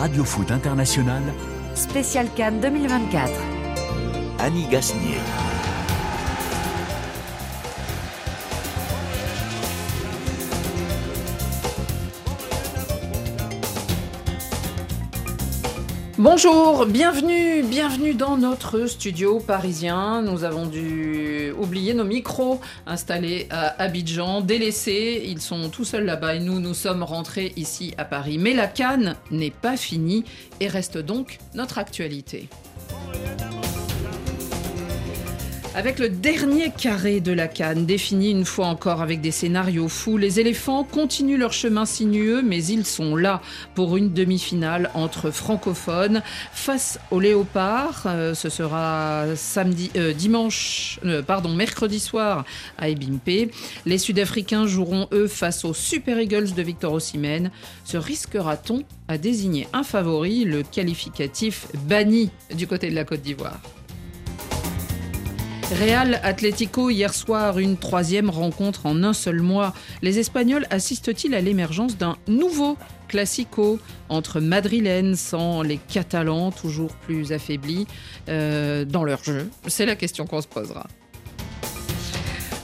Radio 0.00 0.24
Foot 0.24 0.50
International, 0.50 1.22
Spécial 1.74 2.26
Cannes 2.34 2.58
2024. 2.62 3.30
Annie 4.38 4.66
Gasnier. 4.70 5.49
Bonjour, 16.22 16.84
bienvenue, 16.84 17.62
bienvenue 17.62 18.12
dans 18.12 18.36
notre 18.36 18.84
studio 18.84 19.40
parisien. 19.40 20.20
Nous 20.20 20.44
avons 20.44 20.66
dû 20.66 21.50
oublier 21.58 21.94
nos 21.94 22.04
micros 22.04 22.60
installés 22.86 23.46
à 23.48 23.82
Abidjan, 23.82 24.42
délaissés. 24.42 25.22
Ils 25.24 25.40
sont 25.40 25.70
tout 25.70 25.86
seuls 25.86 26.04
là-bas 26.04 26.34
et 26.34 26.40
nous, 26.40 26.60
nous 26.60 26.74
sommes 26.74 27.04
rentrés 27.04 27.54
ici 27.56 27.94
à 27.96 28.04
Paris. 28.04 28.36
Mais 28.36 28.52
la 28.52 28.66
canne 28.66 29.16
n'est 29.30 29.50
pas 29.50 29.78
finie 29.78 30.26
et 30.60 30.68
reste 30.68 30.98
donc 30.98 31.38
notre 31.54 31.78
actualité. 31.78 32.50
Avec 35.72 36.00
le 36.00 36.08
dernier 36.08 36.72
carré 36.72 37.20
de 37.20 37.30
la 37.30 37.46
canne, 37.46 37.86
défini 37.86 38.32
une 38.32 38.44
fois 38.44 38.66
encore 38.66 39.02
avec 39.02 39.20
des 39.20 39.30
scénarios 39.30 39.88
fous, 39.88 40.16
les 40.16 40.40
éléphants 40.40 40.82
continuent 40.82 41.38
leur 41.38 41.52
chemin 41.52 41.86
sinueux, 41.86 42.42
mais 42.42 42.64
ils 42.64 42.84
sont 42.84 43.14
là 43.14 43.40
pour 43.76 43.96
une 43.96 44.12
demi-finale 44.12 44.90
entre 44.94 45.30
francophones 45.30 46.22
face 46.52 46.98
aux 47.12 47.20
léopards. 47.20 48.02
Euh, 48.06 48.34
ce 48.34 48.48
sera 48.48 49.26
samedi, 49.36 49.92
euh, 49.96 50.12
dimanche, 50.12 50.98
euh, 51.04 51.22
pardon, 51.22 51.54
mercredi 51.54 52.00
soir 52.00 52.44
à 52.76 52.88
Ebimpe. 52.88 53.52
Les 53.86 53.98
Sud-Africains 53.98 54.66
joueront 54.66 55.06
eux 55.12 55.28
face 55.28 55.64
aux 55.64 55.72
Super 55.72 56.18
Eagles 56.18 56.52
de 56.52 56.62
Victor 56.62 56.94
Osimhen. 56.94 57.52
Se 57.84 57.96
risquera-t-on 57.96 58.82
à 59.06 59.18
désigner 59.18 59.68
un 59.72 59.84
favori, 59.84 60.44
le 60.44 60.64
qualificatif 60.64 61.68
banni 61.86 62.30
du 62.52 62.66
côté 62.66 62.90
de 62.90 62.96
la 62.96 63.04
Côte 63.04 63.22
d'Ivoire? 63.22 63.60
Real 65.78 66.18
Atlético 66.24 66.90
hier 66.90 67.14
soir, 67.14 67.60
une 67.60 67.76
troisième 67.76 68.28
rencontre 68.28 68.86
en 68.86 69.04
un 69.04 69.12
seul 69.12 69.40
mois. 69.40 69.72
Les 70.02 70.18
Espagnols 70.18 70.66
assistent-ils 70.70 71.32
à 71.32 71.40
l'émergence 71.40 71.96
d'un 71.96 72.16
nouveau 72.26 72.76
classico 73.06 73.78
entre 74.08 74.40
madrilènes 74.40 75.14
sans 75.14 75.62
les 75.62 75.76
Catalans 75.76 76.50
toujours 76.50 76.92
plus 76.96 77.32
affaiblis 77.32 77.86
euh, 78.28 78.84
dans 78.84 79.04
leur 79.04 79.22
jeu? 79.22 79.48
C'est 79.68 79.86
la 79.86 79.94
question 79.94 80.26
qu'on 80.26 80.40
se 80.40 80.48
posera. 80.48 80.88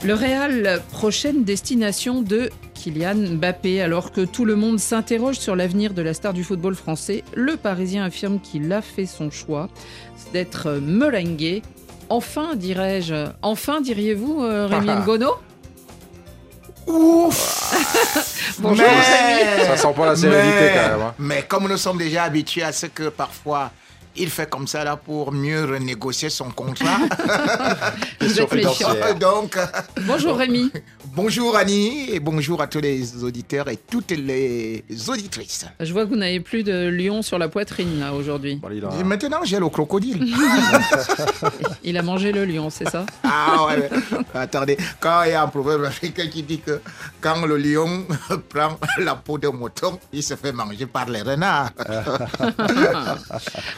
Le 0.03 0.13
Real, 0.13 0.81
prochaine 0.91 1.45
destination 1.45 2.21
de 2.21 2.49
Kylian 2.73 3.15
Mbappé. 3.15 3.81
Alors 3.81 4.11
que 4.11 4.21
tout 4.21 4.43
le 4.43 4.55
monde 4.55 4.79
s'interroge 4.79 5.39
sur 5.39 5.55
l'avenir 5.55 5.93
de 5.93 6.01
la 6.01 6.13
star 6.13 6.33
du 6.33 6.43
football 6.43 6.75
français, 6.75 7.23
le 7.35 7.55
Parisien 7.55 8.03
affirme 8.03 8.39
qu'il 8.41 8.71
a 8.73 8.81
fait 8.81 9.05
son 9.05 9.31
choix 9.31 9.69
d'être 10.33 10.71
merengue 10.81 11.61
Enfin, 12.09 12.55
dirais-je. 12.55 13.27
Enfin, 13.41 13.81
diriez-vous, 13.81 14.43
euh, 14.43 14.67
Rémi 14.67 14.87
Ngono? 15.05 15.35
Ouf 16.87 18.55
Bonjour, 18.59 18.85
mais, 18.87 19.65
Ça 19.65 19.75
sent 19.77 19.93
pas 19.95 20.05
la 20.05 20.15
sérénité 20.15 20.55
mais- 20.61 20.73
quand 20.73 20.89
même. 20.97 21.01
hein. 21.07 21.13
Mais 21.19 21.43
comme 21.43 21.67
nous 21.67 21.75
sommes 21.77 21.97
déjà 21.97 22.23
habitués 22.23 22.63
à 22.63 22.71
ce 22.71 22.85
que 22.85 23.09
parfois 23.09 23.71
il 24.15 24.29
fait 24.29 24.49
comme 24.49 24.65
ça 24.67 24.83
là 24.83 24.95
pour 24.95 25.31
mieux 25.31 25.65
renégocier 25.65 26.29
son 26.29 26.49
contrat. 26.49 26.97
Vous 28.21 28.39
êtes. 28.41 29.19
Donc, 29.19 29.57
Bonjour 30.07 30.37
Rémi. 30.37 30.71
Bonjour 31.17 31.57
Annie 31.57 32.11
et 32.13 32.19
bonjour 32.19 32.61
à 32.61 32.67
tous 32.67 32.79
les 32.79 33.23
auditeurs 33.23 33.67
et 33.69 33.77
toutes 33.77 34.11
les 34.11 34.83
auditrices. 35.09 35.65
Je 35.79 35.91
vois 35.91 36.03
que 36.05 36.09
vous 36.09 36.15
n'avez 36.15 36.39
plus 36.39 36.63
de 36.63 36.89
lion 36.89 37.23
sur 37.23 37.39
la 37.39 37.49
poitrine 37.49 37.99
là 37.99 38.13
aujourd'hui. 38.13 38.57
Bon, 38.57 38.69
il 38.71 38.85
a- 38.85 38.89
Et 38.99 39.03
maintenant, 39.03 39.39
j'ai 39.43 39.57
le 39.59 39.67
crocodile. 39.69 40.23
Il 41.83 41.97
a 41.97 42.01
mangé 42.01 42.31
le 42.33 42.43
lion, 42.45 42.69
c'est 42.69 42.87
ça? 42.89 43.05
Ah 43.23 43.65
ouais, 43.67 43.77
ouais. 43.89 43.89
attendez, 44.33 44.77
quand 44.99 45.23
il 45.23 45.31
y 45.31 45.33
a 45.33 45.41
un 45.43 45.47
proverbe 45.47 45.85
africain 45.85 46.27
qui 46.27 46.43
dit 46.43 46.59
que 46.59 46.81
quand 47.21 47.45
le 47.45 47.55
lion 47.57 48.05
prend 48.49 48.77
la 48.99 49.15
peau 49.15 49.37
de 49.37 49.47
mouton, 49.47 49.97
il 50.11 50.21
se 50.21 50.35
fait 50.35 50.51
manger 50.51 50.85
par 50.85 51.09
les 51.09 51.21
renards. 51.21 51.71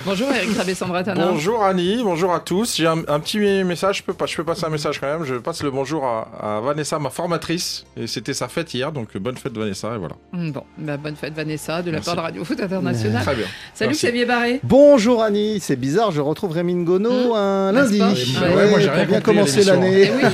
Bonjour 0.05 0.31
Eric 0.33 0.57
Rabé-Sandratana. 0.57 1.27
Bonjour 1.27 1.63
Annie, 1.63 2.01
bonjour 2.03 2.33
à 2.33 2.39
tous. 2.39 2.75
J'ai 2.77 2.87
un, 2.87 3.03
un 3.07 3.19
petit 3.19 3.37
message, 3.63 3.97
je 3.99 4.03
peux, 4.03 4.13
pas, 4.13 4.25
je 4.25 4.35
peux 4.35 4.43
passer 4.43 4.65
un 4.65 4.69
message 4.69 4.99
quand 4.99 5.07
même. 5.07 5.23
Je 5.25 5.35
passe 5.35 5.61
le 5.61 5.69
bonjour 5.71 6.03
à, 6.05 6.57
à 6.57 6.59
Vanessa, 6.61 6.97
ma 6.99 7.09
formatrice. 7.29 7.85
Et 7.95 8.07
c'était 8.07 8.33
sa 8.33 8.47
fête 8.47 8.73
hier, 8.73 8.91
donc 8.91 9.15
bonne 9.17 9.37
fête 9.37 9.55
Vanessa, 9.55 9.93
et 9.93 9.97
voilà. 9.99 10.15
Bon, 10.33 10.63
bah, 10.79 10.97
bonne 10.97 11.15
fête 11.15 11.33
Vanessa 11.35 11.81
de 11.83 11.87
la 11.91 11.97
Merci. 11.97 12.05
part 12.07 12.15
de 12.15 12.21
Radio 12.21 12.43
Foot 12.43 12.59
International. 12.59 13.21
Très 13.23 13.35
bien. 13.35 13.45
Salut 13.75 13.89
Merci. 13.91 14.05
Xavier 14.07 14.25
Barré. 14.25 14.59
Bonjour 14.63 15.21
Annie, 15.21 15.59
c'est 15.59 15.75
bizarre, 15.75 16.11
je 16.11 16.21
retrouve 16.21 16.51
Rémi 16.53 16.73
Ngono 16.73 17.35
un 17.35 17.71
N'est-ce 17.71 17.97
lundi. 17.99 18.35
Ouais, 18.41 18.55
ouais, 18.55 18.69
moi, 18.71 18.79
j'ai 18.79 18.89
rien 18.89 19.05
bien 19.05 19.21
l'émission. 19.25 19.73
l'année. 19.73 20.09
Eh 20.11 20.25
oui, 20.25 20.31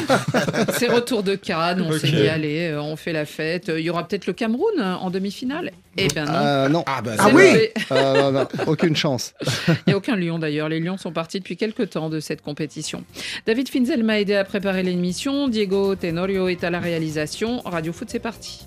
c'est 0.78 0.88
retour 0.90 1.22
de 1.24 1.36
Cannes, 1.36 1.82
on 1.82 1.92
s'est 1.92 2.08
Ok. 2.08 2.16
dit 2.16 2.28
allez, 2.30 2.70
euh, 2.72 2.82
on 2.82 2.96
fait 2.96 3.12
la 3.14 3.26
fête. 3.26 3.70
Il 3.76 3.82
y 3.84 3.90
aura 3.90 4.08
peut-être 4.08 4.26
le 4.26 4.34
Cameroun 4.34 4.74
euh, 4.80 4.94
en 4.96 5.10
demi-finale? 5.10 5.72
Eh 5.98 6.08
ben 6.14 6.26
non. 6.26 6.34
Euh, 6.36 6.70
non, 6.70 6.84
Ah, 6.88 7.02
ben, 7.02 7.16
C'est 7.18 7.34
oui 7.34 7.44
levé. 7.54 7.74
Euh, 7.92 8.22
non, 8.24 8.32
non, 8.32 8.48
aucune 8.68 8.96
chance. 8.98 9.34
Il 9.68 9.74
n'y 9.88 9.94
a 9.94 9.98
aucun 9.98 10.16
lion 10.18 10.40
d'ailleurs. 10.40 10.68
Les 10.70 10.80
lions 10.82 10.98
sont 10.98 11.12
partis 11.14 11.40
depuis 11.40 11.56
quelques 11.56 11.90
temps 11.92 12.10
de 12.10 12.20
cette 12.20 12.42
compétition. 12.42 13.04
David 13.46 13.70
Finzel 13.70 14.04
m'a 14.04 14.20
aidé 14.20 14.36
à 14.36 14.44
préparer 14.44 14.84
l'émission. 14.84 15.48
Diego 15.48 15.96
Tenorio 15.96 16.50
est 16.50 16.64
à 16.66 16.70
la 16.70 16.80
réalisation. 16.86 17.62
Radio 17.66 17.92
Foot, 17.92 18.10
c'est 18.12 18.20
parti. 18.20 18.66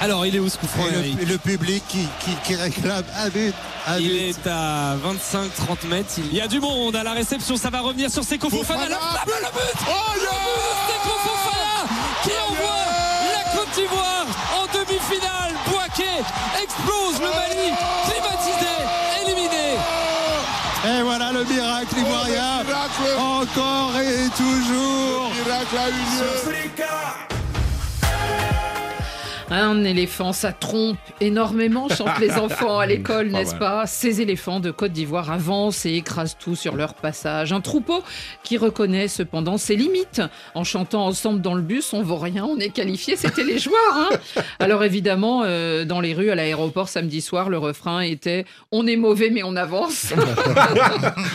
Alors, 0.00 0.24
il 0.24 0.36
est 0.36 0.38
où 0.38 0.48
ce 0.48 0.56
coup 0.56 0.66
franc, 0.68 0.84
le, 0.86 1.36
public 1.38 1.82
qui, 1.88 2.06
qui, 2.20 2.30
qui 2.44 2.54
réclame 2.54 3.04
un 3.16 3.28
but. 3.30 3.52
Un 3.86 3.98
Il 3.98 4.08
but. 4.08 4.16
est 4.20 4.46
à 4.46 4.96
25-30 4.96 5.88
mètres. 5.88 6.10
Il 6.18 6.34
y 6.34 6.40
a 6.40 6.46
du 6.46 6.60
monde 6.60 6.94
à 6.94 7.02
la 7.02 7.12
réception. 7.12 7.56
Ça 7.56 7.68
va 7.68 7.80
revenir 7.80 8.10
sur 8.10 8.22
Seko 8.22 8.48
Fofana. 8.48 8.84
Fofana, 8.84 8.96
Le, 8.96 9.26
but. 9.26 9.34
le 9.42 9.50
but 9.52 9.86
Oh 9.88 10.87
explose 16.62 17.20
le 17.20 17.30
Mali. 17.30 17.72
Climatisé, 18.06 18.74
éliminé. 19.22 19.76
Et 20.84 21.02
voilà 21.02 21.32
le 21.32 21.44
miracle 21.44 21.98
ivoirien. 21.98 22.64
Encore 23.18 23.92
et 24.00 24.28
toujours. 24.36 25.32
Un 29.50 29.82
éléphant, 29.84 30.34
ça 30.34 30.52
trompe 30.52 30.98
énormément, 31.22 31.88
chantent 31.88 32.18
les 32.20 32.32
enfants 32.38 32.78
à 32.78 32.86
l'école, 32.86 33.28
n'est-ce 33.28 33.54
pas? 33.54 33.86
Ces 33.86 34.20
éléphants 34.20 34.60
de 34.60 34.70
Côte 34.70 34.92
d'Ivoire 34.92 35.30
avancent 35.30 35.86
et 35.86 35.94
écrasent 35.94 36.36
tout 36.38 36.54
sur 36.54 36.76
leur 36.76 36.92
passage. 36.92 37.52
Un 37.52 37.62
troupeau 37.62 38.02
qui 38.42 38.58
reconnaît 38.58 39.08
cependant 39.08 39.56
ses 39.56 39.74
limites. 39.74 40.20
En 40.54 40.64
chantant 40.64 41.06
ensemble 41.06 41.40
dans 41.40 41.54
le 41.54 41.62
bus, 41.62 41.94
on 41.94 42.02
vaut 42.02 42.18
rien, 42.18 42.44
on 42.44 42.58
est 42.58 42.68
qualifié, 42.68 43.16
c'était 43.16 43.44
les 43.44 43.58
joueurs. 43.58 43.78
hein? 43.94 44.10
Alors 44.58 44.84
évidemment, 44.84 45.42
euh, 45.44 45.86
dans 45.86 46.00
les 46.00 46.12
rues 46.12 46.30
à 46.30 46.34
l'aéroport 46.34 46.88
samedi 46.90 47.22
soir, 47.22 47.48
le 47.48 47.56
refrain 47.56 48.00
était 48.00 48.44
«On 48.72 48.86
est 48.86 48.96
mauvais 48.96 49.30
mais 49.30 49.42
on 49.42 49.56
avance». 49.56 50.12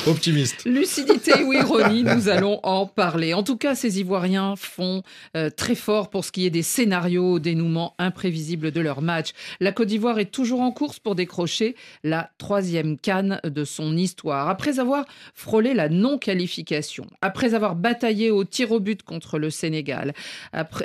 Optimiste. 0.08 0.66
Lucidité 0.66 1.44
ou 1.44 1.54
ironie, 1.54 2.04
nous 2.04 2.30
allons 2.30 2.60
en 2.62 2.86
parler. 2.86 3.34
En 3.34 3.42
tout 3.42 3.58
cas, 3.58 3.74
ces 3.74 4.00
Ivoiriens 4.00 4.54
font 4.56 5.02
euh, 5.36 5.50
très 5.50 5.76
fort 5.76 6.10
pour 6.12 6.24
ce 6.26 6.32
qui 6.32 6.46
est 6.46 6.52
des 6.52 6.62
scénarios 6.64 7.34
au 7.34 7.40
dénouement 7.40 7.96
imprévisible 8.04 8.72
de 8.72 8.82
leur 8.82 9.02
match. 9.02 9.32
La 9.60 9.72
Côte 9.72 9.88
d'Ivoire 9.88 10.20
est 10.20 10.32
toujours 10.32 10.62
en 10.62 10.72
course 10.72 11.00
pour 11.00 11.16
décrocher 11.16 11.76
la 12.04 12.30
troisième 12.38 12.98
canne 12.98 13.40
de 13.44 13.64
son 13.64 13.98
histoire. 13.98 14.50
Après 14.50 14.80
avoir 14.80 15.06
frôlé 15.34 15.74
la 15.74 15.90
non-qualification, 15.90 17.08
après 17.22 17.54
avoir 17.54 17.76
bataillé 17.76 18.32
au 18.32 18.44
tir 18.44 18.72
au 18.72 18.80
but 18.80 19.04
contre 19.04 19.40
le 19.40 19.50
Sénégal, 19.50 20.14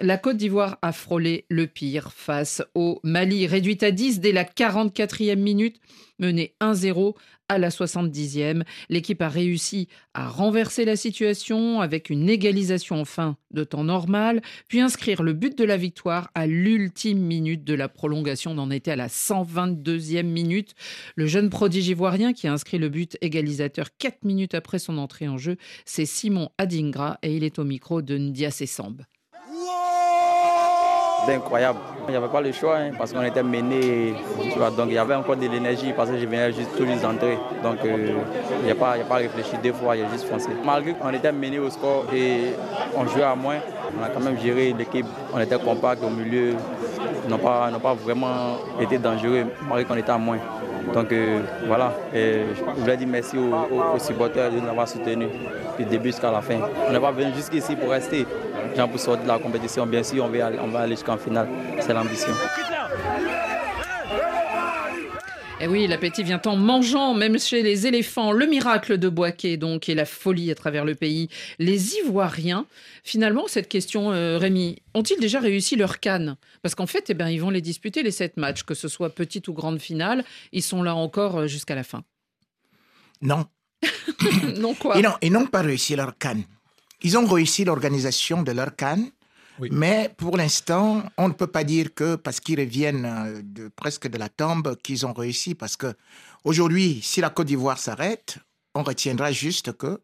la 0.02 0.18
Côte 0.18 0.36
d'Ivoire 0.36 0.78
a 0.82 0.92
frôlé 0.92 1.44
le 1.48 1.66
pire 1.66 2.12
face 2.12 2.62
au 2.74 3.00
Mali, 3.02 3.46
réduite 3.46 3.82
à 3.82 3.90
10 3.90 4.20
dès 4.20 4.32
la 4.32 4.44
44e 4.44 5.36
minute, 5.36 5.80
menée 6.18 6.54
1-0 6.60 7.14
à 7.48 7.58
la 7.58 7.70
70e. 7.70 8.62
L'équipe 8.88 9.22
a 9.22 9.28
réussi 9.28 9.88
à 10.14 10.28
renverser 10.28 10.84
la 10.84 10.96
situation 10.96 11.80
avec 11.80 12.10
une 12.10 12.28
égalisation 12.28 13.00
en 13.00 13.04
fin 13.04 13.36
de 13.50 13.64
temps 13.64 13.84
normal, 13.84 14.42
puis 14.68 14.80
inscrire 14.80 15.22
le 15.22 15.32
but 15.32 15.56
de 15.56 15.64
la 15.64 15.76
victoire 15.76 16.30
à 16.34 16.46
l'ultime 16.46 17.20
minute 17.20 17.64
de 17.64 17.74
la 17.74 17.88
prolongation. 17.88 18.52
On 18.52 18.58
en 18.58 18.70
était 18.70 18.90
à 18.90 18.96
la 18.96 19.08
122e 19.08 20.22
minute. 20.22 20.74
Le 21.16 21.26
jeune 21.26 21.50
prodige 21.50 21.88
ivoirien 21.88 22.32
qui 22.32 22.46
a 22.46 22.52
inscrit 22.52 22.78
le 22.78 22.88
but 22.88 23.16
égalisateur 23.20 23.88
4 23.98 24.24
minutes 24.24 24.54
après 24.54 24.78
son 24.78 24.98
entrée 24.98 25.28
en 25.28 25.38
jeu, 25.38 25.56
c'est 25.84 26.06
Simon 26.06 26.50
Adingra 26.58 27.18
et 27.22 27.36
il 27.36 27.44
est 27.44 27.58
au 27.58 27.64
micro 27.64 28.02
de 28.02 28.18
Ndia 28.18 28.50
Sessambe. 28.50 29.02
C'était 31.28 31.36
incroyable. 31.38 31.78
Il 32.08 32.12
n'y 32.12 32.16
avait 32.16 32.28
pas 32.28 32.40
le 32.40 32.52
choix 32.52 32.78
hein, 32.78 32.90
parce 32.96 33.12
qu'on 33.12 33.22
était 33.22 33.42
mené, 33.42 34.14
donc 34.76 34.86
il 34.88 34.94
y 34.94 34.98
avait 34.98 35.14
encore 35.14 35.36
de 35.36 35.46
l'énergie 35.46 35.92
parce 35.94 36.08
que 36.08 36.16
je 36.16 36.24
venais 36.24 36.50
juste 36.52 36.70
tout 36.76 36.86
juste 36.86 37.02
d'entrer. 37.02 37.38
Donc 37.62 37.76
euh, 37.84 38.12
il 38.60 38.64
n'y 38.64 38.70
a, 38.70 38.74
pas- 38.74 38.94
pas 39.06 39.16
réfléchi 39.16 39.56
deux 39.62 39.74
fois, 39.74 39.94
il 39.94 40.00
y 40.00 40.04
a 40.04 40.08
juste 40.10 40.24
foncé. 40.26 40.48
Malgré 40.64 40.94
qu'on 40.94 41.10
était 41.12 41.32
mené 41.32 41.58
au 41.58 41.68
score 41.68 42.06
et 42.14 42.54
on 42.96 43.06
jouait 43.06 43.24
à 43.24 43.34
moins, 43.34 43.56
on 44.00 44.02
a 44.02 44.08
quand 44.08 44.20
même 44.20 44.38
géré 44.40 44.74
l'équipe, 44.76 45.04
on 45.34 45.38
était 45.38 45.58
compact 45.58 46.02
au 46.02 46.08
milieu, 46.08 46.54
n'ont 47.28 47.36
pas, 47.36 47.68
pas 47.82 47.92
vraiment 47.94 48.56
été 48.80 48.96
dangereux 48.96 49.44
malgré 49.68 49.84
qu'on 49.84 49.96
était 49.96 50.10
à 50.12 50.16
moins. 50.18 50.38
Donc 50.94 51.12
euh, 51.12 51.40
voilà, 51.66 51.92
je 52.14 52.80
voulais 52.80 52.96
dire 52.96 53.08
merci 53.08 53.36
aux, 53.36 53.52
aux- 53.52 53.96
aux 53.96 53.98
supporters 53.98 54.50
de 54.50 54.60
nous 54.60 54.68
avoir 54.68 54.88
soutenus 54.88 55.28
du 55.78 55.84
début 55.84 56.08
jusqu'à 56.08 56.30
la 56.30 56.40
fin. 56.40 56.54
On 56.88 56.92
n'est 56.92 56.98
pas 57.00 57.10
venu 57.12 57.34
jusqu'ici 57.36 57.76
pour 57.76 57.90
rester. 57.90 58.26
Genre 58.76 58.88
pour 58.88 59.00
sortir 59.00 59.24
de 59.24 59.28
la 59.28 59.38
compétition, 59.38 59.86
bien 59.86 60.02
sûr, 60.02 60.24
on 60.24 60.28
va 60.28 60.46
aller, 60.46 60.58
on 60.60 60.68
va 60.68 60.80
aller 60.80 60.94
jusqu'en 60.94 61.18
finale. 61.18 61.48
C'est 61.80 61.92
l'ambition. 61.92 62.32
Et 65.60 65.64
Eh 65.64 65.66
oui, 65.66 65.88
l'appétit 65.88 66.22
vient 66.22 66.40
en 66.46 66.54
mangeant, 66.54 67.14
même 67.14 67.36
chez 67.40 67.64
les 67.64 67.88
éléphants. 67.88 68.30
Le 68.30 68.46
miracle 68.46 68.96
de 68.96 69.08
Boaké, 69.08 69.56
donc, 69.56 69.88
et 69.88 69.94
la 69.96 70.04
folie 70.04 70.52
à 70.52 70.54
travers 70.54 70.84
le 70.84 70.94
pays. 70.94 71.28
Les 71.58 71.96
Ivoiriens, 71.96 72.64
finalement, 73.02 73.48
cette 73.48 73.68
question, 73.68 74.12
euh, 74.12 74.38
Rémi, 74.38 74.76
ont-ils 74.94 75.18
déjà 75.18 75.40
réussi 75.40 75.74
leur 75.74 75.98
canne? 75.98 76.36
Parce 76.62 76.76
qu'en 76.76 76.86
fait, 76.86 77.06
eh 77.10 77.14
ben, 77.14 77.28
ils 77.28 77.40
vont 77.40 77.50
les 77.50 77.60
disputer, 77.60 78.04
les 78.04 78.12
sept 78.12 78.36
matchs, 78.36 78.62
que 78.62 78.74
ce 78.74 78.86
soit 78.86 79.10
petite 79.10 79.48
ou 79.48 79.52
grande 79.52 79.80
finale. 79.80 80.24
Ils 80.52 80.62
sont 80.62 80.84
là 80.84 80.94
encore 80.94 81.38
euh, 81.38 81.46
jusqu'à 81.48 81.74
la 81.74 81.82
fin. 81.82 82.04
Non. 83.20 83.44
non, 84.58 84.74
quoi? 84.74 84.94
Ils 84.96 85.02
n'ont- 85.02 85.16
Ils 85.22 85.32
n'ont 85.32 85.46
pas 85.46 85.62
réussi 85.62 85.96
leur 85.96 86.16
canne. 86.18 86.44
Ils 87.02 87.16
ont 87.16 87.26
réussi 87.26 87.64
l'organisation 87.64 88.42
de 88.42 88.52
leur 88.52 88.74
canne. 88.76 89.10
Mais 89.72 90.12
pour 90.16 90.36
l'instant, 90.36 91.02
on 91.16 91.28
ne 91.28 91.32
peut 91.32 91.48
pas 91.48 91.64
dire 91.64 91.92
que 91.92 92.14
parce 92.14 92.38
qu'ils 92.38 92.60
reviennent 92.60 93.04
euh, 93.04 93.40
de, 93.42 93.68
presque 93.68 94.06
de 94.08 94.16
la 94.16 94.28
tombe 94.28 94.76
qu'ils 94.82 95.04
ont 95.04 95.12
réussi. 95.12 95.56
Parce 95.56 95.76
que 95.76 95.94
aujourd'hui, 96.44 97.00
si 97.02 97.20
la 97.20 97.30
Côte 97.30 97.48
d'Ivoire 97.48 97.78
s'arrête, 97.78 98.38
on 98.78 98.84
retiendra 98.84 99.32
juste 99.32 99.72
que 99.76 100.00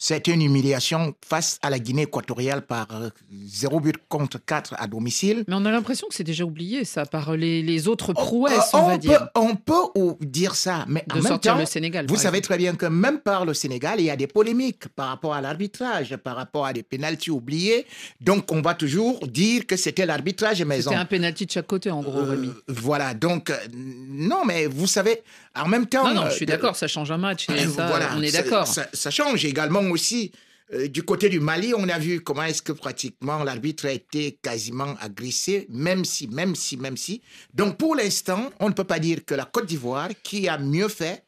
c'était 0.00 0.30
une 0.32 0.42
humiliation 0.42 1.14
face 1.26 1.58
à 1.60 1.70
la 1.70 1.80
Guinée 1.80 2.02
équatoriale 2.02 2.62
par 2.62 2.86
euh, 2.92 3.10
0 3.32 3.80
but 3.80 3.96
contre 4.08 4.38
4 4.38 4.76
à 4.78 4.86
domicile. 4.86 5.42
Mais 5.48 5.56
on 5.56 5.64
a 5.64 5.72
l'impression 5.72 6.06
que 6.08 6.14
c'est 6.14 6.24
déjà 6.24 6.44
oublié, 6.44 6.84
ça, 6.84 7.04
par 7.04 7.36
les, 7.36 7.62
les 7.62 7.88
autres 7.88 8.12
prouesses, 8.12 8.70
on, 8.74 8.78
on, 8.78 8.86
va 8.86 8.92
peut, 8.92 8.98
dire. 8.98 9.28
on 9.34 9.56
peut 9.56 9.82
dire 10.20 10.54
ça, 10.54 10.84
mais 10.86 11.04
De 11.08 11.18
en 11.18 11.22
même 11.22 11.38
temps, 11.40 11.58
le 11.58 11.66
Sénégal, 11.66 12.06
Vous 12.08 12.16
savez 12.16 12.40
très 12.40 12.56
bien 12.58 12.76
que 12.76 12.86
même 12.86 13.18
par 13.18 13.44
le 13.44 13.54
Sénégal, 13.54 13.96
il 13.98 14.04
y 14.04 14.10
a 14.10 14.16
des 14.16 14.28
polémiques 14.28 14.86
par 14.88 15.08
rapport 15.08 15.34
à 15.34 15.40
l'arbitrage, 15.40 16.16
par 16.16 16.36
rapport 16.36 16.64
à 16.64 16.72
des 16.72 16.84
pénalties 16.84 17.32
oubliés. 17.32 17.84
Donc, 18.20 18.52
on 18.52 18.62
va 18.62 18.74
toujours 18.74 19.26
dire 19.26 19.66
que 19.66 19.76
c'était 19.76 20.06
l'arbitrage 20.06 20.62
maison. 20.62 20.90
C'était 20.90 21.00
un 21.00 21.06
pénalty 21.06 21.46
de 21.46 21.50
chaque 21.50 21.66
côté, 21.66 21.90
en 21.90 22.02
gros, 22.02 22.22
Rémi. 22.22 22.52
Voilà, 22.68 23.14
donc, 23.14 23.50
euh, 23.50 23.56
non, 23.74 24.44
mais 24.46 24.66
vous 24.66 24.86
savez, 24.86 25.22
en 25.56 25.66
même 25.66 25.86
temps. 25.86 26.06
Non, 26.06 26.14
non, 26.14 26.22
euh, 26.26 26.30
je 26.30 26.36
suis 26.36 26.46
d'accord, 26.46 26.76
ça 26.76 26.86
change 26.86 27.10
un 27.10 27.18
match, 27.18 27.48
et 27.48 27.52
euh, 27.52 27.68
ça, 27.68 27.88
voilà, 27.88 28.14
on 28.18 28.22
est 28.22 28.32
d'accord. 28.32 28.66
Ça, 28.66 28.88
ça 28.92 29.10
change 29.10 29.44
également 29.44 29.80
aussi. 29.90 30.32
euh, 30.72 30.88
du 30.88 31.02
côté 31.02 31.28
du 31.28 31.40
Mali, 31.40 31.72
on 31.74 31.88
a 31.88 31.98
vu 31.98 32.20
comment 32.20 32.42
est-ce 32.42 32.62
que 32.62 32.72
pratiquement 32.72 33.42
l'arbitre 33.42 33.86
a 33.86 33.92
été 33.92 34.38
quasiment 34.42 34.94
agressé, 35.00 35.66
même 35.70 36.04
si, 36.04 36.28
même 36.28 36.54
si, 36.54 36.76
même 36.76 36.96
si. 36.96 37.22
Donc 37.54 37.78
pour 37.78 37.94
l'instant, 37.96 38.50
on 38.60 38.68
ne 38.68 38.74
peut 38.74 38.84
pas 38.84 38.98
dire 38.98 39.24
que 39.24 39.34
la 39.34 39.44
Côte 39.46 39.66
d'Ivoire, 39.66 40.10
qui 40.22 40.48
a 40.48 40.58
mieux 40.58 40.88
fait 40.88 41.24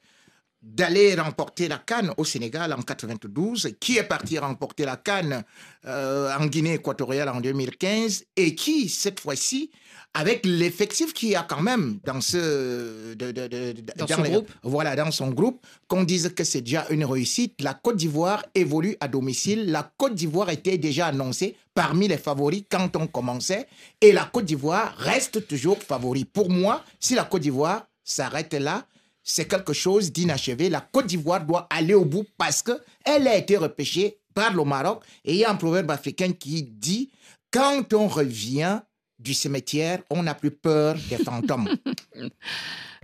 d'aller 0.63 1.15
remporter 1.15 1.69
la 1.69 1.79
Cannes 1.79 2.13
au 2.19 2.25
Sénégal 2.25 2.75
en 2.75 2.83
92, 2.83 3.77
qui 3.81 3.97
est 3.97 4.03
parti 4.05 4.39
remporter 4.39 4.85
la 4.85 4.99
Cannes 4.99 5.43
euh, 5.87 6.37
en 6.37 6.47
Guinée 6.47 6.75
équatoriale 6.75 7.31
en 7.31 7.41
2015, 7.41 8.25
et 8.37 8.55
qui, 8.55 8.91
cette 8.91 9.21
fois-ci, 9.21 9.71
avec 10.13 10.45
l'effectif 10.45 11.13
qu'il 11.13 11.29
y 11.31 11.37
a 11.37 11.43
quand 11.43 11.63
même 11.63 12.01
dans 12.05 12.21
ce 12.21 13.15
de- 13.15 13.31
de- 13.31 13.47
de- 13.47 13.73
de- 13.73 13.83
Dans 13.97 14.07
son 14.09 14.23
les- 14.23 14.31
groupe. 14.31 14.51
voilà 14.65 14.97
dans 14.97 15.11
son 15.13 15.31
groupe 15.31 15.65
qu'on 15.87 16.03
dise 16.03 16.33
que 16.35 16.43
c'est 16.43 16.63
déjà 16.63 16.87
une 16.91 17.05
réussite. 17.05 17.55
La 17.63 17.75
Côte 17.75 17.97
d'Ivoire 17.97 18.45
évolue 18.55 18.97
à 19.01 19.07
domicile. 19.09 19.71
La 19.71 19.89
Côte 19.97 20.15
d'Ivoire 20.15 20.51
était 20.51 20.79
déjà 20.79 21.07
annoncée 21.07 21.57
parmi 21.75 22.09
les 22.09 22.19
favoris 22.19 22.65
quand 22.69 22.97
on 22.97 23.07
commençait. 23.07 23.69
Et 24.01 24.11
la 24.13 24.25
Côte 24.25 24.47
d'Ivoire 24.47 24.95
reste 24.99 25.47
toujours 25.47 25.79
favori. 25.79 26.25
Pour 26.25 26.51
moi 26.51 26.83
si 26.99 27.15
la 27.15 27.25
Côte 27.25 27.43
d'Ivoire 27.43 27.87
s'arrête 28.03 28.55
là 28.55 28.87
c'est 29.23 29.47
quelque 29.47 29.73
chose 29.75 30.11
d'inachevé. 30.11 30.71
La 30.71 30.81
Côte 30.81 31.07
d'Ivoire 31.07 31.45
doit 31.47 31.69
aller 31.71 31.95
au 31.95 32.05
bout 32.05 32.25
parce 32.37 32.63
que 32.63 32.73
elle 33.05 33.29
a 33.29 33.37
été 33.37 33.57
repêchée 33.57 34.19
par 34.35 34.53
le 34.55 34.65
Maroc. 34.65 35.03
Et 35.25 35.35
il 35.35 35.39
y 35.39 35.45
a 35.45 35.51
un 35.51 35.55
proverbe 35.57 35.91
africain 35.93 36.33
qui 36.33 36.65
dit 36.65 37.11
quand 37.53 37.93
on 37.95 38.09
revient 38.09 38.81
du 39.21 39.35
cimetière, 39.35 40.01
on 40.11 40.23
n'a 40.25 40.35
plus 40.35 40.51
peur 40.51 40.97
des 41.09 41.17
fantômes. 41.19 41.69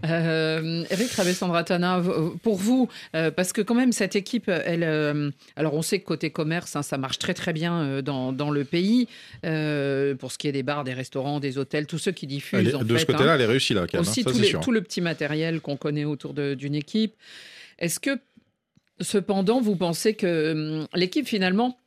Euh, 0.04 0.84
Eric 0.90 1.10
Rabessandratana, 1.12 2.00
v- 2.00 2.10
pour 2.42 2.56
vous, 2.56 2.86
euh, 3.14 3.30
parce 3.30 3.54
que 3.54 3.62
quand 3.62 3.74
même 3.74 3.92
cette 3.92 4.14
équipe, 4.14 4.48
elle, 4.50 4.82
euh, 4.84 5.30
alors 5.56 5.72
on 5.72 5.80
sait 5.80 6.00
que 6.00 6.04
côté 6.04 6.28
commerce, 6.28 6.76
hein, 6.76 6.82
ça 6.82 6.98
marche 6.98 7.18
très 7.18 7.32
très 7.32 7.54
bien 7.54 7.80
euh, 7.80 8.02
dans, 8.02 8.30
dans 8.34 8.50
le 8.50 8.64
pays, 8.64 9.08
euh, 9.46 10.14
pour 10.14 10.32
ce 10.32 10.36
qui 10.38 10.48
est 10.48 10.52
des 10.52 10.62
bars, 10.62 10.84
des 10.84 10.92
restaurants, 10.92 11.40
des 11.40 11.56
hôtels, 11.56 11.86
tous 11.86 11.96
ceux 11.96 12.12
qui 12.12 12.26
diffusent. 12.26 12.58
Elle 12.60 12.68
est- 12.68 12.74
en 12.74 12.82
de 12.84 12.88
ce 12.94 13.06
fait, 13.06 13.06
côté-là, 13.12 13.32
hein. 13.32 13.34
elle 13.36 13.40
est 13.40 13.46
réussie, 13.46 13.72
là, 13.72 13.86
quand 13.90 13.94
même, 13.94 14.02
Aussi 14.02 14.20
hein, 14.20 14.24
ça, 14.26 14.58
tout, 14.60 14.70
les- 14.70 14.78
le 14.80 14.82
petit 14.82 15.00
matériel 15.00 15.60
qu'on 15.62 15.78
connaît 15.78 16.04
autour 16.04 16.34
d'une 16.34 16.74
équipe. 16.74 17.14
Est-ce 17.78 17.98
que, 17.98 18.18
cependant, 19.00 19.62
vous 19.62 19.76
pensez 19.76 20.12
que 20.12 20.52
hum, 20.82 20.86
l'équipe 20.94 21.26
finalement, 21.26 21.78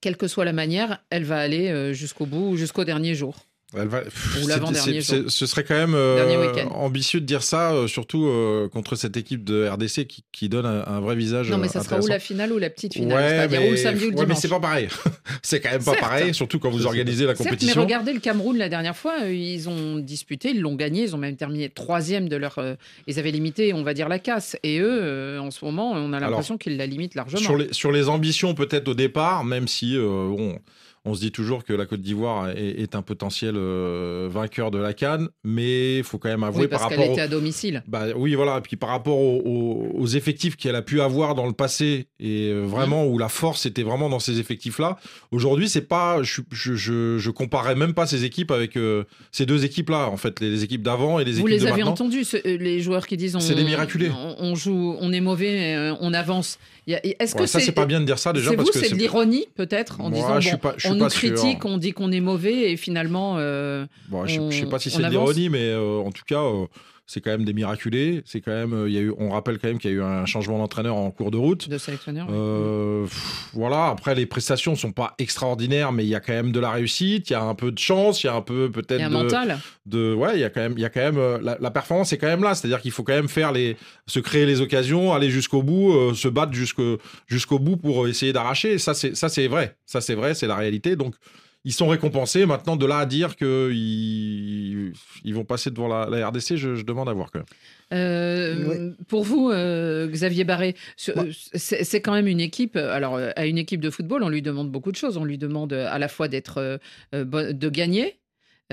quelle 0.00 0.16
que 0.16 0.28
soit 0.28 0.44
la 0.44 0.52
manière, 0.52 1.02
elle 1.10 1.24
va 1.24 1.38
aller 1.40 1.68
euh, 1.68 1.92
jusqu'au 1.94 2.26
bout, 2.26 2.56
jusqu'au 2.56 2.84
dernier 2.84 3.16
jour? 3.16 3.44
Elle 3.76 3.86
va- 3.86 4.02
Ou 4.42 4.48
l'avant-dernier 4.48 5.00
Ce 5.00 5.46
serait 5.46 5.62
quand 5.62 5.76
même 5.76 5.94
euh, 5.94 6.64
ambitieux 6.70 7.20
de 7.20 7.26
dire 7.26 7.42
ça, 7.44 7.72
euh, 7.72 7.86
surtout 7.86 8.26
euh, 8.26 8.68
contre 8.68 8.96
cette 8.96 9.16
équipe 9.16 9.44
de 9.44 9.68
RDC 9.68 10.06
qui, 10.08 10.24
qui 10.32 10.48
donne 10.48 10.66
un, 10.66 10.84
un 10.86 11.00
vrai 11.00 11.14
visage. 11.14 11.50
Non, 11.50 11.58
mais 11.58 11.68
ça 11.68 11.80
sera 11.82 12.00
ou 12.00 12.06
la 12.08 12.18
finale 12.18 12.52
ou 12.52 12.58
la 12.58 12.68
petite 12.68 12.94
finale, 12.94 13.16
Ouais, 13.22 13.28
c'est-à-dire 13.28 13.60
mais- 13.60 13.68
ou 13.68 13.70
le 13.70 13.76
samedi 13.76 14.06
ou 14.06 14.10
le 14.10 14.16
ouais, 14.16 14.20
mais 14.22 14.26
dimanche? 14.26 14.38
c'est 14.42 14.48
pas 14.48 14.58
pareil. 14.60 14.88
c'est 15.42 15.60
quand 15.60 15.70
même 15.70 15.84
pas 15.84 15.92
Certes. 15.92 16.00
pareil, 16.00 16.34
surtout 16.34 16.58
quand 16.58 16.70
vous 16.70 16.86
organisez 16.86 17.26
la 17.26 17.34
Certes, 17.36 17.44
mais 17.44 17.50
compétition. 17.56 17.80
regardez 17.82 18.12
le 18.12 18.20
Cameroun 18.20 18.56
la 18.58 18.68
dernière 18.68 18.96
fois, 18.96 19.18
ils 19.28 19.68
ont 19.68 19.98
disputé, 19.98 20.50
ils 20.50 20.60
l'ont 20.60 20.74
gagné, 20.74 21.02
ils 21.04 21.14
ont 21.14 21.18
même 21.18 21.36
terminé 21.36 21.68
troisième 21.68 22.28
de 22.28 22.36
leur. 22.36 22.58
ils 23.06 23.18
avaient 23.20 23.30
limité, 23.30 23.72
on 23.72 23.84
va 23.84 23.94
dire, 23.94 24.08
la 24.08 24.18
casse. 24.18 24.56
Et 24.64 24.78
eux, 24.80 24.98
euh, 25.00 25.38
en 25.38 25.50
ce 25.52 25.64
moment, 25.64 25.92
on 25.92 26.12
a 26.12 26.18
l'impression 26.18 26.58
qu'ils 26.58 26.76
la 26.76 26.86
limitent 26.86 27.14
largement. 27.14 27.40
Sur 27.40 27.56
les, 27.56 27.72
sur 27.72 27.92
les 27.92 28.08
ambitions, 28.08 28.54
peut-être 28.54 28.88
au 28.88 28.94
départ, 28.94 29.44
même 29.44 29.68
si 29.68 29.96
euh, 29.96 30.28
bon, 30.28 30.58
on 31.06 31.14
se 31.14 31.20
dit 31.20 31.32
toujours 31.32 31.64
que 31.64 31.72
la 31.72 31.86
Côte 31.86 32.02
d'Ivoire 32.02 32.50
est, 32.50 32.80
est 32.82 32.94
un 32.94 33.00
potentiel 33.02 33.54
euh, 33.56 34.28
vainqueur 34.30 34.70
de 34.70 34.78
la 34.78 34.92
Cannes, 34.92 35.28
mais 35.44 35.98
il 35.98 36.04
faut 36.04 36.18
quand 36.18 36.28
même 36.28 36.42
avouer 36.44 36.62
oui, 36.62 36.68
parce 36.68 36.82
par 36.82 36.90
qu'elle 36.90 36.98
rapport. 36.98 37.12
était 37.14 37.22
au- 37.22 37.24
à 37.24 37.28
domicile. 37.28 37.82
Bah 37.88 38.04
oui, 38.14 38.34
voilà. 38.34 38.58
Et 38.58 38.60
puis 38.60 38.76
par 38.76 38.90
rapport 38.90 39.18
aux, 39.18 39.40
aux- 39.44 39.90
aux 39.98 40.06
effectifs 40.06 40.56
qu'elle 40.56 40.74
a 40.76 40.82
pu 40.82 41.00
avoir 41.00 41.34
dans 41.34 41.46
le 41.46 41.52
passé 41.54 42.08
et 42.18 42.50
euh, 42.50 42.64
vraiment 42.66 43.06
où 43.06 43.16
la 43.18 43.28
force 43.30 43.64
était 43.66 43.82
vraiment 43.82 44.08
dans 44.10 44.18
ces 44.20 44.40
effectifs-là. 44.40 44.98
Aujourd'hui, 45.30 45.68
c'est 45.68 45.88
pas, 45.88 46.22
je, 46.22 46.42
je, 46.52 46.74
je, 46.74 47.18
je 47.18 47.30
comparais 47.30 47.74
même 47.74 47.94
pas 47.94 48.06
ces 48.06 48.24
équipes 48.24 48.50
avec 48.50 48.76
euh, 48.76 49.04
ces 49.32 49.46
deux 49.46 49.64
équipes-là. 49.64 50.08
En 50.10 50.16
fait, 50.18 50.38
les, 50.40 50.50
les 50.50 50.64
équipes 50.64 50.82
d'avant 50.82 51.18
et 51.18 51.24
les 51.24 51.32
Vous 51.32 51.38
équipes 51.38 51.50
les 51.50 51.58
de 51.60 51.66
avez 51.66 51.82
entendus, 51.82 52.24
les 52.44 52.80
joueurs 52.80 53.06
qui 53.06 53.16
disent 53.16 53.36
on, 53.36 53.40
C'est 53.40 53.54
des 53.54 53.64
miraculés. 53.64 54.10
On, 54.10 54.36
on 54.38 54.54
joue, 54.54 54.96
on 55.00 55.12
est 55.12 55.20
mauvais, 55.20 55.92
on 56.00 56.12
avance. 56.12 56.58
Est-ce 56.98 57.34
Ouais, 57.34 57.40
que 57.42 57.46
ça, 57.46 57.60
c'est 57.60 57.72
pas 57.72 57.86
bien 57.86 58.00
de 58.00 58.06
dire 58.06 58.18
ça, 58.18 58.32
déjà, 58.32 58.52
parce 58.52 58.68
vous, 58.68 58.72
que 58.72 58.78
c'est 58.84 58.90
de 58.94 58.98
l'ironie 58.98 59.46
peut-être 59.54 60.00
en 60.00 60.10
Moi, 60.10 60.38
disant 60.38 60.52
bon, 60.52 60.58
pas- 60.58 60.74
on 60.86 60.94
nous 60.94 61.08
sûr. 61.10 61.34
critique, 61.34 61.64
on 61.64 61.78
dit 61.78 61.92
qu'on 61.92 62.10
est 62.12 62.20
mauvais 62.20 62.72
et 62.72 62.76
finalement. 62.76 63.36
euh, 63.38 63.86
Bon, 64.08 64.26
je, 64.26 64.40
on- 64.40 64.50
je 64.50 64.60
sais 64.60 64.66
pas 64.66 64.78
si 64.78 64.90
c'est 64.90 65.02
de 65.02 65.08
l'ironie, 65.08 65.48
mais 65.48 65.62
euh, 65.70 65.98
en 66.04 66.10
tout 66.10 66.24
cas, 66.26 66.42
euh, 66.42 66.66
c'est 67.12 67.20
quand 67.20 67.30
même 67.32 67.44
des 67.44 67.52
miraculés. 67.52 68.22
C'est 68.24 68.40
quand 68.40 68.52
même, 68.52 68.72
euh, 68.72 68.88
il 68.88 68.94
y 68.94 68.98
a 68.98 69.00
eu, 69.00 69.12
on 69.18 69.30
rappelle 69.30 69.58
quand 69.58 69.66
même 69.66 69.78
qu'il 69.78 69.90
y 69.90 69.94
a 69.94 69.96
eu 69.96 70.02
un 70.02 70.26
changement 70.26 70.58
d'entraîneur 70.58 70.94
en 70.94 71.10
cours 71.10 71.32
de 71.32 71.36
route. 71.36 71.68
De 71.68 71.76
sélectionneur. 71.76 72.26
oui. 72.28 72.34
Euh, 72.38 73.02
pff, 73.02 73.48
voilà. 73.52 73.88
Après, 73.88 74.14
les 74.14 74.26
prestations 74.26 74.76
sont 74.76 74.92
pas 74.92 75.16
extraordinaires, 75.18 75.90
mais 75.90 76.04
il 76.04 76.08
y 76.08 76.14
a 76.14 76.20
quand 76.20 76.32
même 76.32 76.52
de 76.52 76.60
la 76.60 76.70
réussite. 76.70 77.28
Il 77.28 77.32
y 77.32 77.36
a 77.36 77.42
un 77.42 77.56
peu 77.56 77.72
de 77.72 77.78
chance. 77.78 78.22
Il 78.22 78.26
y 78.28 78.30
a 78.30 78.34
un 78.34 78.42
peu 78.42 78.70
peut-être 78.70 79.02
de, 79.02 79.12
mental. 79.12 79.58
de- 79.86 80.14
ouais. 80.14 80.34
Il 80.34 80.40
y 80.40 80.44
a 80.44 80.50
quand 80.50 80.60
même, 80.60 80.74
il 80.76 80.80
y 80.80 80.84
a 80.84 80.88
quand 80.88 81.00
même 81.00 81.18
euh, 81.18 81.38
la, 81.42 81.58
la 81.60 81.70
performance 81.72 82.12
est 82.12 82.18
quand 82.18 82.28
même 82.28 82.44
là. 82.44 82.54
C'est-à-dire 82.54 82.80
qu'il 82.80 82.92
faut 82.92 83.02
quand 83.02 83.14
même 83.14 83.28
faire 83.28 83.50
les, 83.50 83.76
se 84.06 84.20
créer 84.20 84.46
les 84.46 84.60
occasions, 84.60 85.12
aller 85.12 85.30
jusqu'au 85.30 85.64
bout, 85.64 85.92
euh, 85.92 86.14
se 86.14 86.28
battre 86.28 86.52
jusqu'au 86.52 86.98
jusqu'au 87.26 87.58
bout 87.58 87.76
pour 87.76 88.06
essayer 88.06 88.32
d'arracher. 88.32 88.78
Ça, 88.78 88.94
c'est 88.94 89.16
ça, 89.16 89.28
c'est 89.28 89.48
vrai. 89.48 89.74
Ça, 89.84 90.00
c'est 90.00 90.14
vrai. 90.14 90.34
C'est 90.34 90.46
la 90.46 90.54
réalité. 90.54 90.94
Donc 90.94 91.16
ils 91.64 91.72
sont 91.72 91.88
récompensés. 91.88 92.46
Maintenant, 92.46 92.76
de 92.76 92.86
là 92.86 92.98
à 92.98 93.06
dire 93.06 93.36
qu'ils 93.36 94.92
ils 95.24 95.34
vont 95.34 95.44
passer 95.44 95.70
devant 95.70 95.88
la, 95.88 96.06
la 96.08 96.28
RDC, 96.28 96.56
je, 96.56 96.74
je 96.74 96.82
demande 96.84 97.08
à 97.08 97.12
voir 97.12 97.30
quand 97.30 97.40
même. 97.40 97.46
Euh, 97.92 98.92
Pour 99.08 99.24
vous, 99.24 99.50
euh, 99.50 100.06
Xavier 100.08 100.44
Barré, 100.44 100.74
ce- 100.96 101.10
c'est 101.54 101.84
c'est 101.84 102.00
quand 102.00 102.12
même 102.12 102.26
une 102.28 102.40
équipe. 102.40 102.76
Alors, 102.76 103.16
euh, 103.16 103.30
à 103.36 103.46
une 103.46 103.58
équipe 103.58 103.80
de 103.80 103.90
football, 103.90 104.22
on 104.22 104.28
lui 104.28 104.42
demande 104.42 104.70
beaucoup 104.70 104.92
de 104.92 104.96
choses. 104.96 105.16
On 105.16 105.24
lui 105.24 105.38
demande 105.38 105.72
euh, 105.72 105.88
à 105.90 105.98
la 105.98 106.08
fois 106.08 106.28
d'être, 106.28 106.58
euh, 106.58 106.78
euh, 107.14 107.52
de 107.52 107.68
gagner. 107.68 108.16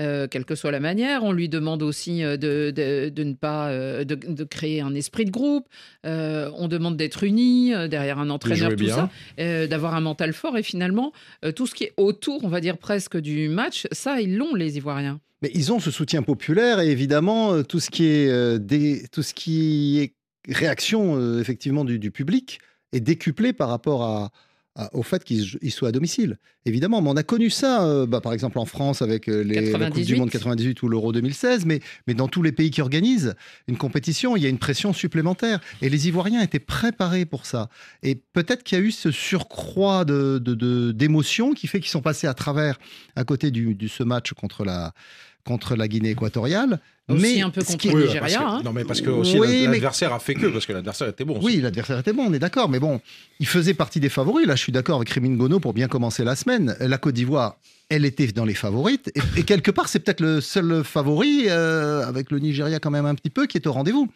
Euh, 0.00 0.26
quelle 0.28 0.44
que 0.44 0.54
soit 0.54 0.70
la 0.70 0.80
manière. 0.80 1.24
On 1.24 1.32
lui 1.32 1.48
demande 1.48 1.82
aussi 1.82 2.22
euh, 2.22 2.36
de, 2.36 2.70
de- 2.74 3.08
de 3.08 3.24
ne 3.24 3.34
pas 3.34 3.68
euh, 3.68 4.04
de, 4.04 4.14
de 4.14 4.44
créer 4.44 4.80
un 4.80 4.94
esprit 4.94 5.24
de 5.24 5.30
groupe. 5.30 5.66
Euh, 6.06 6.50
on 6.56 6.68
demande 6.68 6.96
d'être 6.96 7.24
unis 7.24 7.72
derrière 7.88 8.18
un 8.18 8.30
entraîneur, 8.30 8.70
tout 8.70 8.76
bien. 8.76 8.94
ça, 8.94 9.10
euh, 9.40 9.66
d'avoir 9.66 9.94
un 9.94 10.00
mental 10.00 10.32
fort. 10.32 10.56
Et 10.56 10.62
finalement, 10.62 11.12
tout 11.56 11.66
ce 11.66 11.74
qui 11.74 11.84
est 11.84 11.92
autour, 11.96 12.44
on 12.44 12.48
va 12.48 12.60
dire 12.60 12.78
presque 12.78 13.16
du 13.18 13.48
match, 13.48 13.86
ça, 13.92 14.20
ils 14.20 14.36
l'ont, 14.36 14.54
les 14.54 14.76
Ivoiriens. 14.76 15.20
Mais 15.42 15.50
ils 15.54 15.72
ont 15.72 15.78
ce 15.80 15.90
soutien 15.90 16.22
populaire 16.22 16.80
et 16.80 16.88
évidemment 16.90 17.62
tout 17.62 17.78
ce 17.80 17.90
qui 17.90 18.06
est 18.06 18.58
des- 18.58 19.04
tout 19.12 19.22
ce 19.22 19.34
qui 19.34 20.00
est 20.00 20.12
réaction 20.52 21.38
effectivement 21.40 21.84
du, 21.84 21.98
du 21.98 22.10
public 22.10 22.58
est 22.92 23.00
décuplé 23.00 23.52
par 23.52 23.68
rapport 23.68 24.02
à, 24.02 24.30
à- 24.78 24.88
au 24.96 25.02
fait 25.02 25.22
qu'ils 25.24 25.58
ils 25.60 25.70
soient 25.70 25.88
à 25.88 25.92
domicile. 25.92 26.38
Évidemment, 26.64 27.02
mais 27.02 27.10
on 27.10 27.16
a 27.16 27.22
connu 27.22 27.50
ça, 27.50 27.84
euh, 27.84 28.06
bah, 28.06 28.20
par 28.20 28.32
exemple 28.32 28.58
en 28.58 28.64
France 28.64 29.02
avec 29.02 29.28
euh, 29.28 29.42
les, 29.42 29.54
la 29.54 29.60
Coupe 29.90 29.96
du 29.96 30.14
98. 30.14 30.18
Monde 30.18 30.30
98 30.30 30.82
ou 30.82 30.88
l'Euro 30.88 31.12
2016, 31.12 31.64
mais, 31.66 31.80
mais 32.06 32.14
dans 32.14 32.28
tous 32.28 32.42
les 32.42 32.52
pays 32.52 32.70
qui 32.70 32.80
organisent 32.80 33.34
une 33.66 33.76
compétition, 33.76 34.36
il 34.36 34.42
y 34.42 34.46
a 34.46 34.48
une 34.48 34.58
pression 34.58 34.92
supplémentaire. 34.92 35.60
Et 35.82 35.88
les 35.90 36.08
Ivoiriens 36.08 36.40
étaient 36.42 36.58
préparés 36.58 37.24
pour 37.26 37.44
ça. 37.46 37.68
Et 38.02 38.14
peut-être 38.14 38.62
qu'il 38.62 38.78
y 38.78 38.80
a 38.80 38.84
eu 38.84 38.90
ce 38.92 39.10
surcroît 39.10 40.04
de, 40.04 40.38
de- 40.38 40.54
de- 40.54 40.92
d'émotions 40.92 41.52
qui 41.52 41.66
fait 41.66 41.80
qu'ils 41.80 41.90
sont 41.90 42.02
passés 42.02 42.26
à 42.26 42.34
travers, 42.34 42.78
à 43.16 43.24
côté 43.24 43.50
du, 43.50 43.74
de 43.74 43.88
ce 43.88 44.02
match 44.02 44.32
contre 44.32 44.64
la, 44.64 44.92
contre 45.44 45.76
la 45.76 45.88
Guinée 45.88 46.10
équatoriale. 46.10 46.80
Aussi 47.08 47.22
mais 47.36 47.40
un 47.40 47.48
peu 47.48 47.62
contre 47.64 47.78
qui- 47.78 47.88
le 47.88 47.94
Oui, 47.94 48.00
Nigeria. 48.02 48.20
parce 48.20 48.34
que- 48.34 48.38
hein. 48.42 48.60
Non, 48.62 48.72
mais 48.74 48.84
parce 48.84 49.00
que 49.00 49.08
aussi 49.08 49.38
Oui, 49.40 49.46
l'ad- 49.46 49.56
mais- 49.56 49.66
l'adversaire 49.72 50.12
a 50.12 50.18
fait 50.18 50.34
que, 50.34 50.46
parce 50.48 50.66
que 50.66 50.74
l'adversaire 50.74 51.08
était 51.08 51.24
bon. 51.24 51.36
aussi. 51.38 51.46
Oui, 51.46 51.56
l'adversaire 51.62 51.98
était 51.98 52.12
bon, 52.12 52.24
on 52.28 52.32
est 52.34 52.38
d'accord. 52.38 52.68
Mais 52.68 52.78
bon, 52.78 53.00
il 53.40 53.46
faisait 53.46 53.72
partie 53.72 53.98
des 53.98 54.10
favoris. 54.10 54.46
Là, 54.46 54.56
je 54.56 54.60
suis 54.62 54.72
d'accord 54.72 54.96
avec 54.96 55.08
Rémi 55.08 55.30
Ngono 55.30 55.58
pour 55.58 55.72
bien 55.72 55.88
commencer 55.88 56.22
la 56.22 56.36
semaine. 56.36 56.76
La 56.80 56.98
Côte 56.98 57.14
d'Ivoire, 57.14 57.56
elle 57.88 58.04
était 58.04 58.26
dans 58.26 58.44
les 58.44 58.52
favorites. 58.52 59.10
Et, 59.14 59.40
et 59.40 59.42
quelque 59.44 59.70
part, 59.70 59.88
c'est 59.88 60.00
peut-être 60.00 60.20
le 60.20 60.42
seul 60.42 60.84
favori, 60.84 61.44
euh, 61.48 62.06
avec 62.06 62.30
le 62.30 62.40
Nigeria 62.40 62.78
quand 62.78 62.90
même 62.90 63.06
un 63.06 63.14
petit 63.14 63.30
peu, 63.30 63.46
qui 63.46 63.56
est 63.56 63.66
au 63.66 63.72
rendez-vous. 63.72 64.10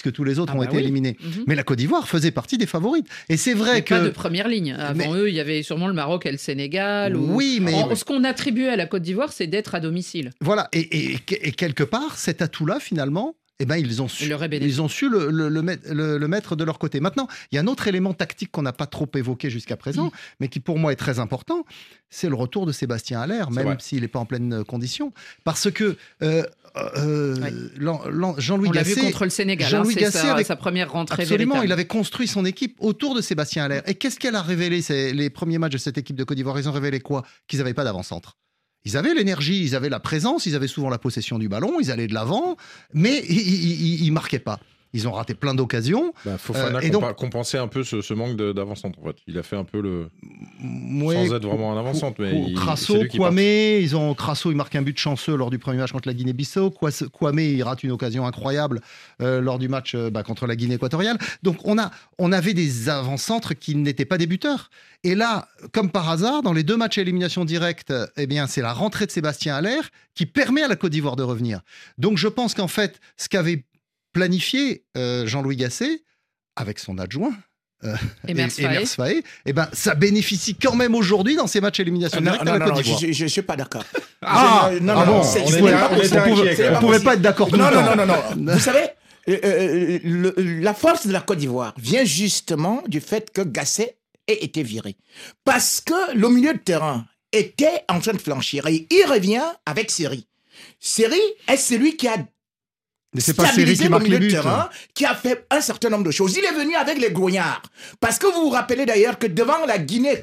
Puisque 0.00 0.14
tous 0.14 0.22
les 0.22 0.38
autres 0.38 0.52
Ah 0.54 0.56
ont 0.56 0.60
bah 0.60 0.66
été 0.66 0.76
oui. 0.76 0.82
éliminés. 0.84 1.16
Mhm. 1.20 1.44
Mais 1.48 1.56
la 1.56 1.64
Côte 1.64 1.78
d'Ivoire 1.78 2.06
faisait 2.06 2.30
partie 2.30 2.56
des 2.56 2.66
favorites. 2.66 3.08
Et 3.28 3.36
c'est 3.36 3.52
vrai 3.54 3.74
Mais 3.74 3.82
que. 3.82 3.94
pas 3.94 4.00
de 4.00 4.10
première 4.10 4.46
ligne. 4.46 4.72
Avant 4.78 4.94
Mais- 4.94 5.18
eux, 5.18 5.28
il 5.28 5.34
y 5.34 5.40
avait 5.40 5.64
sûrement 5.64 5.88
le 5.88 5.92
Maroc 5.94 6.24
et 6.26 6.30
le 6.30 6.38
Sénégal. 6.38 7.16
ou- 7.16 7.34
Oui, 7.34 7.58
mais- 7.60 7.74
En- 7.74 7.94
Ce 7.96 8.04
qu'on 8.04 8.22
attribuait 8.22 8.68
à 8.68 8.76
la 8.76 8.86
Côte 8.86 9.02
d'Ivoire, 9.02 9.32
c'est 9.32 9.48
d'être 9.48 9.74
à 9.74 9.80
domicile. 9.80 10.30
Voilà. 10.40 10.68
Et, 10.72 10.80
et- 10.80 11.18
et 11.42 11.50
quelque 11.52 11.82
part, 11.82 12.16
cet 12.16 12.42
atout-là, 12.42 12.78
finalement. 12.80 13.34
Eh 13.60 13.66
ben, 13.66 13.76
ils 13.76 14.00
ont 14.00 14.06
su, 14.08 14.24
Il 14.24 14.28
leur 14.30 14.44
est 14.44 14.48
bénéfique. 14.48 14.72
ils 14.76 14.80
ont 14.80 14.86
su 14.88 15.08
le, 15.08 15.30
le- 15.30 15.48
le 15.48 15.62
mettre, 15.62 15.92
le- 15.92 16.16
le 16.16 16.28
mettre 16.28 16.54
de 16.54 16.62
leur 16.62 16.78
côté. 16.78 17.00
Maintenant, 17.00 17.26
il 17.50 17.56
y 17.56 17.58
a 17.58 17.60
un 17.62 17.66
autre 17.66 17.88
élément 17.88 18.14
tactique 18.14 18.52
qu'on 18.52 18.62
n'a 18.62 18.72
pas 18.72 18.86
trop 18.86 19.08
évoqué 19.16 19.50
jusqu'à 19.50 19.76
présent, 19.76 20.12
mais 20.38 20.46
qui 20.48 20.60
pour 20.60 20.78
moi 20.78 20.92
est 20.92 20.96
très 20.96 21.18
important, 21.18 21.64
c'est 22.08 22.28
le 22.28 22.36
retour 22.36 22.66
de 22.66 22.72
Sébastien 22.72 23.20
Allaire, 23.20 23.50
même 23.50 23.80
s'il 23.80 24.02
n'est 24.02 24.08
pas 24.08 24.20
en 24.20 24.26
pleine 24.26 24.52
euh, 24.60 24.64
condition. 24.64 25.12
Parce 25.42 25.72
que 25.72 25.96
euh, 26.22 26.44
euh, 26.96 27.34
Ouais. 27.40 27.52
Jean-Louis 28.38 28.68
On 28.68 28.72
l'a 28.72 28.82
vu 28.84 28.94
Gasset, 28.94 29.06
contre 29.06 29.24
le 29.24 29.30
Sénégal. 29.30 29.66
hein, 29.66 29.70
Jean-Louis 29.78 29.94
c'est 29.94 30.00
Gasset 30.02 30.18
sa, 30.18 30.34
avec- 30.34 30.46
sa 30.46 30.54
première 30.54 30.92
rentrée 30.92 31.22
Absolument, 31.24 31.54
véritable. 31.54 31.68
il 31.68 31.72
avait 31.72 31.86
construit 31.86 32.28
son 32.28 32.44
équipe 32.44 32.76
autour 32.78 33.16
de 33.16 33.20
Sébastien 33.20 33.64
Allaire. 33.64 33.82
Et 33.86 33.94
qu'est-ce 33.94 34.20
qu'elle 34.20 34.36
a 34.36 34.42
révélé 34.42 34.82
ces- 34.82 35.12
Les 35.12 35.30
premiers 35.30 35.58
matchs 35.58 35.72
de 35.72 35.78
cette 35.78 35.98
équipe 35.98 36.14
de 36.14 36.22
Côte 36.22 36.36
d'Ivoire, 36.36 36.58
ils 36.60 36.68
ont 36.68 36.72
révélé 36.72 37.00
quoi? 37.00 37.24
Qu'ils 37.48 37.58
n'avaient 37.58 37.74
pas 37.74 37.82
d'avant-centre. 37.84 38.36
Ils 38.88 38.96
avaient 38.96 39.12
l'énergie, 39.12 39.62
ils 39.62 39.76
avaient 39.76 39.90
la 39.90 40.00
présence, 40.00 40.46
ils 40.46 40.54
avaient 40.54 40.66
souvent 40.66 40.88
la 40.88 40.96
possession 40.96 41.38
du 41.38 41.46
ballon, 41.46 41.78
ils 41.78 41.90
allaient 41.90 42.06
de 42.06 42.14
l'avant, 42.14 42.56
mais 42.94 43.22
ils, 43.28 44.02
ils 44.02 44.10
marquaient 44.10 44.38
pas. 44.38 44.58
Ils 44.94 45.06
ont 45.06 45.12
raté 45.12 45.34
plein 45.34 45.54
d'occasions. 45.54 46.12
Bah, 46.24 46.38
Fofana 46.38 46.78
Euh, 46.78 46.80
et 46.80 46.90
donc- 46.90 47.02
compa- 47.04 47.14
compensait 47.14 47.58
un 47.58 47.68
peu 47.68 47.84
ce, 47.84 48.00
ce 48.00 48.14
manque 48.14 48.36
d'avant-centre. 48.36 48.98
En 49.02 49.06
fait. 49.06 49.16
Il 49.26 49.36
a 49.38 49.42
fait 49.42 49.56
un 49.56 49.64
peu 49.64 49.80
le. 49.80 50.08
Ouais, 51.04 51.26
Sans 51.28 51.34
être 51.34 51.46
vraiment 51.46 51.72
un 51.72 51.78
avant-centre, 51.78 52.20
mais 52.20 52.48
il- 52.48 52.54
Crasso, 52.54 53.04
Kwame, 53.14 53.38
ils 53.38 53.94
ont 53.96 54.14
Crasso, 54.14 54.50
il 54.50 54.56
marque 54.56 54.74
un 54.76 54.82
but 54.82 54.98
chanceux 54.98 55.36
lors 55.36 55.50
du 55.50 55.58
premier 55.58 55.78
match 55.78 55.92
contre 55.92 56.08
la 56.08 56.14
Guinée-Bissau. 56.14 56.70
Kwame, 56.70 57.38
il 57.38 57.62
rate 57.62 57.82
une 57.84 57.90
occasion 57.92 58.26
incroyable 58.26 58.80
euh, 59.20 59.40
lors 59.40 59.58
du 59.58 59.68
match 59.68 59.94
euh, 59.94 60.10
bah, 60.10 60.22
contre 60.22 60.46
la 60.46 60.56
Guinée 60.56 60.74
équatoriale. 60.76 61.18
Donc 61.42 61.58
on 61.64 61.78
a, 61.78 61.90
on 62.18 62.32
avait 62.32 62.54
des 62.54 62.88
avant-centres 62.88 63.54
qui 63.54 63.74
n'étaient 63.74 64.04
pas 64.04 64.18
des 64.18 64.26
buteurs. 64.26 64.70
Et 65.04 65.14
là, 65.14 65.48
comme 65.72 65.90
par 65.90 66.08
hasard, 66.08 66.42
dans 66.42 66.52
les 66.52 66.64
deux 66.64 66.76
matchs 66.76 66.98
à 66.98 67.02
élimination 67.02 67.44
directe, 67.44 67.92
eh 68.16 68.26
bien 68.26 68.46
c'est 68.46 68.62
la 68.62 68.72
rentrée 68.72 69.06
de 69.06 69.10
Sébastien 69.12 69.54
Allaire 69.54 69.90
qui 70.14 70.26
permet 70.26 70.62
à 70.62 70.68
la 70.68 70.74
Côte 70.74 70.90
d'Ivoire 70.90 71.14
de 71.14 71.22
revenir. 71.22 71.60
Donc 71.98 72.18
je 72.18 72.26
pense 72.26 72.54
qu'en 72.54 72.66
fait, 72.66 72.98
ce 73.16 73.28
qu'avait 73.28 73.64
planifié 74.18 74.84
euh, 74.96 75.26
Jean-Louis 75.26 75.56
Gasset 75.56 76.02
avec 76.56 76.78
son 76.80 76.98
adjoint. 76.98 77.32
euh, 77.84 77.94
et- 78.26 78.34
Faé. 78.48 78.84
Faé, 78.86 79.22
eh 79.46 79.52
ben, 79.52 79.68
ça 79.72 79.94
bénéficie 79.94 80.56
quand 80.56 80.74
même 80.74 80.96
aujourd'hui 80.96 81.36
dans 81.36 81.46
ces 81.46 81.60
matchs 81.60 81.78
élimination 81.78 82.18
Euh, 82.18 82.22
Non, 82.24 82.32
directe 82.32 82.46
non, 82.46 82.52
non, 82.54 82.58
Côte 82.64 82.74
non, 82.74 82.80
d'Ivoire. 82.82 83.12
je 83.12 83.22
ne 83.24 83.28
suis 83.28 83.42
pas 83.42 83.54
d'accord. 83.54 83.84
Ah, 84.22 84.70
Je- 84.72 84.78
non, 84.80 84.94
ah 84.96 85.06
non, 85.06 85.12
bon, 85.18 85.22
c'est- 85.22 85.40
on 85.42 85.46
on 85.46 85.50
pouvait, 86.80 86.98
pas 87.00 87.14
être 87.14 87.22
d'accord 87.22 87.48
Non, 87.56 87.70
non, 87.70 87.94
non, 87.94 88.04
non, 88.04 88.06
non. 88.36 88.52
Vous 88.54 88.58
savez, 88.58 88.88
euh, 89.28 89.38
euh, 89.44 89.98
le- 90.02 90.34
la 90.60 90.74
force 90.74 91.06
de 91.06 91.12
la 91.12 91.20
Côte 91.20 91.38
d'Ivoire 91.38 91.72
vient 91.78 92.04
justement 92.04 92.82
du 92.88 93.00
fait 93.00 93.30
que 93.32 93.42
Gasset 93.42 93.96
ait 94.26 94.44
été 94.44 94.64
viré. 94.64 94.96
Parce 95.44 95.80
que 95.80 96.16
le 96.16 96.28
milieu 96.30 96.54
de 96.54 96.58
terrain 96.58 97.06
était 97.30 97.84
en 97.88 98.00
train 98.00 98.12
de 98.14 98.18
flanchir 98.20 98.66
et 98.66 98.88
il 98.90 99.04
revient 99.08 99.44
avec 99.66 99.92
Seri. 99.92 100.26
Seri 100.80 101.20
est 101.46 101.56
celui 101.56 101.96
qui 101.96 102.08
a 102.08 102.16
Mais 103.14 103.20
c'est 103.22 103.32
pas 103.34 103.44
Série 103.44 103.52
stabilisé 103.74 103.76
qui 103.78 103.84
le 103.84 103.90
marque 103.90 104.02
les 104.02 104.08
milieu 104.10 104.18
de 104.20 104.24
buts. 104.26 104.30
terrain, 104.32 104.68
qui 104.94 105.06
a 105.06 105.14
fait 105.14 105.46
un 105.50 105.60
certain 105.62 105.88
nombre 105.88 106.04
de 106.04 106.10
choses. 106.10 106.36
Il 106.36 106.44
est 106.44 106.52
venu 106.52 106.74
avec 106.76 106.98
les 106.98 107.10
grognards. 107.10 107.62
Parce 108.00 108.18
que 108.18 108.26
vous 108.26 108.42
vous 108.42 108.50
rappelez 108.50 108.84
d'ailleurs 108.84 109.18
que 109.18 109.26
devant 109.26 109.64
la 109.66 109.78
Guinée 109.78 110.20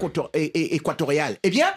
équatoriale, 0.53 1.37
eh 1.43 1.49
bien... 1.49 1.67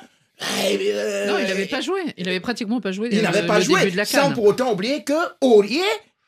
euh, 0.42 1.26
Non, 1.26 1.38
il 1.38 1.46
n'avait 1.46 1.66
pas 1.66 1.80
joué. 1.80 2.00
Il 2.16 2.28
avait 2.28 2.40
pratiquement 2.40 2.80
pas 2.80 2.92
joué. 2.92 3.08
il 3.10 3.16
le- 3.18 3.22
n'avait 3.22 3.46
pas 3.46 3.58
le 3.58 3.64
joué, 3.64 3.80
début 3.80 3.92
de 3.92 3.96
la 3.96 4.04
sans 4.04 4.32
pour 4.32 4.44
autant 4.44 4.72
oublier 4.72 5.02
que 5.04 5.14
Aurier 5.40 5.80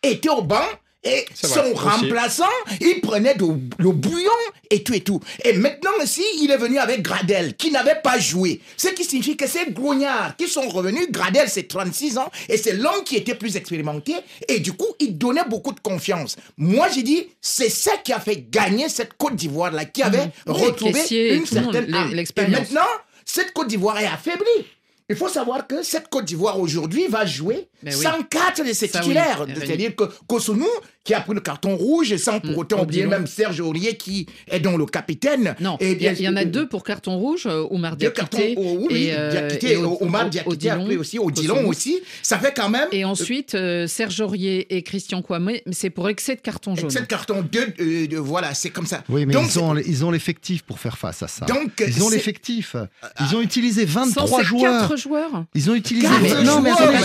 était 0.03 0.29
au 0.31 0.43
banc 0.43 0.65
et 1.03 1.25
son 1.35 1.49
vrai, 1.49 1.71
aussi. 1.73 1.79
remplaçant, 2.05 2.45
il 2.81 3.01
prenait 3.01 3.35
de- 3.35 3.47
le 3.79 3.91
bouillon 3.91 4.31
et 4.71 4.83
tout 4.83 4.93
et 4.95 5.01
tout. 5.01 5.19
Et 5.45 5.55
maintenant 5.55 5.91
aussi, 6.03 6.23
il 6.43 6.51
est 6.51 6.57
venu 6.59 6.79
avec 6.79 7.03
Gradel, 7.03 7.55
qui 7.57 7.71
n'avait 7.71 8.01
pas 8.03 8.19
joué. 8.19 8.61
Ce 8.77 8.89
qui 8.89 9.05
signifie 9.05 9.37
que 9.37 9.47
ces 9.47 9.71
grognards 9.71 10.37
qui 10.37 10.47
sont 10.47 10.69
revenus, 10.69 11.11
Gradel 11.11 11.49
c'est 11.49 11.67
36 11.69 12.19
ans, 12.19 12.31
et 12.49 12.57
c'est 12.59 12.73
l'homme 12.75 13.03
qui 13.05 13.17
était 13.17 13.35
plus 13.35 13.57
expérimenté, 13.57 14.15
et 14.49 14.61
du 14.61 14.73
coup, 14.75 14.89
il 14.99 15.17
donnait 15.17 15.45
beaucoup 15.49 15.73
de 15.73 15.81
confiance. 15.81 16.37
Moi, 16.59 16.89
j'ai 16.95 17.03
dit, 17.03 17.29
c'est 17.41 17.71
ça 17.71 17.93
qui 18.05 18.13
a 18.13 18.21
fait 18.21 18.45
gagner 18.51 18.89
cette 18.89 19.15
Côte 19.15 19.37
d'Ivoire-là, 19.37 19.87
qui 19.87 20.03
avait. 20.03 20.31
Oui, 20.47 20.53
retrouvé 20.55 21.01
une 21.35 21.39
monde, 21.39 21.47
certaine 21.73 21.95
âme. 21.95 22.11
Et 22.19 22.51
maintenant, 22.61 22.87
cette 23.25 23.53
Côte 23.53 23.69
d'Ivoire 23.69 23.99
est 23.99 24.07
affaiblie. 24.07 24.67
Il 25.11 25.17
faut 25.17 25.29
savoir 25.29 25.67
que 25.67 25.83
cette 25.83 26.09
Côte 26.09 26.25
d'Ivoire 26.25 26.59
aujourd'hui 26.59 27.07
va 27.09 27.27
jouer 27.27 27.69
oui. 27.85 27.93
sans 27.93 28.23
quatre 28.23 28.65
de 28.67 28.73
ses 28.73 28.87
Ça, 28.87 29.01
titulaires. 29.01 29.45
C'est-à-dire 29.59 29.95
que 29.97 30.05
Kosunu, 30.29 30.65
qui 31.05 31.15
a 31.15 31.21
pris 31.21 31.35
le 31.35 31.41
carton 31.41 31.77
rouge, 31.77 32.17
sans 32.17 32.39
pour 32.41 32.53
Mm, 32.53 32.59
autant 32.59 32.83
oublier 32.83 33.07
même 33.07 33.27
Serge 33.27 33.61
Aurier, 33.61 33.97
qui 33.97 34.27
est 34.51 34.61
donc 34.61 34.79
le 34.79 34.87
capitaine. 34.87 35.57
Non, 35.61 35.77
Et 35.81 35.93
il 35.93 36.03
y, 36.03 36.07
a- 36.09 36.13
bien- 36.13 36.21
il 36.21 36.25
y 36.25 36.29
en 36.29 36.37
a 36.37 36.45
deux 36.45 36.69
pour 36.69 36.85
carton 36.85 37.17
rouge, 37.19 37.47
euh, 37.47 37.67
Oumar 37.71 37.97
Deux 37.97 38.11
cartons, 38.11 38.37
Diakité 38.39 38.61
oh, 38.65 38.87
oui, 38.89 39.05
et, 39.07 39.15
euh, 39.17 39.31
Diakité, 39.31 39.73
et 39.73 39.77
Omar 39.77 40.27
Od- 40.27 40.31
Diakité 40.31 40.71
a 40.71 40.75
Odilon, 40.77 40.85
pris 40.87 40.97
aussi, 40.97 41.19
Odilon 41.19 41.67
aussi. 41.67 42.01
Ça 42.23 42.39
fait 42.39 42.53
quand 42.55 42.69
même 42.69 42.87
Et 42.93 43.05
ensuite, 43.05 43.55
euh, 43.57 43.87
Serge 43.89 44.21
Aurier 44.21 44.77
et 44.77 44.83
Christian 44.83 45.23
mais 45.41 45.63
c'est 45.73 45.91
pour 45.91 46.09
excès 46.09 46.37
de 46.37 46.41
carton 46.41 46.77
jaune. 46.77 46.91
sept 46.91 47.09
cartons, 47.09 47.43
deux, 47.43 47.67
euh, 47.81 48.07
de- 48.07 48.17
voilà, 48.19 48.55
c'est 48.55 48.71
comme 48.71 48.87
ça. 48.87 49.03
Oui, 49.09 49.27
mais 49.27 49.33
Donc, 49.33 49.47
ils 49.55 49.59
ont, 49.59 49.77
ils 49.77 50.05
ont 50.05 50.11
l'effectif 50.13 50.63
pour 50.63 50.79
faire 50.79 50.99
face 50.99 51.23
à 51.23 51.29
ça. 51.29 51.47
Donc, 51.47 51.83
ils 51.85 52.03
ont 52.05 52.11
l'effectif. 52.11 52.77
Ils 53.21 53.35
ont 53.37 53.41
utilisé 53.41 53.87
Sans 53.87 54.05
23 54.07 54.39
ces 54.41 54.45
joueurs. 54.45 54.89
Joueurs 55.01 55.45
Ils 55.55 55.71
ont 55.71 55.75
utilisé. 55.75 56.09
Mais- 56.23 56.43
non, 56.43 56.61
mais 56.61 56.71
attendez, 56.71 56.97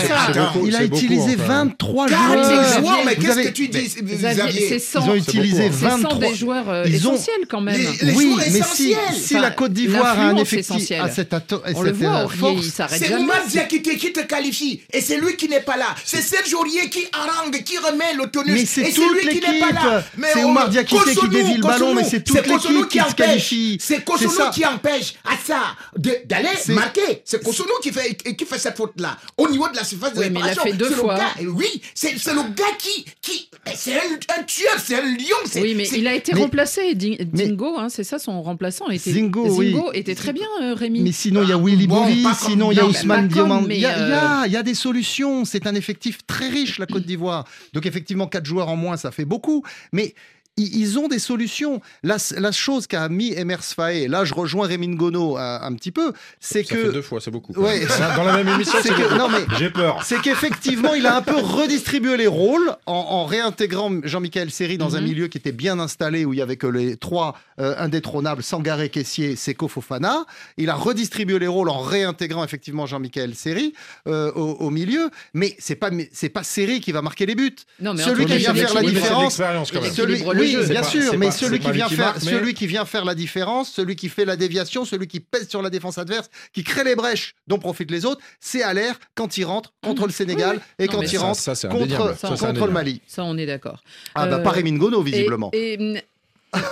il 0.66 0.76
a 0.76 0.80
beaucoup, 0.82 0.96
utilisé 0.96 1.36
enfin. 1.40 1.64
23 1.64 2.06
Quatre 2.06 2.20
joueurs. 2.32 2.78
joueurs, 2.80 2.98
mais 3.04 3.14
qu'est-ce 3.16 3.30
avez- 3.30 3.44
que 3.44 3.48
tu 3.50 3.68
dis, 3.68 3.78
Xavier, 4.02 4.80
Ils 4.94 4.98
ont 5.10 5.14
utilisé 5.14 5.70
c'est 5.72 5.78
sans 5.80 5.96
23. 5.98 6.18
des 6.28 6.34
joueurs 6.34 6.68
euh, 6.68 6.84
Ils 6.86 7.08
ont- 7.08 7.14
essentiels 7.14 7.46
quand 7.48 7.60
même. 7.60 7.76
Les- 7.76 8.06
les 8.06 8.12
oui, 8.12 8.24
joueurs 8.26 8.38
mais 8.38 8.44
si, 8.50 8.56
essentiels. 8.58 8.96
si 9.14 9.34
Enfin, 9.34 9.42
la 9.42 9.50
Côte 9.50 9.72
d'Ivoire 9.72 10.18
a 10.18 10.22
un 10.28 10.36
effectif 10.36 10.90
à 10.92 11.10
cette, 11.10 11.32
ato- 11.32 11.62
à 11.64 11.70
On 11.74 11.82
le 11.82 11.92
voit, 11.92 12.08
euh, 12.08 12.24
Aurier, 12.24 12.36
force, 12.38 12.66
il 12.66 12.70
s'arrête 12.70 12.98
C'est 13.02 13.08
jamais. 13.08 13.22
Oumar 13.22 13.46
Diakité 13.48 13.96
qui 13.96 14.12
te 14.12 14.20
qualifie. 14.20 14.82
Et 14.92 15.00
c'est 15.00 15.18
lui 15.18 15.36
qui 15.36 15.48
n'est 15.48 15.60
pas 15.60 15.76
là. 15.76 15.94
C'est 16.04 16.20
Serge 16.22 16.52
Aurier 16.54 16.88
qui 16.90 17.04
harangue, 17.12 17.62
qui 17.64 17.78
remet 17.78 18.14
le 18.16 18.26
tonus. 18.30 18.52
Mais 18.52 18.62
Et 18.62 18.66
c'est 18.66 18.84
c'est 18.84 18.92
toute 18.92 19.12
lui 19.22 19.28
qui 19.28 19.40
n'est 19.50 19.58
pas 19.60 19.72
là. 19.72 20.04
l'équipe. 20.16 20.30
C'est 20.34 20.44
Oumar 20.44 20.68
Diakité 20.68 21.14
qui 21.14 21.28
dévie 21.28 21.54
le 21.56 21.62
ballon, 21.62 21.94
mais 21.94 22.04
c'est 22.04 22.22
toute 22.22 22.46
l'équipe 22.46 22.88
qui 22.88 22.98
se 22.98 23.02
empêche. 23.04 23.14
qualifie. 23.16 23.78
C'est 23.80 24.04
Kosonou 24.04 24.50
qui 24.52 24.64
empêche 24.66 25.14
à 25.24 25.36
ça 25.44 25.60
d'aller 25.96 26.48
marquer. 26.68 27.22
C'est 27.24 27.42
Kosonou 27.42 27.72
qui 27.82 27.85
fait, 27.92 28.14
qui 28.36 28.44
fait 28.44 28.58
cette 28.58 28.76
faute-là. 28.76 29.16
Au 29.36 29.48
niveau 29.48 29.68
de 29.68 29.76
la 29.76 29.84
surface 29.84 30.14
de 30.14 30.18
Oui, 30.20 30.26
mais 30.30 30.40
il 30.40 30.42
l'a 30.42 30.48
réparation. 30.50 30.62
fait 30.72 30.76
deux 30.78 30.84
C'est 30.88 30.90
le 30.94 31.00
fois. 31.00 31.16
gars- 31.18 31.50
Oui, 31.50 31.82
c'est 31.94 32.18
c'est 32.18 32.32
le 32.34 32.42
gars 32.54 32.64
qui. 32.78 33.04
qui 33.22 33.48
c'est 33.74 33.94
un, 33.94 34.38
un 34.38 34.42
tueur, 34.44 34.74
c'est 34.78 34.94
un 34.96 35.02
lion. 35.02 35.36
c'est- 35.46 35.60
Oui, 35.60 35.74
mais 35.76 35.84
c'est- 35.84 35.98
il 35.98 36.06
a 36.06 36.14
été 36.14 36.32
mais- 36.34 36.40
remplacé. 36.40 36.94
Dingo, 36.94 37.76
hein, 37.78 37.88
c'est 37.88 38.04
ça 38.04 38.18
son 38.18 38.40
remplaçant. 38.42 38.88
Était, 38.88 39.10
Zingo, 39.12 39.48
oui. 39.58 39.74
était 39.94 40.14
très 40.14 40.32
bien, 40.32 40.46
euh, 40.62 40.74
Rémi. 40.74 41.00
Mais 41.00 41.12
sinon, 41.12 41.42
il 41.42 41.48
y 41.48 41.52
a 41.52 41.58
Willy 41.58 41.86
Bon, 41.86 42.04
sinon 42.34 42.70
il 42.72 42.76
y 42.76 42.80
a 42.80 42.86
Ousmane 42.86 43.28
mais, 43.66 43.76
Il 43.76 43.80
y, 43.80 43.86
a- 43.86 43.96
il 43.96 44.08
y 44.08 44.12
euh, 44.12 44.18
a- 44.42 44.46
il 44.46 44.52
y 44.52 44.56
a 44.56 44.62
des 44.62 44.74
solutions. 44.74 45.44
C'est 45.44 45.66
un 45.66 45.74
effectif 45.74 46.18
très 46.26 46.48
riche, 46.48 46.78
la 46.78 46.86
Côte 46.86 47.04
d'Ivoire. 47.04 47.44
Donc, 47.72 47.86
effectivement, 47.86 48.26
quatre 48.26 48.46
joueurs 48.46 48.68
en 48.68 48.76
moins, 48.76 48.96
ça 48.96 49.10
fait 49.10 49.24
beaucoup. 49.24 49.62
Mais 49.92 50.14
ils, 50.56 50.98
ont 50.98 51.08
des 51.08 51.18
solutions. 51.18 51.80
La, 52.02 52.16
la 52.36 52.52
chose 52.52 52.86
qu'a 52.86 53.08
mis 53.08 53.32
Emers 53.32 53.62
Faé, 53.64 54.08
là 54.08 54.24
je 54.24 54.34
rejoins 54.34 54.66
Rémi 54.66 54.88
Ngono 54.88 55.36
un, 55.36 55.60
un 55.62 55.74
petit 55.74 55.92
peu, 55.92 56.12
c'est 56.40 56.62
Ça 56.64 56.74
fait 56.76 56.82
que 56.82 56.88
deux 56.88 57.02
fois, 57.02 57.20
c'est 57.20 57.30
beaucoup. 57.30 57.52
Ouais. 57.54 57.86
Dans 58.16 58.24
la 58.24 58.32
même 58.36 58.48
émission, 58.48 58.78
C'est 58.82 58.88
que- 58.94 59.18
non, 59.18 59.28
mais- 59.28 59.44
J'ai 59.58 59.70
peur. 59.70 60.02
c'est 60.04 60.20
qu'effectivement, 60.20 60.94
il 60.94 61.06
a 61.06 61.16
un 61.16 61.22
peu 61.22 61.36
redistribué 61.36 62.16
les 62.16 62.26
rôles 62.26 62.74
en, 62.86 62.92
en 62.94 63.24
réintégrant 63.26 63.90
Jean-Michel 64.04 64.50
Seri 64.50 64.78
dans 64.78 64.96
un 64.96 65.00
Mhm. 65.00 65.06
milieu 65.06 65.26
qui 65.28 65.38
était 65.38 65.52
bien 65.52 65.78
installé, 65.78 66.24
où 66.24 66.32
il 66.32 66.38
y 66.38 66.42
avait 66.42 66.56
que 66.56 66.66
les 66.66 66.96
trois 66.96 67.38
euh, 67.58 67.74
indétrônables, 67.78 68.42
Sangaré, 68.42 68.88
Caissier, 68.90 69.34
Seko, 69.36 69.68
Fofana. 69.68 70.24
Il 70.58 70.68
a 70.70 70.74
redistribué 70.74 71.38
les 71.38 71.46
rôles 71.46 71.70
en 71.70 71.78
réintégrant 71.80 72.44
effectivement 72.44 72.86
Jean-Michel 72.86 73.34
Seri 73.34 73.72
euh, 74.06 74.30
au, 74.32 74.52
au 74.60 74.70
milieu. 74.70 75.10
Mais 75.34 75.54
c'est 75.58 75.74
pas 75.76 75.90
c'est 76.12 76.28
pas 76.28 76.42
Seri 76.42 76.80
qui 76.80 76.92
va 76.92 77.00
marquer 77.02 77.24
les 77.26 77.34
buts. 77.34 77.54
Non, 77.80 77.94
mais 77.94 78.02
Celui 78.02 78.26
qui 78.26 78.36
vient 78.38 78.54
faire 78.54 78.74
la 78.74 78.82
différence, 78.82 79.40
Celui, 79.94 80.22
oui, 80.46 80.52
jeu. 80.62 80.68
bien 80.68 80.82
sûr, 80.82 81.18
mais 81.18 81.30
celui 81.30 81.58
qui 81.58 81.70
vient 81.72 81.88
qui 81.88 81.94
faire, 81.96 82.06
marque, 82.06 82.22
mais- 82.24 82.30
celui 82.30 82.54
qui 82.54 82.66
vient 82.66 82.84
faire 82.84 83.04
la 83.04 83.14
différence, 83.14 83.70
celui 83.72 83.96
qui 83.96 84.08
fait 84.08 84.24
la 84.24 84.36
déviation, 84.36 84.84
celui 84.84 85.06
qui 85.06 85.20
pèse 85.20 85.48
sur 85.48 85.62
la 85.62 85.70
défense 85.70 85.98
adverse, 85.98 86.28
qui 86.52 86.64
crée 86.64 86.84
les 86.84 86.94
brèches 86.96 87.34
dont 87.46 87.58
profitent 87.58 87.90
les 87.90 88.04
autres, 88.04 88.20
c'est 88.40 88.62
à 88.62 88.72
l'air 88.74 88.98
quand 89.14 89.36
il 89.38 89.44
rentre 89.44 89.72
contre 89.82 90.06
le 90.06 90.12
Sénégal 90.12 90.60
et 90.78 90.86
Non, 90.86 90.92
quand 90.92 91.02
il 91.02 91.08
ça, 91.08 91.18
rentre 91.20 91.40
ça, 91.40 91.54
contre. 91.68 92.16
Ça, 92.18 92.28
le. 92.66 92.72
Mali. 92.72 93.00
Ça, 93.06 93.24
on 93.24 93.36
est 93.36 93.46
d'accord. 93.46 93.82
Ah 94.14 94.26
bah 94.26 94.36
Euh, 94.36 94.42
pas 94.42 94.52
Et, 95.00 95.04
visiblement. 95.04 95.50
et, 95.52 96.02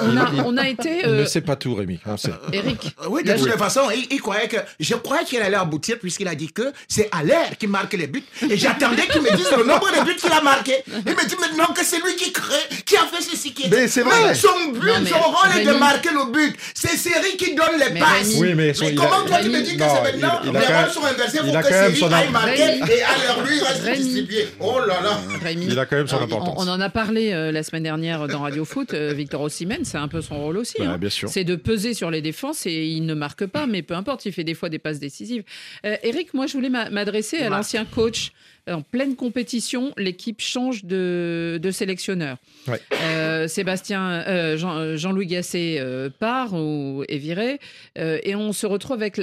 on, 0.00 0.16
a, 0.16 0.30
on 0.44 0.56
a 0.56 0.68
été. 0.68 1.00
Il 1.04 1.08
ne 1.10 1.14
euh, 1.22 1.26
sait 1.26 1.40
pas 1.40 1.56
tout, 1.56 1.74
Rémi. 1.74 1.98
On 2.06 2.16
sait. 2.16 2.30
Eric, 2.52 2.94
Oui, 3.08 3.22
de 3.24 3.32
toute 3.34 3.50
façon, 3.52 3.82
il, 3.94 4.06
il 4.10 4.20
croyait 4.20 4.48
que. 4.48 4.56
Je 4.80 4.94
croyais 4.94 5.24
qu'il 5.24 5.40
allait 5.40 5.56
aboutir 5.56 5.98
puisqu'il 5.98 6.28
a 6.28 6.34
dit 6.34 6.52
que 6.52 6.72
c'est 6.88 7.08
à 7.12 7.22
l'air 7.22 7.56
qui 7.58 7.66
marque 7.66 7.92
les 7.94 8.06
buts. 8.06 8.22
Et 8.48 8.56
j'attendais 8.56 9.06
qu'il 9.06 9.22
me 9.22 9.36
dise 9.36 9.48
le 9.56 9.64
nombre 9.64 9.88
de 9.90 10.04
buts 10.04 10.16
qu'il 10.16 10.32
a 10.32 10.40
marqué. 10.40 10.82
Il 10.88 11.12
me 11.12 11.28
dit 11.28 11.36
maintenant 11.40 11.72
que 11.74 11.84
c'est 11.84 12.02
lui 12.02 12.16
qui 12.16 12.32
crée, 12.32 12.54
qui 12.84 12.96
a 12.96 13.00
fait 13.06 13.22
ceci, 13.22 13.52
qui 13.52 13.66
est. 13.66 13.70
Mais 13.70 13.88
c'est 13.88 14.02
vrai. 14.02 14.34
Son 14.34 14.48
but, 14.72 14.86
Non, 14.86 14.94
mais 15.02 15.10
son 15.10 15.18
rôle 15.18 15.60
est 15.60 15.64
de 15.64 15.72
marquer 15.72 16.10
le 16.10 16.30
but. 16.32 16.56
C'est 16.74 16.96
Série 16.96 17.36
qui 17.36 17.54
donne 17.54 17.78
les 17.78 17.92
Mais 17.92 18.00
passes. 18.00 18.28
Rémi- 18.28 18.40
Oui, 18.40 18.54
mais 18.54 18.72
son- 18.74 18.86
a- 18.86 18.90
comment 18.96 19.24
toi 19.26 19.38
tu 19.42 19.50
me 19.50 19.60
dis 19.62 19.76
que 19.76 19.82
c'est 19.82 20.02
maintenant 20.12 20.40
il- 20.44 20.52
les 20.52 20.58
quand 20.58 20.58
rôles 20.60 20.72
même- 20.74 20.90
sont 20.90 21.04
inversés 21.04 21.38
pour 21.38 21.60
que 21.60 21.68
Série 21.68 21.96
son 21.96 22.12
aille 22.12 22.30
marquer 22.30 22.62
Rémi- 22.62 22.90
et 22.90 23.02
alors 23.02 23.44
lui 23.46 23.56
il 23.58 23.62
reste 23.62 23.82
Rémi- 23.84 23.96
distribué. 23.96 24.48
Oh 24.60 24.78
là 24.80 25.00
là. 25.02 25.20
Rémi. 25.42 25.66
Il 25.68 25.78
a 25.78 25.86
quand 25.86 25.96
même 25.96 26.08
son 26.08 26.16
on, 26.16 26.22
importance. 26.22 26.54
on 26.58 26.68
en 26.68 26.80
a 26.80 26.88
parlé 26.88 27.32
euh, 27.32 27.52
la 27.52 27.62
semaine 27.62 27.82
dernière 27.82 28.26
dans 28.28 28.40
Radio 28.40 28.64
Foot. 28.64 28.94
euh, 28.94 29.12
Victor 29.14 29.40
Osimhen, 29.42 29.73
c'est 29.82 29.98
un 29.98 30.08
peu 30.08 30.20
son 30.22 30.38
rôle 30.40 30.58
aussi. 30.58 30.74
Bah, 30.78 30.92
hein. 30.92 30.98
bien 30.98 31.10
sûr. 31.10 31.28
C'est 31.28 31.44
de 31.44 31.56
peser 31.56 31.94
sur 31.94 32.10
les 32.10 32.22
défenses 32.22 32.66
et 32.66 32.86
il 32.86 33.04
ne 33.06 33.14
marque 33.14 33.46
pas, 33.46 33.66
mais 33.66 33.82
peu 33.82 33.94
importe, 33.94 34.24
il 34.26 34.32
fait 34.32 34.44
des 34.44 34.54
fois 34.54 34.68
des 34.68 34.78
passes 34.78 35.00
décisives. 35.00 35.42
Euh, 35.84 35.96
Eric, 36.02 36.34
moi, 36.34 36.46
je 36.46 36.52
voulais 36.52 36.68
m'a- 36.68 36.90
m'adresser 36.90 37.38
à 37.38 37.48
Marc. 37.50 37.62
l'ancien 37.62 37.84
coach. 37.84 38.32
En 38.66 38.80
pleine 38.80 39.14
compétition, 39.14 39.92
l'équipe 39.98 40.40
change 40.40 40.86
de, 40.86 41.58
de 41.62 41.70
sélectionneur. 41.70 42.38
Ouais. 42.66 42.80
Euh, 43.02 43.46
Sébastien, 43.46 44.24
euh, 44.26 44.56
Jean- 44.56 44.96
Jean-Louis 44.96 45.26
Gasset 45.26 45.76
euh, 45.80 46.08
part 46.08 46.54
ou 46.54 47.04
est 47.08 47.18
viré, 47.18 47.58
euh, 47.98 48.18
et 48.22 48.34
on 48.34 48.54
se 48.54 48.66
retrouve 48.66 48.94
avec 48.96 49.20